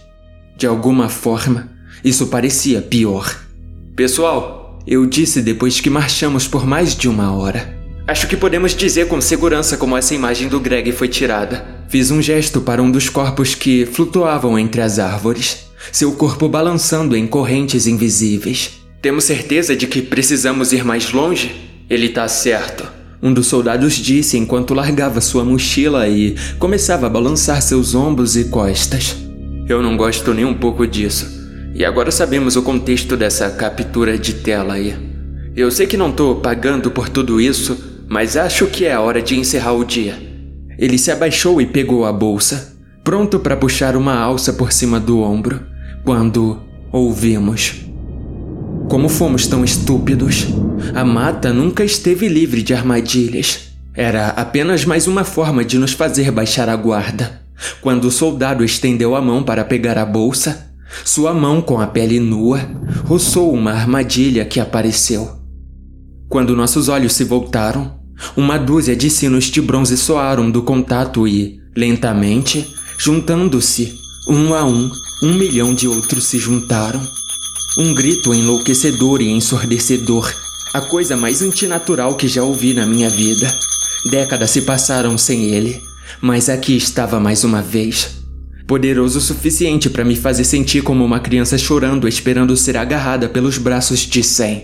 De 0.57 0.67
alguma 0.67 1.09
forma, 1.09 1.71
isso 2.05 2.27
parecia 2.27 2.83
pior. 2.83 3.41
Pessoal, 3.97 4.79
eu 4.87 5.07
disse 5.07 5.41
depois 5.41 5.81
que 5.81 5.89
marchamos 5.89 6.47
por 6.47 6.67
mais 6.67 6.95
de 6.95 7.09
uma 7.09 7.33
hora. 7.33 7.82
Acho 8.13 8.29
que 8.29 8.37
podemos 8.37 8.77
dizer 8.77 9.09
com 9.09 9.23
segurança 9.23 9.79
como 9.79 9.97
essa 9.97 10.15
imagem 10.15 10.47
do 10.47 10.61
Greg 10.61 10.93
foi 10.93 11.09
tirada. 11.09 11.65
Fiz 11.89 12.11
um 12.11 12.21
gesto 12.21 12.61
para 12.61 12.83
um 12.83 12.91
dos 12.91 13.09
corpos 13.09 13.55
que 13.55 13.87
flutuavam 13.87 14.59
entre 14.59 14.83
as 14.83 14.99
árvores, 14.99 15.71
seu 15.91 16.13
corpo 16.13 16.47
balançando 16.47 17.17
em 17.17 17.27
correntes 17.27 17.87
invisíveis. 17.87 18.83
Temos 19.01 19.25
certeza 19.25 19.75
de 19.75 19.87
que 19.87 20.03
precisamos 20.03 20.75
ir 20.75 20.85
mais 20.85 21.11
longe? 21.11 21.55
Ele 21.89 22.11
tá 22.11 22.29
certo. 22.29 22.87
Um 23.23 23.33
dos 23.33 23.47
soldados 23.47 23.95
disse 23.95 24.37
enquanto 24.37 24.75
largava 24.75 25.23
sua 25.23 25.43
mochila 25.43 26.07
e 26.07 26.37
começava 26.59 27.07
a 27.07 27.11
balançar 27.11 27.63
seus 27.63 27.95
ombros 27.95 28.37
e 28.37 28.45
costas. 28.45 29.17
Eu 29.67 29.83
não 29.83 29.97
gosto 29.97 30.35
nem 30.35 30.45
um 30.45 30.53
pouco 30.53 30.87
disso. 30.87 31.27
E 31.75 31.83
agora 31.83 32.11
sabemos 32.11 32.57
o 32.57 32.63
contexto 32.63 33.17
dessa 33.17 33.49
captura 33.49 34.19
de 34.19 34.35
tela 34.35 34.75
aí. 34.75 34.95
Eu 35.57 35.71
sei 35.71 35.87
que 35.87 35.97
não 35.97 36.13
tô 36.13 36.35
pagando 36.37 36.91
por 36.91 37.09
tudo 37.09 37.41
isso, 37.41 37.92
mas 38.13 38.37
acho 38.37 38.67
que 38.67 38.85
é 38.85 38.99
hora 38.99 39.23
de 39.23 39.39
encerrar 39.39 39.73
o 39.73 39.87
dia. 39.87 40.19
Ele 40.79 40.99
se 40.99 41.11
abaixou 41.11 41.63
e 41.63 41.67
pegou 41.67 42.05
a 42.05 42.13
bolsa, 42.13 42.77
pronto 43.03 43.41
para 43.41 43.57
puxar 43.57 43.97
uma 43.97 44.15
alça 44.15 44.53
por 44.53 44.71
cima 44.71 45.01
do 45.01 45.23
ombro, 45.23 45.63
quando 46.05 46.61
ouvimos. 46.93 47.87
Como 48.87 49.09
fomos 49.09 49.47
tão 49.47 49.65
estúpidos? 49.65 50.47
A 50.95 51.07
mata 51.07 51.55
nunca 51.55 51.83
esteve 51.83 52.29
livre 52.29 52.63
de 52.63 52.75
armadilhas. 52.75 53.71
Era 53.95 54.29
apenas 54.29 54.85
mais 54.85 55.07
uma 55.07 55.25
forma 55.25 55.65
de 55.65 55.79
nos 55.79 55.95
fazer 55.95 56.31
baixar 56.31 56.69
a 56.69 56.77
guarda. 56.77 57.41
Quando 57.81 58.05
o 58.05 58.11
soldado 58.11 58.63
estendeu 58.63 59.17
a 59.17 59.23
mão 59.23 59.43
para 59.43 59.65
pegar 59.65 59.97
a 59.97 60.05
bolsa, 60.05 60.71
sua 61.03 61.33
mão 61.33 61.63
com 61.63 61.81
a 61.81 61.87
pele 61.87 62.21
nua 62.21 62.61
roçou 63.07 63.55
uma 63.55 63.73
armadilha 63.73 64.45
que 64.45 64.61
apareceu. 64.61 65.31
Quando 66.29 66.55
nossos 66.55 66.91
olhos 66.91 67.15
se 67.15 67.25
voltaram, 67.25 68.02
uma 68.37 68.59
dúzia 68.59 68.97
de 68.97 69.11
sinos 69.11 69.45
de 69.47 69.61
bronze 69.61 69.97
soaram 69.97 70.51
do 70.51 70.63
contato 70.63 71.27
e, 71.27 71.61
lentamente, 71.77 72.67
juntando-se, 72.99 73.93
um 74.29 74.55
a 74.55 74.65
um, 74.65 74.91
um 75.23 75.35
milhão 75.35 75.75
de 75.75 75.89
outros 75.89 76.25
se 76.25 76.39
juntaram. 76.39 77.01
Um 77.79 77.95
grito 77.95 78.35
enlouquecedor 78.35 79.23
e 79.23 79.31
ensurdecedor, 79.31 80.33
a 80.75 80.81
coisa 80.83 81.17
mais 81.17 81.43
antinatural 81.43 82.17
que 82.17 82.29
já 82.29 82.43
ouvi 82.43 82.75
na 82.75 82.87
minha 82.87 83.09
vida. 83.09 83.53
Décadas 84.11 84.51
se 84.51 84.63
passaram 84.63 85.17
sem 85.17 85.45
ele, 85.47 85.81
mas 86.21 86.49
aqui 86.49 86.77
estava 86.77 87.19
mais 87.19 87.45
uma 87.45 87.63
vez. 87.63 88.21
poderoso 88.67 89.19
o 89.19 89.23
suficiente 89.23 89.91
para 89.91 90.05
me 90.05 90.17
fazer 90.17 90.45
sentir 90.45 90.83
como 90.83 91.05
uma 91.05 91.21
criança 91.21 91.59
chorando 91.59 92.09
esperando 92.09 92.57
ser 92.57 92.77
agarrada 92.77 93.29
pelos 93.29 93.59
braços 93.59 94.01
de 94.01 94.23
Sam. 94.23 94.61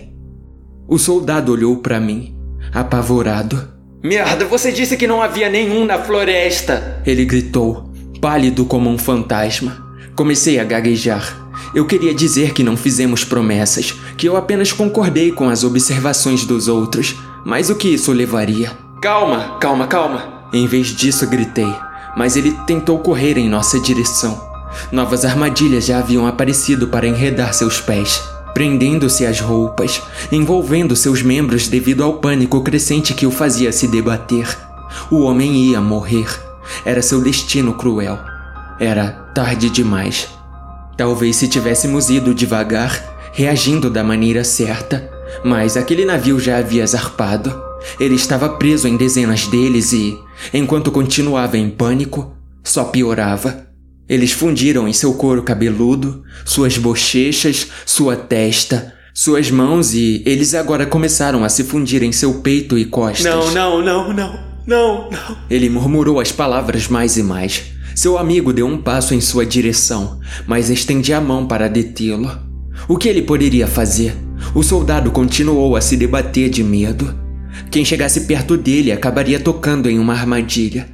O 0.87 0.97
soldado 0.97 1.51
olhou 1.51 1.77
para 1.77 1.99
mim, 1.99 2.35
apavorado. 2.73 3.67
Merda, 4.03 4.45
você 4.45 4.71
disse 4.71 4.95
que 4.95 5.07
não 5.07 5.21
havia 5.21 5.49
nenhum 5.49 5.85
na 5.85 5.99
floresta! 5.99 7.01
Ele 7.05 7.25
gritou, 7.25 7.91
pálido 8.21 8.65
como 8.65 8.89
um 8.89 8.97
fantasma. 8.97 9.85
Comecei 10.15 10.59
a 10.59 10.63
gaguejar. 10.63 11.49
Eu 11.73 11.85
queria 11.85 12.13
dizer 12.13 12.53
que 12.53 12.63
não 12.63 12.77
fizemos 12.77 13.23
promessas, 13.23 13.93
que 14.17 14.27
eu 14.27 14.37
apenas 14.37 14.71
concordei 14.71 15.31
com 15.31 15.49
as 15.49 15.63
observações 15.63 16.45
dos 16.45 16.67
outros, 16.67 17.15
mas 17.45 17.69
o 17.69 17.75
que 17.75 17.89
isso 17.89 18.11
levaria? 18.11 18.71
Calma, 19.01 19.57
calma, 19.59 19.87
calma! 19.87 20.49
Em 20.53 20.65
vez 20.65 20.87
disso, 20.87 21.27
gritei, 21.27 21.71
mas 22.17 22.35
ele 22.35 22.57
tentou 22.65 22.99
correr 22.99 23.37
em 23.37 23.49
nossa 23.49 23.79
direção. 23.79 24.49
Novas 24.91 25.25
armadilhas 25.25 25.85
já 25.85 25.99
haviam 25.99 26.27
aparecido 26.27 26.87
para 26.87 27.07
enredar 27.07 27.53
seus 27.53 27.79
pés, 27.79 28.21
prendendo-se 28.59 29.25
às 29.25 29.39
roupas, 29.39 30.01
envolvendo 30.29 30.93
seus 30.93 31.21
membros 31.21 31.69
devido 31.69 32.03
ao 32.03 32.15
pânico 32.15 32.61
crescente 32.61 33.13
que 33.13 33.25
o 33.25 33.31
fazia 33.31 33.71
se 33.71 33.87
debater. 33.87 34.45
O 35.09 35.21
homem 35.21 35.55
ia 35.55 35.79
morrer. 35.79 36.27
Era 36.83 37.01
seu 37.01 37.21
destino 37.21 37.75
cruel. 37.75 38.19
Era 38.77 39.11
tarde 39.33 39.69
demais. 39.69 40.27
Talvez 40.97 41.37
se 41.37 41.47
tivéssemos 41.47 42.09
ido 42.09 42.35
devagar, 42.35 43.31
reagindo 43.31 43.89
da 43.89 44.03
maneira 44.03 44.43
certa, 44.43 45.09
mas 45.41 45.77
aquele 45.77 46.03
navio 46.03 46.37
já 46.37 46.57
havia 46.57 46.85
zarpado. 46.85 47.63
Ele 47.97 48.15
estava 48.15 48.49
preso 48.49 48.89
em 48.89 48.97
dezenas 48.97 49.47
deles 49.47 49.93
e, 49.93 50.19
enquanto 50.53 50.91
continuava 50.91 51.57
em 51.57 51.69
pânico, 51.69 52.35
só 52.61 52.83
piorava. 52.83 53.68
Eles 54.09 54.31
fundiram 54.31 54.87
em 54.87 54.93
seu 54.93 55.13
couro 55.13 55.43
cabeludo, 55.43 56.23
suas 56.43 56.77
bochechas, 56.77 57.67
sua 57.85 58.15
testa, 58.15 58.95
suas 59.13 59.51
mãos 59.51 59.93
e 59.93 60.23
eles 60.25 60.55
agora 60.55 60.85
começaram 60.85 61.43
a 61.43 61.49
se 61.49 61.63
fundir 61.63 62.01
em 62.01 62.11
seu 62.11 62.35
peito 62.41 62.77
e 62.77 62.85
costas. 62.85 63.25
Não, 63.25 63.51
não, 63.51 63.81
não, 63.83 64.11
não, 64.11 64.39
não, 64.65 65.09
não. 65.11 65.37
Ele 65.49 65.69
murmurou 65.69 66.19
as 66.19 66.31
palavras 66.31 66.87
mais 66.87 67.17
e 67.17 67.23
mais. 67.23 67.65
Seu 67.93 68.17
amigo 68.17 68.51
deu 68.51 68.65
um 68.65 68.81
passo 68.81 69.13
em 69.13 69.21
sua 69.21 69.45
direção, 69.45 70.19
mas 70.47 70.69
estendia 70.69 71.17
a 71.17 71.21
mão 71.21 71.45
para 71.45 71.67
detê-lo. 71.67 72.31
O 72.87 72.97
que 72.97 73.09
ele 73.09 73.21
poderia 73.21 73.67
fazer? 73.67 74.15
O 74.55 74.63
soldado 74.63 75.11
continuou 75.11 75.75
a 75.75 75.81
se 75.81 75.97
debater 75.97 76.49
de 76.49 76.63
medo. 76.63 77.13
Quem 77.69 77.85
chegasse 77.85 78.21
perto 78.21 78.57
dele 78.57 78.91
acabaria 78.91 79.39
tocando 79.39 79.89
em 79.89 79.99
uma 79.99 80.13
armadilha. 80.13 80.87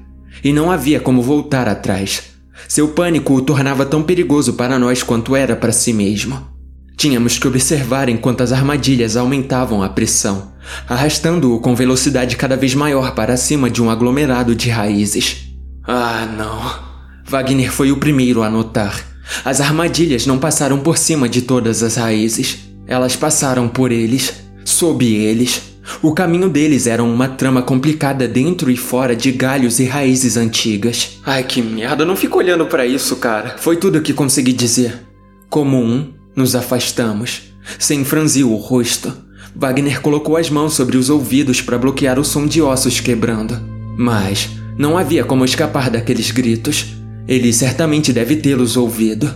E 0.43 0.51
não 0.51 0.69
havia 0.71 0.99
como 0.99 1.21
voltar 1.21 1.67
atrás. 1.67 2.34
Seu 2.67 2.89
pânico 2.89 3.33
o 3.33 3.41
tornava 3.41 3.85
tão 3.85 4.03
perigoso 4.03 4.53
para 4.53 4.79
nós 4.79 5.03
quanto 5.03 5.35
era 5.35 5.55
para 5.55 5.71
si 5.71 5.93
mesmo. 5.93 6.55
Tínhamos 6.97 7.37
que 7.37 7.47
observar 7.47 8.07
enquanto 8.09 8.41
as 8.41 8.51
armadilhas 8.51 9.17
aumentavam 9.17 9.83
a 9.83 9.89
pressão, 9.89 10.53
arrastando-o 10.87 11.59
com 11.59 11.75
velocidade 11.75 12.37
cada 12.37 12.55
vez 12.55 12.73
maior 12.73 13.13
para 13.13 13.37
cima 13.37 13.69
de 13.69 13.81
um 13.81 13.89
aglomerado 13.89 14.55
de 14.55 14.69
raízes. 14.69 15.49
Ah, 15.83 16.25
não. 16.37 16.85
Wagner 17.29 17.71
foi 17.71 17.91
o 17.91 17.97
primeiro 17.97 18.43
a 18.43 18.49
notar. 18.49 19.15
As 19.43 19.59
armadilhas 19.59 20.25
não 20.25 20.37
passaram 20.37 20.79
por 20.79 20.97
cima 20.97 21.27
de 21.27 21.41
todas 21.41 21.83
as 21.83 21.95
raízes. 21.95 22.59
Elas 22.87 23.15
passaram 23.15 23.67
por 23.67 23.91
eles, 23.91 24.33
sob 24.63 25.05
eles. 25.05 25.74
O 26.01 26.13
caminho 26.13 26.49
deles 26.49 26.87
era 26.87 27.03
uma 27.03 27.27
trama 27.27 27.61
complicada 27.61 28.27
dentro 28.27 28.71
e 28.71 28.77
fora 28.77 29.15
de 29.15 29.31
galhos 29.31 29.79
e 29.79 29.85
raízes 29.85 30.37
antigas. 30.37 31.19
Ai, 31.25 31.43
que 31.43 31.61
merda, 31.61 32.05
não 32.05 32.15
fico 32.15 32.37
olhando 32.37 32.65
para 32.65 32.85
isso, 32.85 33.15
cara. 33.17 33.55
Foi 33.57 33.77
tudo 33.77 33.99
o 33.99 34.01
que 34.01 34.13
consegui 34.13 34.53
dizer. 34.53 35.01
Como 35.49 35.77
um, 35.81 36.11
nos 36.35 36.55
afastamos. 36.55 37.53
Sem 37.79 38.05
franzir 38.05 38.45
o 38.45 38.55
rosto, 38.55 39.11
Wagner 39.55 40.01
colocou 40.01 40.37
as 40.37 40.49
mãos 40.49 40.73
sobre 40.73 40.97
os 40.97 41.09
ouvidos 41.09 41.61
para 41.61 41.77
bloquear 41.77 42.19
o 42.19 42.25
som 42.25 42.45
de 42.45 42.61
ossos 42.61 42.99
quebrando. 42.99 43.59
Mas 43.97 44.49
não 44.77 44.97
havia 44.97 45.23
como 45.23 45.45
escapar 45.45 45.89
daqueles 45.89 46.31
gritos. 46.31 46.93
Ele 47.27 47.51
certamente 47.53 48.11
deve 48.11 48.35
tê-los 48.35 48.75
ouvido. 48.75 49.33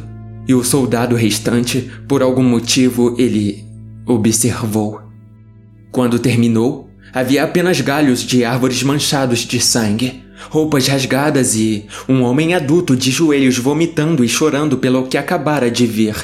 E 0.47 0.53
o 0.53 0.63
soldado 0.63 1.15
restante, 1.15 1.89
por 2.07 2.21
algum 2.21 2.43
motivo, 2.43 3.15
ele 3.17 3.63
observou. 4.05 5.08
Quando 5.91 6.19
terminou, 6.19 6.89
havia 7.13 7.43
apenas 7.43 7.81
galhos 7.81 8.21
de 8.21 8.45
árvores 8.45 8.83
manchados 8.83 9.39
de 9.39 9.59
sangue, 9.59 10.23
roupas 10.49 10.87
rasgadas 10.87 11.55
e 11.55 11.85
um 12.07 12.21
homem 12.21 12.53
adulto 12.53 12.95
de 12.95 13.11
joelhos 13.11 13.57
vomitando 13.57 14.23
e 14.23 14.29
chorando 14.29 14.77
pelo 14.77 15.07
que 15.07 15.17
acabara 15.17 15.69
de 15.69 15.85
ver. 15.85 16.15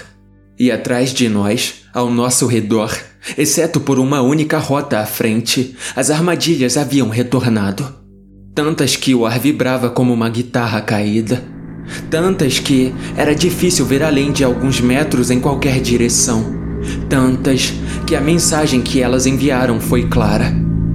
E 0.57 0.71
atrás 0.71 1.13
de 1.13 1.27
nós, 1.27 1.81
ao 1.93 2.09
nosso 2.09 2.45
redor, 2.45 2.95
exceto 3.37 3.79
por 3.79 3.99
uma 3.99 4.21
única 4.21 4.57
rota 4.57 4.99
à 4.99 5.05
frente, 5.05 5.75
as 5.95 6.09
armadilhas 6.09 6.77
haviam 6.77 7.09
retornado. 7.09 7.93
Tantas 8.53 8.95
que 8.95 9.13
o 9.13 9.25
ar 9.25 9.37
vibrava 9.37 9.89
como 9.89 10.13
uma 10.13 10.29
guitarra 10.29 10.81
caída 10.81 11.55
Tantas 12.09 12.59
que 12.59 12.93
era 13.15 13.35
difícil 13.35 13.85
ver 13.85 14.03
além 14.03 14.31
de 14.31 14.43
alguns 14.43 14.79
metros 14.79 15.29
em 15.29 15.39
qualquer 15.39 15.79
direção. 15.79 16.54
Tantas 17.09 17.73
que 18.05 18.15
a 18.15 18.21
mensagem 18.21 18.81
que 18.81 19.01
elas 19.01 19.25
enviaram 19.25 19.79
foi 19.79 20.07
clara. 20.07 20.53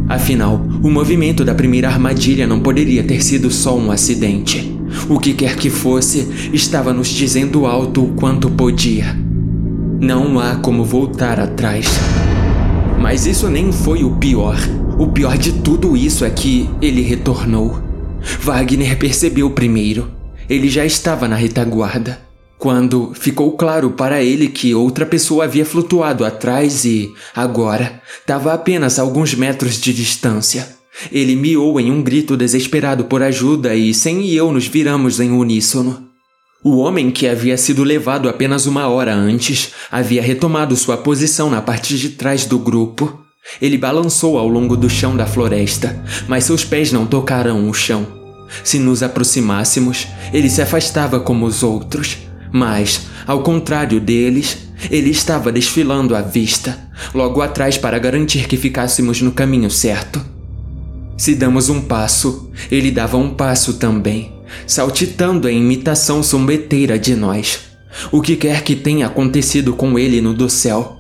Afinal, 0.09 0.61
o 0.83 0.91
movimento 0.91 1.45
da 1.45 1.55
primeira 1.55 1.89
armadilha 1.89 2.47
não 2.47 2.61
poderia 2.61 3.03
ter 3.03 3.23
sido 3.23 3.51
só 3.51 3.77
um 3.77 3.91
acidente. 3.91 4.77
O 5.09 5.19
que 5.19 5.33
quer 5.33 5.57
que 5.57 5.71
fosse, 5.71 6.51
estava 6.53 6.93
nos 6.93 7.09
dizendo 7.09 7.67
alto 7.67 8.05
o 8.05 8.13
quanto 8.15 8.51
podia. 8.51 9.17
Não 10.01 10.39
há 10.41 10.57
como 10.57 10.85
voltar 10.85 11.39
atrás. 11.39 11.87
Mas 13.01 13.27
isso 13.27 13.49
nem 13.49 13.71
foi 13.71 14.03
o 14.03 14.17
pior. 14.17 14.57
O 14.99 15.09
pior 15.09 15.39
de 15.39 15.53
tudo 15.53 15.97
isso 15.97 16.25
é 16.25 16.31
que 16.31 16.69
ele 16.83 17.03
retornou. 17.03 17.81
Wagner 18.43 18.99
percebeu 18.99 19.51
primeiro 19.51 20.21
ele 20.51 20.69
já 20.69 20.85
estava 20.85 21.29
na 21.29 21.37
retaguarda. 21.37 22.30
Quando 22.61 23.15
ficou 23.15 23.53
claro 23.53 23.93
para 23.93 24.23
ele 24.23 24.47
que 24.47 24.75
outra 24.75 25.07
pessoa 25.07 25.45
havia 25.45 25.65
flutuado 25.65 26.27
atrás 26.27 26.85
e, 26.85 27.11
agora, 27.35 28.03
estava 28.21 28.53
apenas 28.53 28.99
a 28.99 29.03
alguns 29.03 29.33
metros 29.33 29.81
de 29.81 29.95
distância. 29.95 30.69
Ele 31.11 31.35
miou 31.35 31.81
em 31.81 31.91
um 31.91 32.03
grito 32.03 32.37
desesperado 32.37 33.07
por 33.07 33.23
ajuda 33.23 33.75
e 33.75 33.95
Sem 33.95 34.21
e 34.21 34.37
eu 34.37 34.53
nos 34.53 34.67
viramos 34.67 35.21
em 35.21 35.31
uníssono. 35.31 36.07
O 36.63 36.77
homem 36.77 37.11
que 37.11 37.27
havia 37.27 37.57
sido 37.57 37.83
levado 37.83 38.29
apenas 38.29 38.67
uma 38.67 38.87
hora 38.89 39.15
antes 39.15 39.73
havia 39.91 40.21
retomado 40.21 40.77
sua 40.77 40.99
posição 40.99 41.49
na 41.49 41.63
parte 41.63 41.97
de 41.97 42.11
trás 42.11 42.45
do 42.45 42.59
grupo. 42.59 43.25
Ele 43.63 43.79
balançou 43.79 44.37
ao 44.37 44.47
longo 44.47 44.77
do 44.77 44.91
chão 44.91 45.17
da 45.17 45.25
floresta, 45.25 46.05
mas 46.29 46.45
seus 46.45 46.63
pés 46.63 46.93
não 46.93 47.07
tocaram 47.07 47.71
o 47.71 47.73
chão. 47.73 48.07
Se 48.63 48.79
nos 48.79 49.03
aproximássemos, 49.03 50.07
ele 50.31 50.51
se 50.51 50.61
afastava 50.61 51.19
como 51.19 51.47
os 51.47 51.63
outros, 51.63 52.19
mas, 52.53 53.07
ao 53.27 53.43
contrário 53.43 54.01
deles, 54.01 54.59
ele 54.91 55.11
estava 55.11 55.53
desfilando 55.53 56.17
à 56.17 56.21
vista, 56.21 56.79
logo 57.15 57.43
atrás 57.43 57.77
para 57.77 57.99
garantir 57.99 58.47
que 58.47 58.57
ficássemos 58.57 59.21
no 59.21 59.33
caminho 59.33 59.71
certo. 59.71 60.25
Se 61.17 61.35
damos 61.35 61.69
um 61.69 61.83
passo, 61.83 62.51
ele 62.71 62.91
dava 62.91 63.19
um 63.19 63.35
passo 63.35 63.75
também, 63.75 64.33
saltitando 64.67 65.49
em 65.49 65.61
imitação 65.61 66.23
sombeteira 66.23 66.99
de 66.99 67.15
nós. 67.15 67.61
O 68.11 68.23
que 68.23 68.37
quer 68.37 68.63
que 68.63 68.75
tenha 68.75 69.07
acontecido 69.07 69.75
com 69.75 69.99
ele 69.99 70.21
no 70.21 70.33
dossel, 70.33 70.97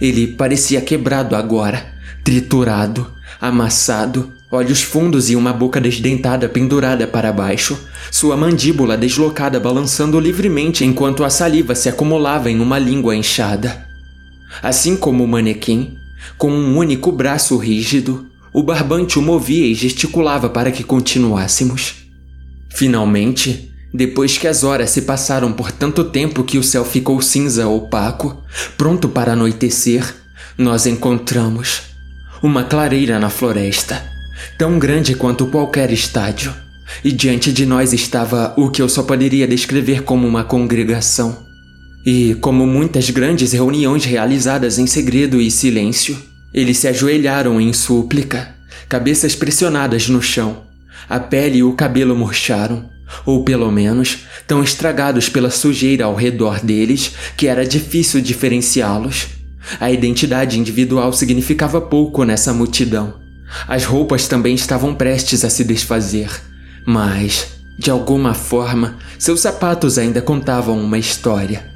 ele 0.00 0.26
parecia 0.26 0.80
quebrado 0.80 1.36
agora, 1.36 1.94
triturado, 2.24 3.06
amassado, 3.40 4.32
olhos 4.50 4.82
fundos 4.82 5.30
e 5.30 5.36
uma 5.36 5.52
boca 5.52 5.80
desdentada 5.80 6.48
pendurada 6.48 7.06
para 7.06 7.32
baixo, 7.32 7.78
sua 8.10 8.36
mandíbula 8.36 8.96
deslocada 8.96 9.60
balançando 9.60 10.18
livremente 10.18 10.84
enquanto 10.84 11.22
a 11.22 11.30
saliva 11.30 11.74
se 11.74 11.88
acumulava 11.88 12.50
em 12.50 12.58
uma 12.58 12.78
língua 12.78 13.14
inchada. 13.14 13.86
Assim 14.60 14.96
como 14.96 15.22
o 15.22 15.28
manequim, 15.28 15.94
com 16.36 16.50
um 16.50 16.76
único 16.76 17.12
braço 17.12 17.56
rígido, 17.56 18.26
o 18.52 18.62
barbante 18.62 19.18
o 19.18 19.22
movia 19.22 19.66
e 19.66 19.74
gesticulava 19.74 20.50
para 20.50 20.72
que 20.72 20.82
continuássemos. 20.82 21.94
Finalmente, 22.68 23.70
depois 23.94 24.36
que 24.36 24.48
as 24.48 24.64
horas 24.64 24.90
se 24.90 25.02
passaram 25.02 25.52
por 25.52 25.70
tanto 25.70 26.02
tempo 26.02 26.42
que 26.42 26.58
o 26.58 26.62
céu 26.64 26.84
ficou 26.84 27.22
cinza 27.22 27.68
opaco, 27.68 28.42
pronto 28.76 29.08
para 29.08 29.32
anoitecer, 29.32 30.16
nós 30.58 30.86
encontramos 30.86 31.82
uma 32.42 32.64
clareira 32.64 33.18
na 33.18 33.30
floresta 33.30 34.19
tão 34.58 34.78
grande 34.78 35.14
quanto 35.14 35.46
qualquer 35.46 35.90
estádio. 35.92 36.54
E 37.04 37.12
diante 37.12 37.52
de 37.52 37.64
nós 37.64 37.92
estava 37.92 38.52
o 38.56 38.70
que 38.70 38.82
eu 38.82 38.88
só 38.88 39.02
poderia 39.02 39.46
descrever 39.46 40.02
como 40.02 40.26
uma 40.26 40.44
congregação. 40.44 41.44
E, 42.04 42.34
como 42.40 42.66
muitas 42.66 43.10
grandes 43.10 43.52
reuniões 43.52 44.04
realizadas 44.04 44.78
em 44.78 44.86
segredo 44.86 45.40
e 45.40 45.50
silêncio, 45.50 46.16
eles 46.52 46.78
se 46.78 46.88
ajoelharam 46.88 47.60
em 47.60 47.72
súplica, 47.72 48.54
cabeças 48.88 49.34
pressionadas 49.34 50.08
no 50.08 50.20
chão. 50.20 50.62
A 51.08 51.20
pele 51.20 51.58
e 51.58 51.62
o 51.62 51.74
cabelo 51.74 52.16
murcharam, 52.16 52.88
ou 53.26 53.44
pelo 53.44 53.70
menos 53.70 54.20
tão 54.46 54.62
estragados 54.62 55.28
pela 55.28 55.50
sujeira 55.50 56.06
ao 56.06 56.14
redor 56.14 56.60
deles 56.60 57.12
que 57.36 57.46
era 57.46 57.66
difícil 57.66 58.20
diferenciá-los. 58.20 59.28
A 59.78 59.90
identidade 59.90 60.58
individual 60.58 61.12
significava 61.12 61.80
pouco 61.80 62.24
nessa 62.24 62.52
multidão. 62.52 63.19
As 63.66 63.84
roupas 63.84 64.28
também 64.28 64.54
estavam 64.54 64.94
prestes 64.94 65.44
a 65.44 65.50
se 65.50 65.64
desfazer, 65.64 66.30
mas, 66.86 67.46
de 67.78 67.90
alguma 67.90 68.34
forma, 68.34 68.96
seus 69.18 69.40
sapatos 69.40 69.98
ainda 69.98 70.20
contavam 70.20 70.78
uma 70.80 70.98
história. 70.98 71.68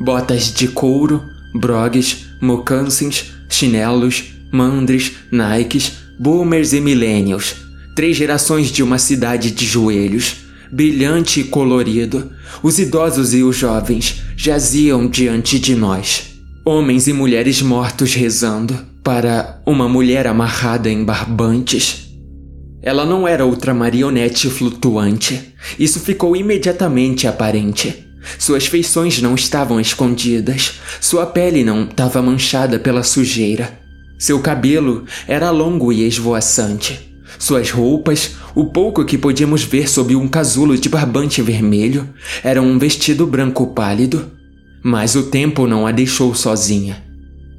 Botas 0.00 0.52
de 0.52 0.68
couro, 0.68 1.24
brogues, 1.54 2.26
mocassins, 2.40 3.32
chinelos, 3.48 4.24
mandres, 4.52 5.12
nikes, 5.30 5.92
boomers 6.18 6.72
e 6.72 6.80
millennials. 6.80 7.54
Três 7.94 8.16
gerações 8.16 8.70
de 8.70 8.82
uma 8.82 8.98
cidade 8.98 9.50
de 9.50 9.64
joelhos, 9.64 10.36
brilhante 10.70 11.40
e 11.40 11.44
colorido. 11.44 12.32
Os 12.62 12.78
idosos 12.78 13.32
e 13.32 13.42
os 13.42 13.56
jovens 13.56 14.22
jaziam 14.36 15.06
diante 15.06 15.58
de 15.58 15.74
nós. 15.74 16.34
Homens 16.64 17.06
e 17.06 17.12
mulheres 17.12 17.62
mortos 17.62 18.14
rezando 18.14 18.93
para 19.04 19.62
uma 19.64 19.88
mulher 19.88 20.26
amarrada 20.26 20.90
em 20.90 21.04
barbantes. 21.04 22.08
Ela 22.82 23.04
não 23.04 23.28
era 23.28 23.44
outra 23.44 23.72
marionete 23.72 24.50
flutuante. 24.50 25.54
Isso 25.78 26.00
ficou 26.00 26.34
imediatamente 26.34 27.26
aparente. 27.26 28.06
Suas 28.38 28.66
feições 28.66 29.20
não 29.20 29.34
estavam 29.34 29.78
escondidas, 29.78 30.80
sua 31.00 31.26
pele 31.26 31.62
não 31.62 31.84
estava 31.84 32.22
manchada 32.22 32.78
pela 32.78 33.02
sujeira. 33.02 33.78
Seu 34.18 34.40
cabelo 34.40 35.04
era 35.28 35.50
longo 35.50 35.92
e 35.92 36.06
esvoaçante. 36.06 37.14
Suas 37.38 37.70
roupas, 37.70 38.32
o 38.54 38.66
pouco 38.66 39.04
que 39.04 39.18
podíamos 39.18 39.62
ver 39.62 39.88
sob 39.88 40.16
um 40.16 40.26
casulo 40.26 40.78
de 40.78 40.88
barbante 40.88 41.42
vermelho, 41.42 42.08
era 42.42 42.62
um 42.62 42.78
vestido 42.78 43.26
branco 43.26 43.66
pálido 43.68 44.32
mas 44.86 45.14
o 45.14 45.22
tempo 45.22 45.66
não 45.66 45.86
a 45.86 45.90
deixou 45.92 46.34
sozinha. 46.34 47.02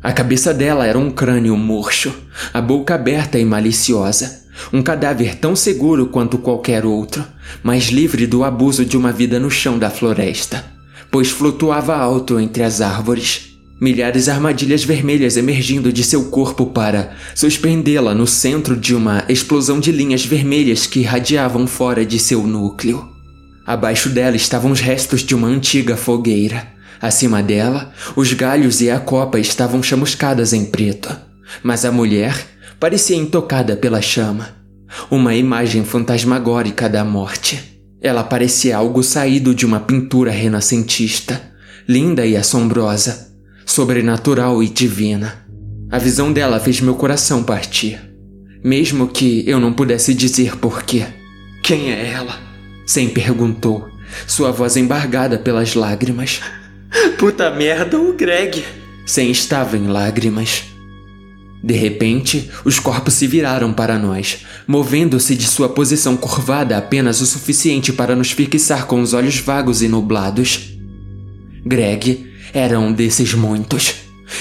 A 0.05 0.13
cabeça 0.13 0.53
dela 0.53 0.85
era 0.85 0.99
um 0.99 1.09
crânio 1.09 1.57
murcho, 1.57 2.13
a 2.53 2.61
boca 2.61 2.93
aberta 2.93 3.39
e 3.39 3.43
maliciosa, 3.43 4.43
um 4.71 4.79
cadáver 4.83 5.33
tão 5.33 5.55
seguro 5.55 6.05
quanto 6.05 6.37
qualquer 6.37 6.85
outro, 6.85 7.25
mas 7.63 7.85
livre 7.85 8.27
do 8.27 8.43
abuso 8.43 8.85
de 8.85 8.95
uma 8.95 9.11
vida 9.11 9.39
no 9.39 9.49
chão 9.49 9.79
da 9.79 9.89
floresta, 9.89 10.63
pois 11.09 11.31
flutuava 11.31 11.95
alto 11.95 12.39
entre 12.39 12.61
as 12.61 12.81
árvores. 12.81 13.57
Milhares 13.81 14.25
de 14.25 14.29
armadilhas 14.29 14.83
vermelhas 14.83 15.37
emergindo 15.37 15.91
de 15.91 16.03
seu 16.03 16.25
corpo 16.25 16.67
para 16.67 17.15
suspendê-la 17.33 18.13
no 18.13 18.27
centro 18.27 18.77
de 18.77 18.93
uma 18.93 19.25
explosão 19.27 19.79
de 19.79 19.91
linhas 19.91 20.23
vermelhas 20.23 20.85
que 20.85 20.99
irradiavam 20.99 21.65
fora 21.65 22.05
de 22.05 22.19
seu 22.19 22.45
núcleo. 22.45 23.09
Abaixo 23.65 24.09
dela 24.09 24.35
estavam 24.35 24.69
os 24.69 24.81
restos 24.81 25.21
de 25.23 25.33
uma 25.33 25.47
antiga 25.47 25.97
fogueira 25.97 26.74
Acima 27.01 27.43
dela, 27.43 27.93
os 28.15 28.33
galhos 28.33 28.81
e 28.81 28.89
a 28.89 28.99
copa 28.99 29.39
estavam 29.39 29.81
chamuscadas 29.83 30.53
em 30.53 30.65
preto, 30.65 31.15
mas 31.63 31.85
a 31.85 31.91
mulher 31.91 32.35
parecia 32.79 33.15
intocada 33.15 33.75
pela 33.75 34.01
chama. 34.01 34.49
Uma 35.09 35.35
imagem 35.35 35.83
fantasmagórica 35.83 36.87
da 36.87 37.03
morte. 37.03 37.81
Ela 38.01 38.23
parecia 38.23 38.77
algo 38.77 39.01
saído 39.01 39.53
de 39.53 39.65
uma 39.65 39.79
pintura 39.79 40.31
renascentista, 40.31 41.41
linda 41.87 42.25
e 42.25 42.37
assombrosa, 42.37 43.33
sobrenatural 43.65 44.61
e 44.61 44.69
divina. 44.69 45.45
A 45.91 45.97
visão 45.97 46.31
dela 46.31 46.59
fez 46.59 46.81
meu 46.81 46.95
coração 46.95 47.43
partir, 47.43 47.99
mesmo 48.63 49.07
que 49.07 49.43
eu 49.47 49.59
não 49.59 49.73
pudesse 49.73 50.13
dizer 50.13 50.55
porquê. 50.57 51.05
Quem 51.63 51.91
é 51.91 52.11
ela? 52.11 52.39
Sem 52.85 53.09
perguntou, 53.09 53.87
sua 54.27 54.51
voz 54.51 54.77
embargada 54.77 55.37
pelas 55.37 55.73
lágrimas. 55.73 56.41
Puta 57.17 57.49
merda, 57.51 57.99
o 57.99 58.13
Greg. 58.13 58.63
Sem 59.05 59.31
estava 59.31 59.77
em 59.77 59.87
lágrimas. 59.87 60.63
De 61.63 61.73
repente, 61.73 62.51
os 62.63 62.77
corpos 62.77 63.15
se 63.15 63.25
viraram 63.25 63.73
para 63.73 63.97
nós, 63.97 64.45
movendo-se 64.67 65.35
de 65.35 65.47
sua 65.47 65.67
posição 65.67 66.15
curvada 66.15 66.77
apenas 66.77 67.21
o 67.21 67.25
suficiente 67.25 67.91
para 67.91 68.15
nos 68.15 68.31
fixar 68.31 68.85
com 68.85 69.01
os 69.01 69.13
olhos 69.13 69.39
vagos 69.39 69.81
e 69.81 69.87
nublados. 69.87 70.77
Greg 71.65 72.31
era 72.53 72.79
um 72.79 72.93
desses 72.93 73.33
muitos. 73.33 73.95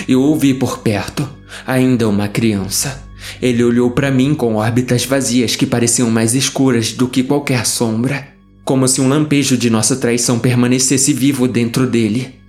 Eu 0.07 0.21
ouvi 0.21 0.53
por 0.53 0.79
perto, 0.79 1.27
ainda 1.67 2.09
uma 2.09 2.29
criança. 2.29 3.03
Ele 3.41 3.65
olhou 3.65 3.91
para 3.91 4.11
mim 4.11 4.35
com 4.35 4.57
órbitas 4.57 5.07
vazias 5.07 5.57
que 5.57 5.65
pareciam 5.65 6.11
mais 6.11 6.35
escuras 6.35 6.93
do 6.93 7.09
que 7.09 7.23
qualquer 7.23 7.65
sombra, 7.65 8.29
como 8.65 8.87
se 8.87 9.01
um 9.01 9.09
lampejo 9.09 9.57
de 9.57 9.71
nossa 9.71 9.97
traição 9.97 10.39
permanecesse 10.39 11.13
vivo 11.13 11.49
dentro 11.49 11.87
dele. 11.87 12.44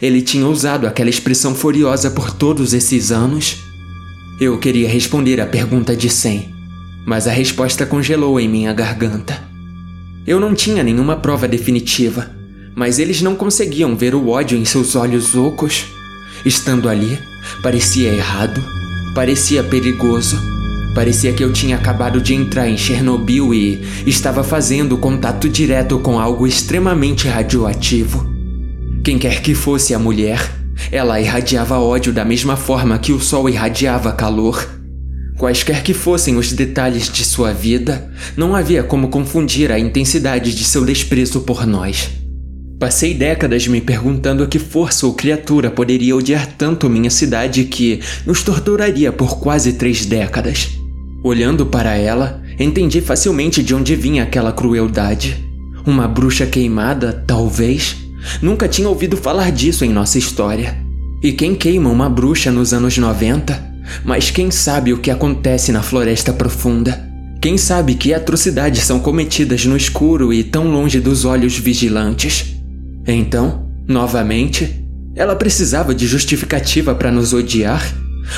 Ele 0.00 0.22
tinha 0.22 0.46
usado 0.46 0.86
aquela 0.86 1.10
expressão 1.10 1.54
furiosa 1.54 2.10
por 2.10 2.30
todos 2.30 2.72
esses 2.72 3.10
anos? 3.10 3.58
Eu 4.40 4.58
queria 4.58 4.88
responder 4.88 5.40
a 5.40 5.46
pergunta 5.46 5.96
de 5.96 6.08
Sam, 6.08 6.42
mas 7.04 7.26
a 7.26 7.32
resposta 7.32 7.84
congelou 7.84 8.38
em 8.38 8.48
minha 8.48 8.72
garganta. 8.72 9.42
Eu 10.26 10.38
não 10.38 10.54
tinha 10.54 10.84
nenhuma 10.84 11.16
prova 11.16 11.48
definitiva, 11.48 12.30
mas 12.76 12.98
eles 12.98 13.22
não 13.22 13.34
conseguiam 13.34 13.96
ver 13.96 14.14
o 14.14 14.28
ódio 14.28 14.56
em 14.56 14.64
seus 14.64 14.94
olhos 14.94 15.34
ocos. 15.34 15.86
Estando 16.44 16.88
ali, 16.88 17.18
parecia 17.62 18.12
errado, 18.12 18.62
parecia 19.14 19.64
perigoso, 19.64 20.38
parecia 20.94 21.32
que 21.32 21.42
eu 21.42 21.52
tinha 21.52 21.76
acabado 21.76 22.20
de 22.20 22.34
entrar 22.34 22.68
em 22.68 22.76
Chernobyl 22.76 23.52
e 23.52 23.82
estava 24.06 24.44
fazendo 24.44 24.98
contato 24.98 25.48
direto 25.48 25.98
com 25.98 26.20
algo 26.20 26.46
extremamente 26.46 27.26
radioativo. 27.26 28.27
Quem 29.04 29.18
quer 29.18 29.40
que 29.40 29.54
fosse 29.54 29.94
a 29.94 29.98
mulher, 29.98 30.38
ela 30.92 31.20
irradiava 31.20 31.78
ódio 31.78 32.12
da 32.12 32.24
mesma 32.24 32.56
forma 32.56 32.98
que 32.98 33.12
o 33.12 33.20
sol 33.20 33.48
irradiava 33.48 34.12
calor. 34.12 34.68
Quaisquer 35.38 35.82
que 35.82 35.94
fossem 35.94 36.36
os 36.36 36.52
detalhes 36.52 37.10
de 37.10 37.24
sua 37.24 37.52
vida, 37.52 38.10
não 38.36 38.54
havia 38.54 38.82
como 38.82 39.08
confundir 39.08 39.70
a 39.70 39.78
intensidade 39.78 40.54
de 40.54 40.64
seu 40.64 40.84
desprezo 40.84 41.40
por 41.40 41.66
nós. 41.66 42.10
Passei 42.78 43.14
décadas 43.14 43.66
me 43.66 43.80
perguntando 43.80 44.42
a 44.42 44.46
que 44.46 44.58
força 44.58 45.06
ou 45.06 45.14
criatura 45.14 45.70
poderia 45.70 46.14
odiar 46.14 46.46
tanto 46.46 46.88
minha 46.88 47.10
cidade 47.10 47.64
que 47.64 48.00
nos 48.24 48.42
torturaria 48.42 49.12
por 49.12 49.38
quase 49.40 49.72
três 49.72 50.06
décadas. 50.06 50.70
Olhando 51.24 51.66
para 51.66 51.96
ela, 51.96 52.40
entendi 52.58 53.00
facilmente 53.00 53.62
de 53.62 53.74
onde 53.74 53.96
vinha 53.96 54.22
aquela 54.22 54.52
crueldade. 54.52 55.44
Uma 55.84 56.06
bruxa 56.06 56.46
queimada, 56.46 57.24
talvez? 57.26 57.96
Nunca 58.42 58.68
tinha 58.68 58.88
ouvido 58.88 59.16
falar 59.16 59.50
disso 59.52 59.84
em 59.84 59.92
nossa 59.92 60.18
história. 60.18 60.76
E 61.22 61.32
quem 61.32 61.54
queima 61.54 61.90
uma 61.90 62.08
bruxa 62.08 62.50
nos 62.50 62.72
anos 62.72 62.96
90? 62.96 63.68
Mas 64.04 64.30
quem 64.30 64.50
sabe 64.50 64.92
o 64.92 64.98
que 64.98 65.10
acontece 65.10 65.72
na 65.72 65.82
Floresta 65.82 66.32
Profunda? 66.32 67.06
Quem 67.40 67.56
sabe 67.56 67.94
que 67.94 68.12
atrocidades 68.12 68.84
são 68.84 68.98
cometidas 68.98 69.64
no 69.64 69.76
escuro 69.76 70.32
e 70.32 70.42
tão 70.42 70.70
longe 70.70 71.00
dos 71.00 71.24
olhos 71.24 71.56
vigilantes? 71.56 72.56
Então, 73.06 73.68
novamente, 73.86 74.84
ela 75.14 75.36
precisava 75.36 75.94
de 75.94 76.06
justificativa 76.06 76.94
para 76.94 77.12
nos 77.12 77.32
odiar? 77.32 77.82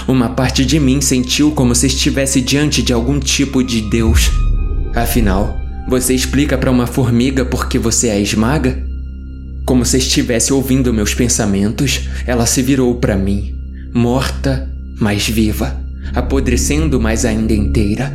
Uma 0.06 0.30
parte 0.30 0.64
de 0.64 0.78
mim 0.78 1.00
sentiu 1.00 1.50
como 1.50 1.74
se 1.74 1.86
estivesse 1.86 2.40
diante 2.40 2.82
de 2.82 2.92
algum 2.92 3.18
tipo 3.18 3.62
de 3.62 3.80
Deus. 3.82 4.30
Afinal, 4.94 5.58
você 5.88 6.14
explica 6.14 6.56
para 6.56 6.70
uma 6.70 6.86
formiga 6.86 7.44
por 7.44 7.68
que 7.68 7.78
você 7.78 8.10
a 8.10 8.18
esmaga? 8.18 8.89
Como 9.70 9.84
se 9.84 9.98
estivesse 9.98 10.52
ouvindo 10.52 10.92
meus 10.92 11.14
pensamentos, 11.14 12.08
ela 12.26 12.44
se 12.44 12.60
virou 12.60 12.96
para 12.96 13.16
mim, 13.16 13.54
morta, 13.94 14.68
mas 14.98 15.28
viva, 15.28 15.80
apodrecendo, 16.12 17.00
mas 17.00 17.24
ainda 17.24 17.52
inteira. 17.52 18.12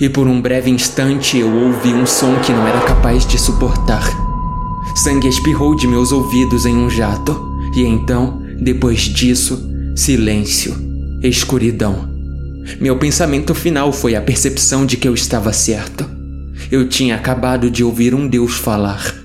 E 0.00 0.08
por 0.08 0.26
um 0.26 0.42
breve 0.42 0.68
instante 0.68 1.38
eu 1.38 1.48
ouvi 1.48 1.94
um 1.94 2.04
som 2.04 2.34
que 2.40 2.50
não 2.50 2.66
era 2.66 2.80
capaz 2.80 3.24
de 3.24 3.38
suportar. 3.38 4.04
Sangue 4.96 5.28
espirrou 5.28 5.76
de 5.76 5.86
meus 5.86 6.10
ouvidos 6.10 6.66
em 6.66 6.76
um 6.76 6.90
jato, 6.90 7.40
e 7.76 7.82
então, 7.82 8.42
depois 8.60 9.02
disso, 9.02 9.64
silêncio, 9.94 10.74
escuridão. 11.22 12.10
Meu 12.80 12.98
pensamento 12.98 13.54
final 13.54 13.92
foi 13.92 14.16
a 14.16 14.20
percepção 14.20 14.84
de 14.84 14.96
que 14.96 15.06
eu 15.06 15.14
estava 15.14 15.52
certo. 15.52 16.04
Eu 16.68 16.88
tinha 16.88 17.14
acabado 17.14 17.70
de 17.70 17.84
ouvir 17.84 18.12
um 18.12 18.26
Deus 18.26 18.56
falar. 18.56 19.24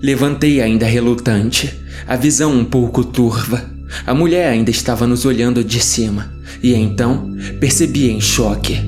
Levantei 0.00 0.60
ainda 0.60 0.86
relutante, 0.86 1.74
a 2.06 2.14
visão 2.14 2.52
um 2.52 2.64
pouco 2.64 3.02
turva. 3.02 3.64
A 4.06 4.14
mulher 4.14 4.50
ainda 4.50 4.70
estava 4.70 5.06
nos 5.06 5.24
olhando 5.24 5.64
de 5.64 5.80
cima, 5.80 6.32
e 6.62 6.74
então 6.74 7.34
percebi 7.58 8.10
em 8.10 8.20
choque. 8.20 8.78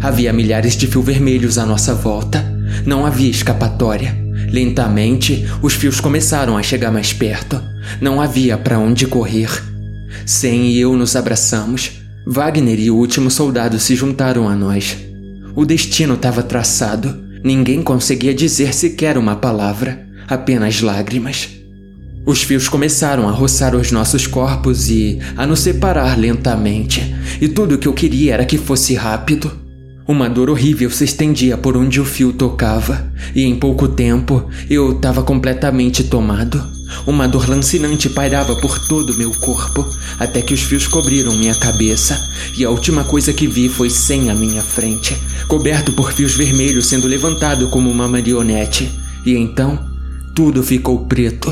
Havia 0.00 0.32
milhares 0.32 0.76
de 0.76 0.86
fios 0.86 1.04
vermelhos 1.04 1.58
à 1.58 1.66
nossa 1.66 1.94
volta. 1.94 2.44
Não 2.86 3.04
havia 3.04 3.30
escapatória. 3.30 4.16
Lentamente, 4.50 5.46
os 5.62 5.74
fios 5.74 6.00
começaram 6.00 6.56
a 6.56 6.62
chegar 6.62 6.92
mais 6.92 7.12
perto. 7.12 7.60
Não 8.00 8.20
havia 8.20 8.56
para 8.56 8.78
onde 8.78 9.06
correr. 9.06 9.50
Sem 10.24 10.68
e 10.68 10.80
eu 10.80 10.96
nos 10.96 11.16
abraçamos. 11.16 11.92
Wagner 12.26 12.78
e 12.78 12.90
o 12.90 12.96
último 12.96 13.30
soldado 13.30 13.78
se 13.78 13.96
juntaram 13.96 14.48
a 14.48 14.54
nós. 14.54 14.96
O 15.54 15.64
destino 15.64 16.14
estava 16.14 16.42
traçado 16.42 17.22
Ninguém 17.44 17.82
conseguia 17.82 18.32
dizer 18.32 18.72
sequer 18.72 19.18
uma 19.18 19.34
palavra, 19.34 20.01
apenas 20.28 20.80
lágrimas. 20.80 21.48
Os 22.24 22.42
fios 22.42 22.68
começaram 22.68 23.28
a 23.28 23.32
roçar 23.32 23.74
os 23.74 23.90
nossos 23.90 24.28
corpos 24.28 24.88
e 24.88 25.18
a 25.36 25.44
nos 25.44 25.58
separar 25.58 26.16
lentamente, 26.16 27.14
e 27.40 27.48
tudo 27.48 27.74
o 27.74 27.78
que 27.78 27.88
eu 27.88 27.92
queria 27.92 28.34
era 28.34 28.44
que 28.44 28.56
fosse 28.56 28.94
rápido. 28.94 29.50
Uma 30.06 30.28
dor 30.28 30.48
horrível 30.48 30.90
se 30.90 31.04
estendia 31.04 31.56
por 31.56 31.76
onde 31.76 32.00
o 32.00 32.04
fio 32.04 32.32
tocava, 32.32 33.12
e 33.34 33.42
em 33.42 33.56
pouco 33.56 33.88
tempo 33.88 34.48
eu 34.70 34.92
estava 34.92 35.22
completamente 35.22 36.04
tomado. 36.04 36.62
Uma 37.06 37.26
dor 37.26 37.48
lancinante 37.48 38.08
pairava 38.08 38.54
por 38.56 38.78
todo 38.86 39.16
meu 39.16 39.30
corpo, 39.40 39.84
até 40.20 40.40
que 40.42 40.54
os 40.54 40.62
fios 40.62 40.86
cobriram 40.86 41.34
minha 41.34 41.54
cabeça, 41.54 42.20
e 42.56 42.64
a 42.64 42.70
última 42.70 43.02
coisa 43.02 43.32
que 43.32 43.48
vi 43.48 43.68
foi 43.68 43.90
sem 43.90 44.30
à 44.30 44.34
minha 44.34 44.62
frente, 44.62 45.16
coberto 45.48 45.92
por 45.92 46.12
fios 46.12 46.34
vermelhos 46.34 46.86
sendo 46.86 47.08
levantado 47.08 47.68
como 47.68 47.90
uma 47.90 48.06
marionete. 48.06 48.90
E 49.24 49.34
então, 49.34 49.91
tudo 50.34 50.62
ficou 50.62 51.06
preto. 51.06 51.50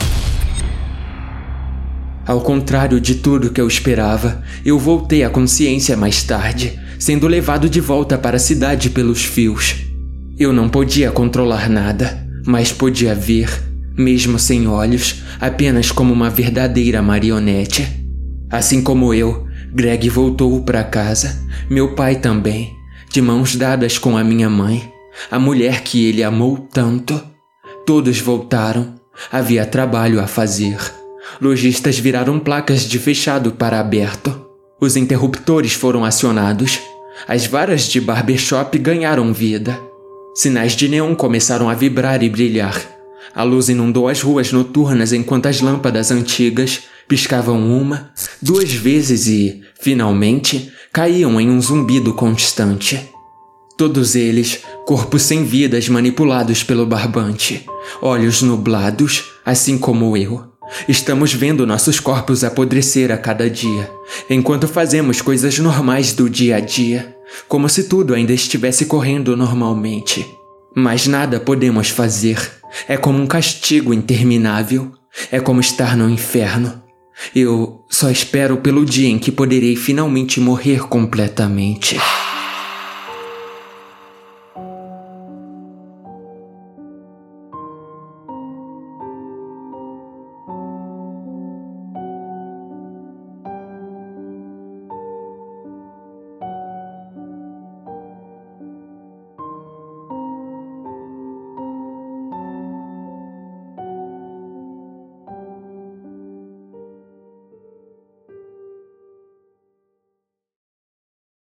Ao 2.27 2.41
contrário 2.41 3.01
de 3.01 3.17
tudo 3.17 3.51
que 3.51 3.61
eu 3.61 3.67
esperava, 3.67 4.43
eu 4.65 4.79
voltei 4.79 5.23
à 5.23 5.31
consciência 5.31 5.97
mais 5.97 6.23
tarde, 6.23 6.79
sendo 6.99 7.27
levado 7.27 7.69
de 7.69 7.81
volta 7.81 8.17
para 8.17 8.37
a 8.37 8.41
cidade 8.41 8.91
pelos 8.91 9.25
fios. 9.25 9.77
Eu 10.39 10.53
não 10.53 10.69
podia 10.69 11.11
controlar 11.11 11.69
nada, 11.69 12.27
mas 12.47 12.73
podia 12.73 13.15
ver, 13.15 13.51
mesmo 13.97 14.39
sem 14.39 14.67
olhos, 14.67 15.23
apenas 15.41 15.91
como 15.91 16.13
uma 16.13 16.31
verdadeira 16.31 17.03
marionete. 17.03 17.87
Assim 18.49 18.83
como 18.83 19.13
eu, 19.13 19.47
Greg 19.75 20.09
voltou 20.09 20.63
para 20.63 20.85
casa, 20.85 21.39
meu 21.69 21.95
pai 21.95 22.17
também, 22.17 22.71
de 23.13 23.21
mãos 23.21 23.57
dadas 23.57 23.99
com 23.99 24.17
a 24.17 24.25
minha 24.25 24.49
mãe, 24.49 24.91
a 25.31 25.39
mulher 25.39 25.83
que 25.83 26.07
ele 26.07 26.23
amou 26.23 26.69
tanto. 26.73 27.21
Todos 27.87 28.21
voltaram, 28.21 28.95
havia 29.31 29.67
trabalho 29.67 30.21
a 30.21 30.27
fazer. 30.27 30.79
Lojistas 31.41 31.99
viraram 31.99 32.39
placas 32.39 32.83
de 32.83 32.99
fechado 32.99 33.53
para 33.53 33.81
aberto. 33.81 34.47
Os 34.81 34.97
interruptores 34.97 35.73
foram 35.73 36.05
acionados. 36.05 36.81
As 37.27 37.47
varas 37.47 37.83
de 37.83 38.01
barbershop 38.01 38.79
ganharam 38.79 39.33
vida. 39.33 39.79
Sinais 40.35 40.73
de 40.73 40.89
neon 40.89 41.15
começaram 41.15 41.69
a 41.69 41.75
vibrar 41.75 42.23
e 42.23 42.29
brilhar. 42.29 42.81
A 43.35 43.43
luz 43.43 43.69
inundou 43.69 44.09
as 44.09 44.21
ruas 44.21 44.53
noturnas 44.53 45.13
enquanto 45.13 45.47
as 45.47 45.61
lâmpadas 45.61 46.11
antigas 46.11 46.83
piscavam 47.07 47.59
uma, 47.77 48.11
duas 48.41 48.73
vezes 48.73 49.27
e, 49.27 49.63
finalmente, 49.81 50.73
caíam 50.93 51.41
em 51.41 51.51
um 51.51 51.61
zumbido 51.61 52.15
constante. 52.15 53.11
Todos 53.81 54.15
eles, 54.15 54.61
corpos 54.85 55.23
sem 55.23 55.43
vidas 55.43 55.89
manipulados 55.89 56.63
pelo 56.63 56.85
barbante, 56.85 57.65
olhos 58.03 58.43
nublados, 58.43 59.25
assim 59.43 59.79
como 59.79 60.15
eu. 60.19 60.45
Estamos 60.87 61.33
vendo 61.33 61.67
nossos 61.67 61.99
corpos 61.99 62.45
apodrecer 62.45 63.11
a 63.11 63.17
cada 63.17 63.49
dia, 63.49 63.91
enquanto 64.29 64.69
fazemos 64.69 65.23
coisas 65.23 65.59
normais 65.59 66.13
do 66.13 66.29
dia 66.29 66.57
a 66.57 66.61
dia, 66.61 67.17
como 67.49 67.71
se 67.71 67.85
tudo 67.85 68.13
ainda 68.13 68.35
estivesse 68.35 68.85
correndo 68.85 69.35
normalmente. 69.35 70.27
Mas 70.77 71.07
nada 71.07 71.41
podemos 71.41 71.89
fazer. 71.89 72.37
É 72.87 72.99
como 72.99 73.19
um 73.19 73.27
castigo 73.27 73.95
interminável. 73.95 74.93
É 75.33 75.41
como 75.41 75.59
estar 75.59 75.97
no 75.97 76.11
inferno. 76.11 76.83
Eu 77.35 77.83
só 77.89 78.11
espero 78.11 78.59
pelo 78.59 78.85
dia 78.85 79.09
em 79.09 79.19
que 79.19 79.33
poderei 79.33 79.75
finalmente 79.75 80.39
morrer 80.39 80.81
completamente. 80.87 81.99